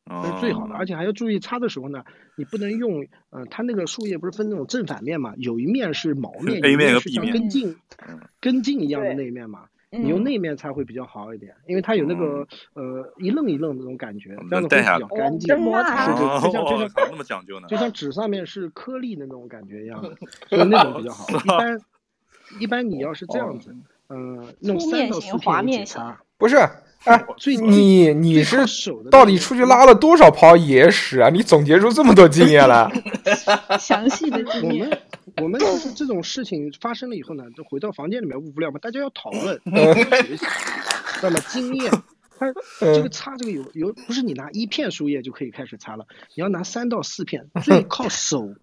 [0.09, 0.75] 是最好的。
[0.75, 2.03] 而且还要注意擦的时候呢，
[2.35, 7.75] 你不能用，呃，它那个树叶不是分那种正反面嘛，有一面是毛 面一是像面和 B 面根茎
[8.07, 9.65] 嗯根茎一样的那一面嘛。
[9.91, 15.47] 你用嗯那面擦会比较好一点，因为它有那个呃一愣一愣的那种感觉，这样子会比较干净。
[15.47, 17.77] 真摩擦是哦就就像就像那么讲究呢就。
[17.77, 20.13] 像纸上面是颗粒的那种感觉一样的，
[20.49, 21.25] 所以那种比较好。
[21.29, 21.79] 一般
[22.59, 23.73] 一般你要是这样子，
[24.09, 26.57] 嗯，弄三面型到四片一滑面型起擦，不是，
[27.05, 31.29] 哎，最你你最是到底出去拉了多少泡野屎啊？
[31.29, 32.91] 你总结出这么多经验来？
[33.79, 34.89] 详细的经我验。
[34.89, 34.99] 们
[35.41, 40.45] 我们就是这种事情发生了以后呢，就回到房间里面无聊嘛，大家要讨论，学习，
[41.21, 41.91] 那么经验。
[42.37, 46.05] 它这个擦这个有有不是你拿一片树叶就可以开始擦了，
[46.35, 48.55] 你要拿三到四片，最靠手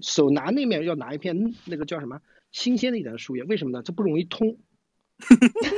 [0.00, 2.18] 手拿那面要拿一片那个叫什么
[2.52, 3.82] 新鲜的一点的树叶，为什么呢？
[3.82, 4.58] 这不容易通。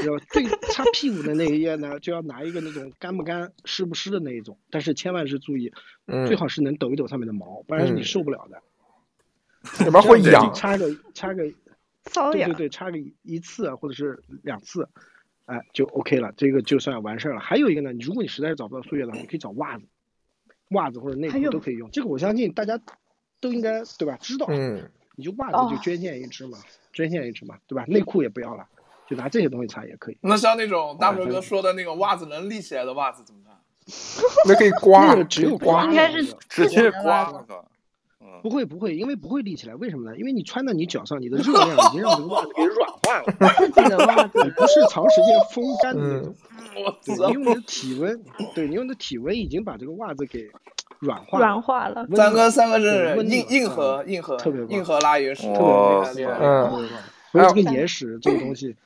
[0.04, 5.72] 然后最擦屁股的那一页呢，就要拿一个那种干不干、湿不湿的那一种，但是千万是注意，
[6.06, 8.62] 嗯最，好是能抖一抖上面的毛，不然是你嗯受不了的。
[9.84, 10.52] 要不然会痒。
[10.54, 11.44] 擦个擦个，
[12.04, 12.48] 瘙痒。
[12.50, 14.88] 对对对，擦个一次啊或者是两次，
[15.46, 17.40] 哎就 OK 了，这个就算完事儿了。
[17.40, 19.84] 还有一个呢，如果你实在是找不到素叶的话，你可以找袜子，
[20.70, 21.90] 袜子或者内裤都可以用。
[21.90, 22.80] 这个我相信大家
[23.40, 24.16] 都应该对吧？
[24.20, 26.58] 知道，嗯，你就袜子就哦捐献一只嘛，
[26.92, 27.84] 捐献一只嘛，对吧？
[27.86, 28.66] 内裤也不要了，
[29.08, 30.18] 就拿这些东西擦也可以。
[30.20, 33.54] 那像那种大哲哦哥说的那个袜子能立起来的袜子怎么办？
[34.46, 37.32] 那可以刮那个，只有刮应该是直接刮，
[38.42, 40.16] 不会不会，因为不会立起来，为什么呢？
[40.16, 43.34] 因为你穿在你脚上，你的热量已经让这个袜子给软化了，
[43.74, 46.34] 这个袜子不是长时间风干的那种。
[47.06, 47.32] 你！
[47.32, 48.22] 用你的体温，
[48.54, 50.48] 对你用你的体温已经把这个袜子给
[51.00, 56.96] 软化了，软化了，三哥，三哥对是硬硬核硬核特别棒硬核拉野屎，哇厉害厉害嗯对吧？
[57.32, 58.76] 所以这个野屎这个东西，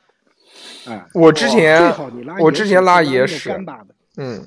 [0.86, 1.94] 哎，我之前
[2.38, 4.46] 我之前拉野野屎干巴的，嗯，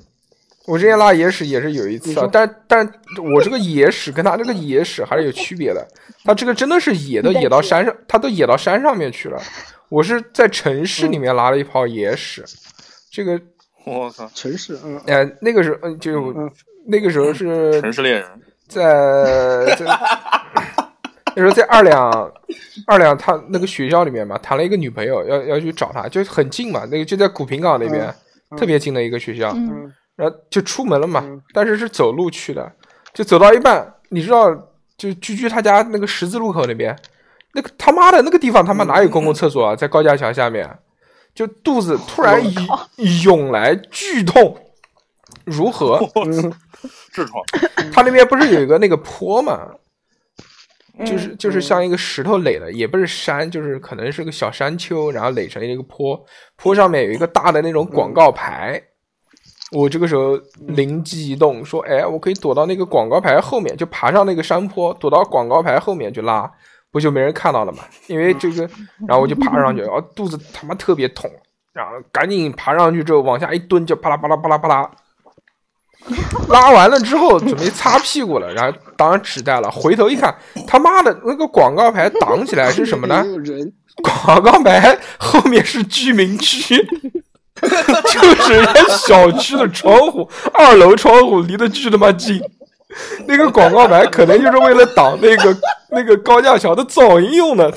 [0.66, 2.86] 我之前拉野屎也是有一次啊，但但
[3.34, 5.86] 我这个野屎跟他这个野屎还是有区别的，
[6.24, 9.40] 他这个真的是野都野到山上，他都野到山上面去了。
[9.88, 12.44] 我是在城市里面拉了一泡野屎，
[13.10, 13.40] 这个
[13.84, 14.30] 我靠！
[14.34, 16.50] 城市，嗯，呃那个时候嗯就嗯。
[16.88, 18.24] 那个时候是城市猎人，
[18.68, 19.84] 在在
[21.36, 22.32] 那时候在二两
[22.86, 28.06] 二两他那个学校里面嘛，谈了一个女朋友，要要去找他，就很近嘛，那个就在古平港那边，
[28.50, 29.54] 嗯特别近的一个学校。
[30.16, 32.72] 然后就出门了嘛，嗯但是是走路去的，
[33.12, 34.50] 就走到一半，你知道，
[34.96, 36.96] 就居居他家那个十字路口那边，
[37.52, 39.76] 那个他妈的那个地方他妈哪有公共厕所啊？
[39.76, 40.66] 在高架桥下面，
[41.34, 42.66] 就肚子突然涌
[43.24, 44.56] 涌来剧痛，
[45.44, 45.98] 如何？
[46.24, 46.50] 嗯
[47.12, 47.42] 痔疮，
[47.92, 49.68] 他那边不是有一个那个坡嘛，
[51.04, 56.18] 就是嗯就是像一个石头垒的，也不是山，就是可能是个小山丘，然后垒成一个坡，
[56.56, 58.80] 坡上面有一个大的那种广告牌。
[59.72, 66.48] 我这个时候灵机一动，说：“哎，我可以躲到那个广告牌后面，就爬上那个山坡，躲到广告牌后面去拉，
[66.92, 67.82] 不就没人看到了嘛？
[68.06, 68.62] 因为这个，
[69.08, 71.28] 然后我就爬上去，然后肚子他妈特别痛，
[71.72, 74.88] 然后赶紧爬上去之后往下一蹲，就啪啦啪啦啪啦啪啦，
[76.48, 80.34] 拉完了之后准备擦屁股了，然后当然纸袋了，回头一看，
[80.66, 83.24] 他妈的那个广告牌挡起来是什么呢
[84.02, 86.76] 广告牌后面是居民区，
[87.60, 92.40] 就是人家小区的窗户，二楼窗户离得巨他妈近。
[93.26, 95.56] 那个广告牌可能就是为了挡那个
[95.90, 97.72] 那个高架桥的噪音用的。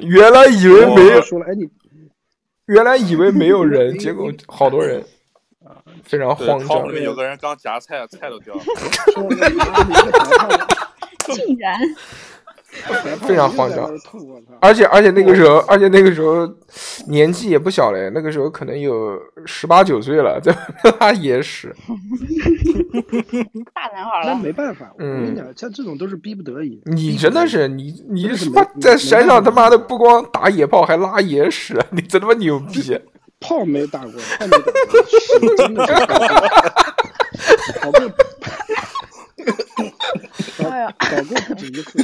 [0.00, 1.68] 原来以为没有，哎你
[2.68, 5.02] 原来以为没有人， 结果好多人，
[6.04, 6.92] 非常对，慌张窗里。
[6.94, 8.62] 面有个人刚夹菜，菜都掉了。
[11.28, 11.78] 竟然
[13.26, 13.88] 非常慌张！
[14.60, 16.48] 而且而且那个时候，而且那个时候
[17.08, 20.56] 年纪也不小嘞，那个时候可能有十八九岁了，在
[21.00, 21.74] 拉野屎。
[23.74, 24.34] 大男孩那。
[24.34, 26.80] 没办法，我嗯跟你讲，像这种都是逼不得已。
[26.84, 32.98] 你真的是你你真的是他妈在山上他妈的不光打野炮还拉野屎，你真他妈牛逼！
[33.40, 34.72] 炮没打过，炮没打过，
[35.06, 35.92] 屎真的是
[40.64, 41.98] 哎呀，搞过不止一次，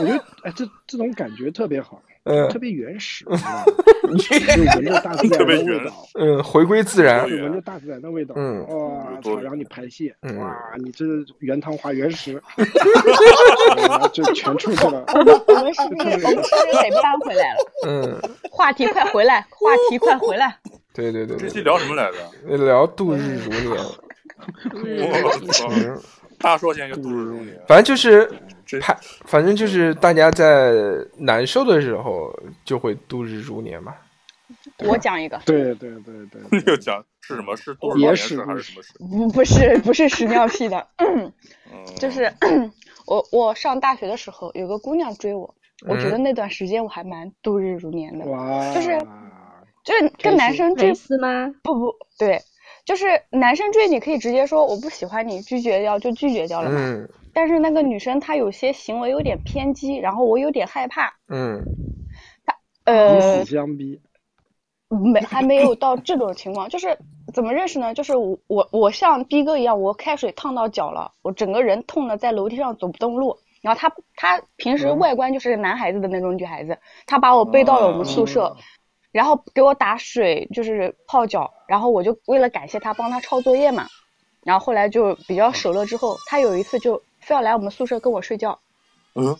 [0.00, 7.36] 我觉得哎，这这种感觉特别好，嗯特别原始， 闻着大自然的味特别原道，嗯，回归自然就。
[7.36, 9.36] 闻着大自然的味道，嗯哇操！
[9.40, 11.04] 然后你排泄，嗯哇，你这
[11.40, 12.40] 原汤化原食，
[13.76, 15.04] 然后就全出去了。
[15.08, 17.58] 我们是不是我们是不是得搬回来了？
[17.86, 18.18] 嗯，
[18.50, 20.56] 话题快回来，话题快回来。
[20.94, 22.56] 对对对对这期聊什么来着？
[22.56, 23.76] 聊度日如年。
[26.38, 26.48] 我操！
[26.48, 27.60] 嗯，大硕现在就度日如年。
[27.66, 28.30] 反正就是
[28.64, 30.72] 这拍，反正就是大家在
[31.16, 32.32] 难受的时候
[32.64, 33.94] 就会度日如年嘛。
[34.78, 37.56] 我讲一个，对对对对 又讲是什么？
[37.56, 38.92] 是度日如年事还是什么事？
[38.98, 41.32] 不不是不是屎尿屁的，嗯，
[41.96, 42.32] 就是
[43.06, 45.54] 我我上大学的时候，有个姑娘追我，
[45.86, 48.24] 我觉得嗯那段时间我还蛮度日如年的，
[48.74, 48.98] 就是
[49.84, 51.52] 就是跟男生追蕾丝吗？
[51.62, 52.40] 不不对，
[52.88, 56.80] 就是男生追你可以直接说我不喜欢你，拒绝掉就拒绝掉了嘛。
[56.80, 61.12] 嗯但是那个女生她有些行为有点偏激，然后我有点害怕。
[61.28, 61.62] 嗯
[62.86, 64.00] 以呃死，相逼，
[64.88, 66.96] 没还没有到这种情况，就是
[67.34, 67.92] 怎么认识呢？
[67.92, 73.36] 就是我我我像逼哥一样，我开水烫到脚了，我整个人痛的在楼梯上走不动路。
[73.60, 78.56] 然后她她平时外观就是男孩子的那种女孩子，她把我背到了我们宿舍，
[79.18, 83.88] 然后给我打水就是泡脚，然后我就为了感谢他帮他抄作业嘛，
[84.44, 88.56] 然后后来就比较熟了之后，他有一次就非要来我们宿舍跟我睡觉，
[89.16, 89.36] 嗯，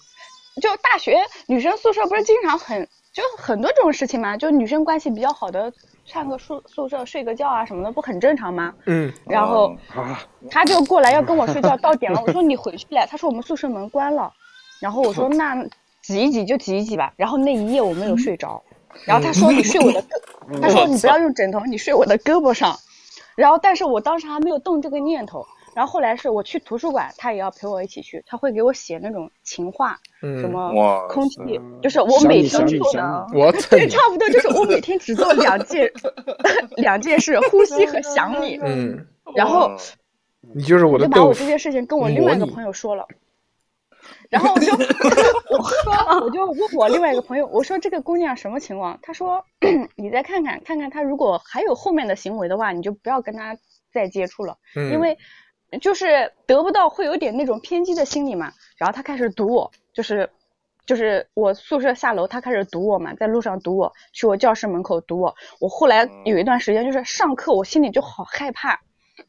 [0.61, 5.73] 就大学女生宿舍不是经常很就很多这种事情嘛，就女生关系比较好的
[6.05, 8.75] 上个宿宿舍睡个觉啊什么的，不很正常吗？
[8.87, 9.13] 嗯。
[9.27, 14.33] 然后啊，他就过来要跟我睡觉，到点了，我说你回去了，他说我们宿舍门关了，
[14.81, 15.55] 然后我说 那
[16.03, 18.61] 挤一挤就挤一挤吧，然后那一夜我没有睡着，
[19.05, 22.77] 然后他说你睡我的胳，他说你不要用枕头，你睡我的胳膊上，
[23.37, 25.47] 然后但是我当时还没有动这个念头。
[25.75, 30.73] 然后后来是我去图书馆，他也要陪我一起去，他会给我写那种情话，嗯，什么
[31.09, 35.89] 空气，就是我每天做的，我对，差不多就是我每天只做两件
[36.79, 38.59] 两件事，呼吸和想你。
[38.61, 39.07] 嗯，
[39.37, 39.71] 然后
[40.53, 41.47] 你就是我我的就把我这。
[41.47, 43.07] 件事情跟我另外一个朋友说了，
[44.29, 44.73] 然后我就
[45.51, 48.99] 我说我就问我另外一个朋友，我说这个姑娘什么情况？
[49.03, 49.45] 他说
[49.97, 53.57] 你再看看看看她如果还有后面的行为的话，你就不要跟她
[53.93, 55.17] 再接触了，嗯因为
[55.81, 58.53] 就是得不到会有点那种偏激的心理嘛。
[58.77, 60.29] 然后他开始堵我，就是。
[60.89, 65.37] 就是我宿舍下楼，他开始堵我嘛，在路上堵我，去我教室门口堵我。
[65.61, 68.81] 我后来有一段时间，就是上课，我心里就好害怕，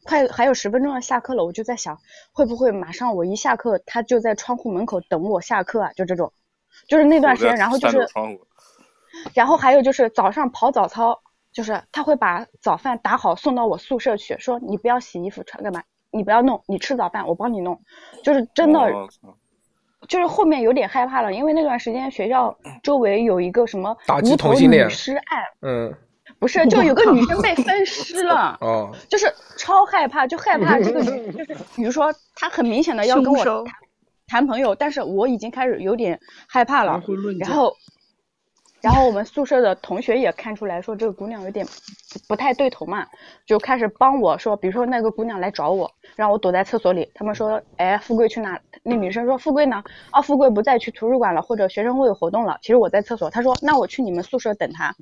[0.04, 1.98] 快还有十分钟要下课了，我就在想，
[2.32, 5.92] 会不会马上我一下课，他就在窗户门口等我下课啊？
[5.94, 6.32] 就这种，
[6.88, 8.08] 就是那段时间，然后就是，
[9.34, 11.20] 然后还有就是早上跑早操，
[11.52, 17.80] 就是他会把早饭打好送到我宿舍去，说你不要洗衣服穿干嘛，你不要弄，你吃早饭我帮你弄，
[18.24, 18.80] 就是真的。
[20.08, 23.94] 就是后面有点害怕了，因为那段时间学校周围有一个什么
[24.24, 25.94] 无头女尸案，嗯，
[26.40, 28.56] 不是，就有个女生被分尸了。
[28.62, 33.64] 哦，就是超害怕，就害怕这个女， 就是比如说她很明显的要跟我谈
[34.26, 36.18] 谈朋友，但是我已经开始有点
[36.48, 36.92] 害怕了
[37.38, 37.76] 然后，
[38.80, 41.66] 然后我们宿舍的同学也看出来说这个姑娘有点
[42.12, 43.06] 不不太对头嘛，
[43.46, 48.60] 就开始帮我说，比如说那个姑娘来找我，让我躲在厕所里，他们说，哎，富贵去哪？
[48.82, 49.82] 那女生说富贵呢？
[50.10, 52.58] 啊，富贵不在，去图书馆了，或者学生会有活动了。
[52.62, 54.94] 其实我在厕所，他说那我去你们宿舍等他，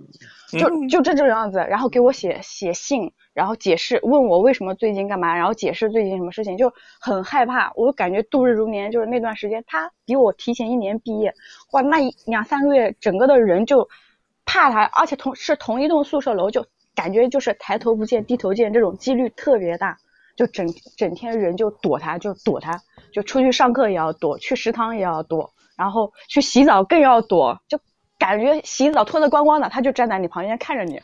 [0.59, 7.73] 就就这种样子，然后给我写写信，然后解释问我为什么最近干嘛，然后解释最近什么事情，就很害怕。
[7.75, 11.33] 我感觉度日如年，就是那段时间，他比我提前一年毕业，
[11.73, 13.89] 哇，那一两三个月，整个的人就
[14.45, 16.67] 怕他，而且同是同一栋宿舍楼，就
[16.99, 19.97] 感觉就是抬头不见低头见，这种几率特别大，
[20.37, 20.67] 就整
[20.97, 27.79] 整天人就躲他，就躲他，就出去上课也要躲，去食堂也要躲，然后去洗澡更要躲，就
[28.19, 31.01] 感觉洗澡脱得光光的，他就站在你旁边看着你，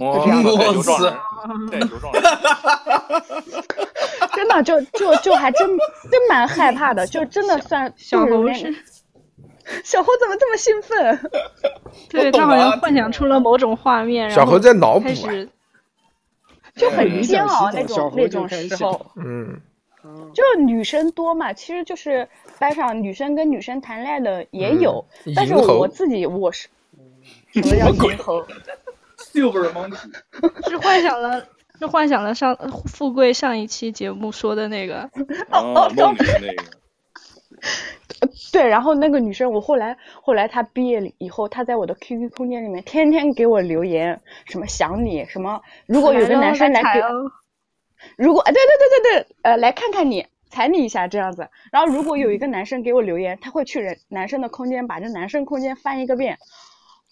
[0.00, 0.26] 我
[0.58, 2.22] 带球撞人操！，带球撞人，
[4.34, 5.68] 真的就就就还真
[6.10, 8.84] 真蛮害怕的，就真的算小就是有点猴是，
[9.84, 11.30] 小猴怎么这么兴奋？
[12.10, 15.48] 对他好像幻想出了某种画面，小然后何在脑补啊，开始
[16.74, 19.06] 就很嗯煎熬那种那种时候。
[19.16, 19.60] 嗯。
[20.04, 22.28] 嗯就是女生多嘛，其实就是
[22.58, 25.32] 班上女生跟女生谈恋爱的也有，嗯。
[25.34, 26.68] 但是我自己我是
[27.52, 28.46] 什么叫银猴
[29.18, 31.44] ？Silver Monkey，是幻想了，
[31.78, 35.10] 是幻想了上富贵上一期节目说的那个，
[35.50, 36.62] 哦，梦里的那个，
[38.52, 47.08] 对，然后那个女生，我后来后来她毕业了以后，她在我的 QQ 空间里面天天给我留言，什么想你，什么如果有个男生来给，哦
[48.16, 51.48] 如果啊对对对对对，呃来看看你，踩你一下这样子。
[51.72, 56.38] 然后如果有一个男生给我留言，他会去人男生的空间把这男生空间翻一个遍，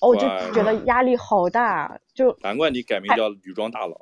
[0.01, 3.97] 哦，我就觉得压力好大，就难怪你改名叫女装大佬。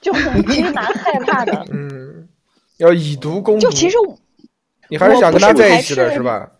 [0.00, 1.64] 就很其实蛮害怕的。
[1.72, 2.28] 嗯，
[2.78, 3.60] 要以毒攻毒。
[3.60, 3.96] 就其实
[4.92, 6.50] 你还是想跟他在一起的我不是排斥是吧？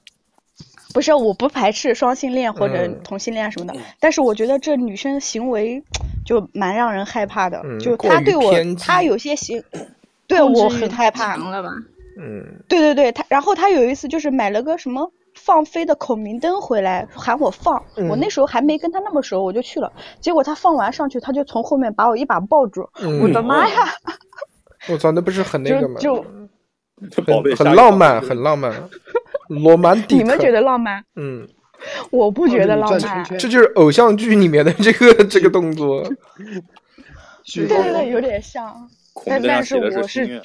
[0.94, 5.82] 不是，我不排斥双性恋或者嗯同性恋什么的，但是我觉得这女生行为
[6.24, 9.62] 就蛮让人害怕的，嗯就她对我她有些行，
[10.26, 11.36] 对我很害怕。
[11.36, 11.68] 了吧？
[12.18, 23.88] 嗯对对对，她然后她有一次就是买了个什么放飞的孔明灯回来，喊我放，嗯我那时候还没跟她那么熟，我就去了，结果她放完上去，她就从后面把我一把抱住，嗯我的妈呀！
[24.88, 25.94] 我操，那不是很那个吗？
[25.98, 26.26] 就就
[27.26, 28.72] 宝贝很很浪漫，很浪漫，
[29.48, 30.22] 罗曼蒂克。
[30.22, 31.04] 你们觉得浪漫？
[31.16, 31.46] 嗯，
[32.10, 36.02] 我不觉得浪漫这就是偶像剧里面的这个这个动作。
[37.44, 38.88] 举对对对，有点像。
[39.26, 40.42] 但但是我是。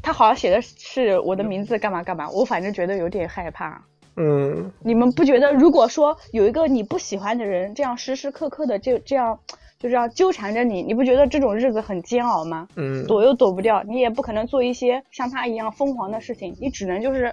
[0.00, 3.82] 他好像写的是我的名字干嘛干嘛，我反正觉得有点害怕。
[4.16, 9.38] 嗯你们不觉得，如果说有一个你不喜欢的人，这样时时刻刻的就这样
[9.78, 12.66] 就这样纠缠着你，你不觉得这种日子很煎熬吗？
[12.74, 17.32] 嗯，躲又躲不掉，你也不可能做一些像他一样疯狂的事情，你只能就是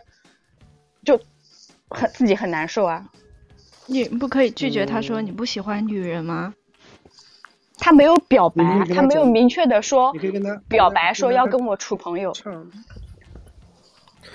[1.03, 1.19] 就
[1.89, 3.09] 很自己很难受啊。
[3.87, 6.53] 你不可以拒绝他嗯说你不喜欢女人吗？
[7.77, 12.31] 他没有表白他他没有明确的说你可以跟他表白说要跟我我处朋友。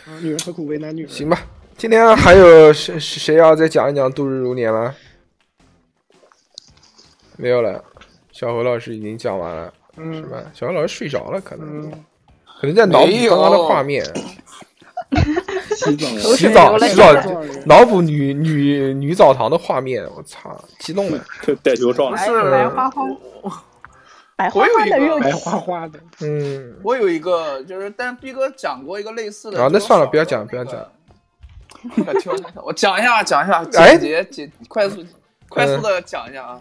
[0.07, 1.11] 啊，女人何苦为难女人？
[1.11, 1.41] 行吧。
[1.77, 4.95] 今天还有谁谁要再讲一讲度日如年吗？
[7.37, 7.83] 没有了，
[8.33, 10.43] 小何老师已经讲完了，是嗯吧？
[10.55, 11.91] 小何老师睡着了，可能。
[11.91, 12.05] 嗯，
[12.61, 14.05] 可能在脑补刚刚的画面，
[15.75, 17.13] 洗澡洗澡洗澡
[17.65, 21.19] 脑补女女女澡堂的画面，我操，激动了。
[21.63, 23.03] 带球是白花花，
[24.37, 29.63] 白花花的肉白花花的，嗯，我有一个，就是，但是逼哥讲过一个类似的。
[29.63, 30.91] 啊那算了不要讲不要那个。
[32.21, 32.31] 听
[32.63, 33.97] 我讲一下，讲一下，哎。
[33.97, 35.03] 简洁简快速
[35.49, 36.61] 快速的讲一下啊。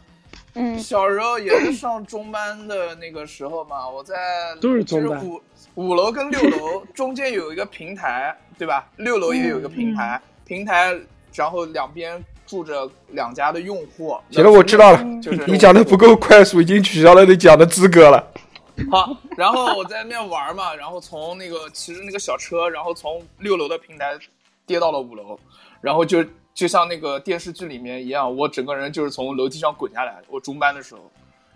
[0.56, 4.16] 嗯，小时候也是上中班的那个时候嘛， 我在
[4.60, 5.42] 都是中班就是五
[5.76, 8.90] 五楼跟六楼中间有一个平台，对吧？
[8.98, 10.98] 六楼也有一个平台，平台
[11.34, 14.18] 然后两边住着两家的用户。
[14.32, 18.32] 行了，我知道了，就是你讲的不够快速，已经取消了你讲的资格了。
[18.90, 24.18] 好，然后我在那边玩嘛，然后从那个骑着那个小车，然后从六楼的平台
[24.66, 25.38] 跌到了五楼，
[25.82, 26.24] 然后就
[26.60, 30.18] 就像那个电视剧里面一样，我整个人就是从楼梯上滚下来。
[30.28, 31.10] 我中班的时候，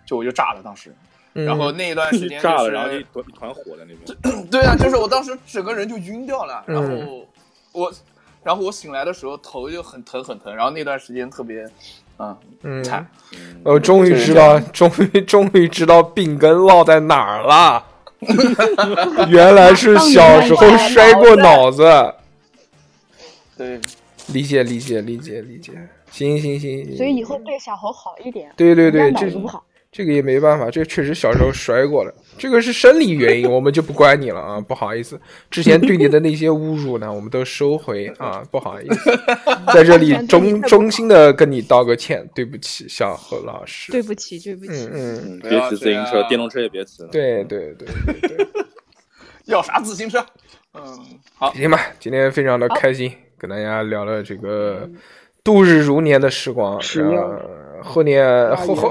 [0.06, 0.96] 就我就炸了当时，
[1.34, 4.48] 嗯然后那一段时间、 就是、炸了，然后一团一团火在那边。
[4.50, 7.26] 对啊，就是我当时整个人就晕掉了，然后嗯
[7.74, 7.92] 我，
[8.44, 11.66] 然后我醒来的时候头就很疼很疼，然后那段时间特别，
[12.16, 13.06] 啊、嗯惨，
[13.66, 17.86] 我终于知道，终于终于知道病根落在哪儿了。
[19.28, 21.84] 原来是小时候摔过脑子。
[23.58, 23.82] 对，
[24.32, 25.74] 理解理解理解理解，
[26.12, 26.96] 行行行行。
[26.98, 28.52] 所以以后对小猴好一点。
[28.56, 29.66] 对对对，这人家脑子不好。
[29.92, 35.22] 这个也没办法，这个确实小时候摔过了，这个是生理原因，我们就不怪你了啊，不好意思，
[35.52, 39.12] 之前对你的那些侮辱呢，我们都收回啊，不好意思，
[39.72, 43.92] 在这里衷衷心的跟你道个歉，对不起，小何老师。
[43.92, 44.90] 对不起，对不起。
[44.92, 47.10] 嗯别骑自行车，电动车也别骑了。
[47.10, 48.48] 对对对对对，
[49.46, 50.26] 要啥自行车？
[50.74, 50.84] 嗯，
[51.36, 53.14] 好，行吧，今天非常的开心，
[53.44, 54.90] 跟大家聊了这个
[55.44, 57.36] 度日如年的时光，是然后
[57.82, 58.90] 后年后后。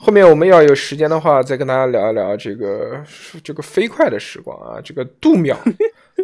[0.00, 3.02] 后面我们要有时间的话，再跟大家聊一聊这个
[3.42, 5.56] 这个飞快的时光啊，这个度秒，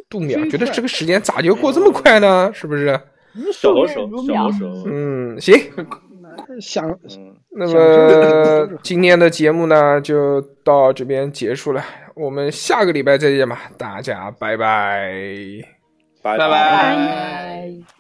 [0.09, 2.49] 度秒，觉得这个时间咋就过这么快呢？
[2.55, 2.97] 是不是？
[4.87, 5.59] 嗯，行，
[6.63, 6.89] 想
[7.19, 11.85] 嗯，那么今天的节目呢就到这边结束了，
[12.15, 15.74] 我们下个礼拜再见吧，大家拜拜
[16.25, 17.94] 拜拜。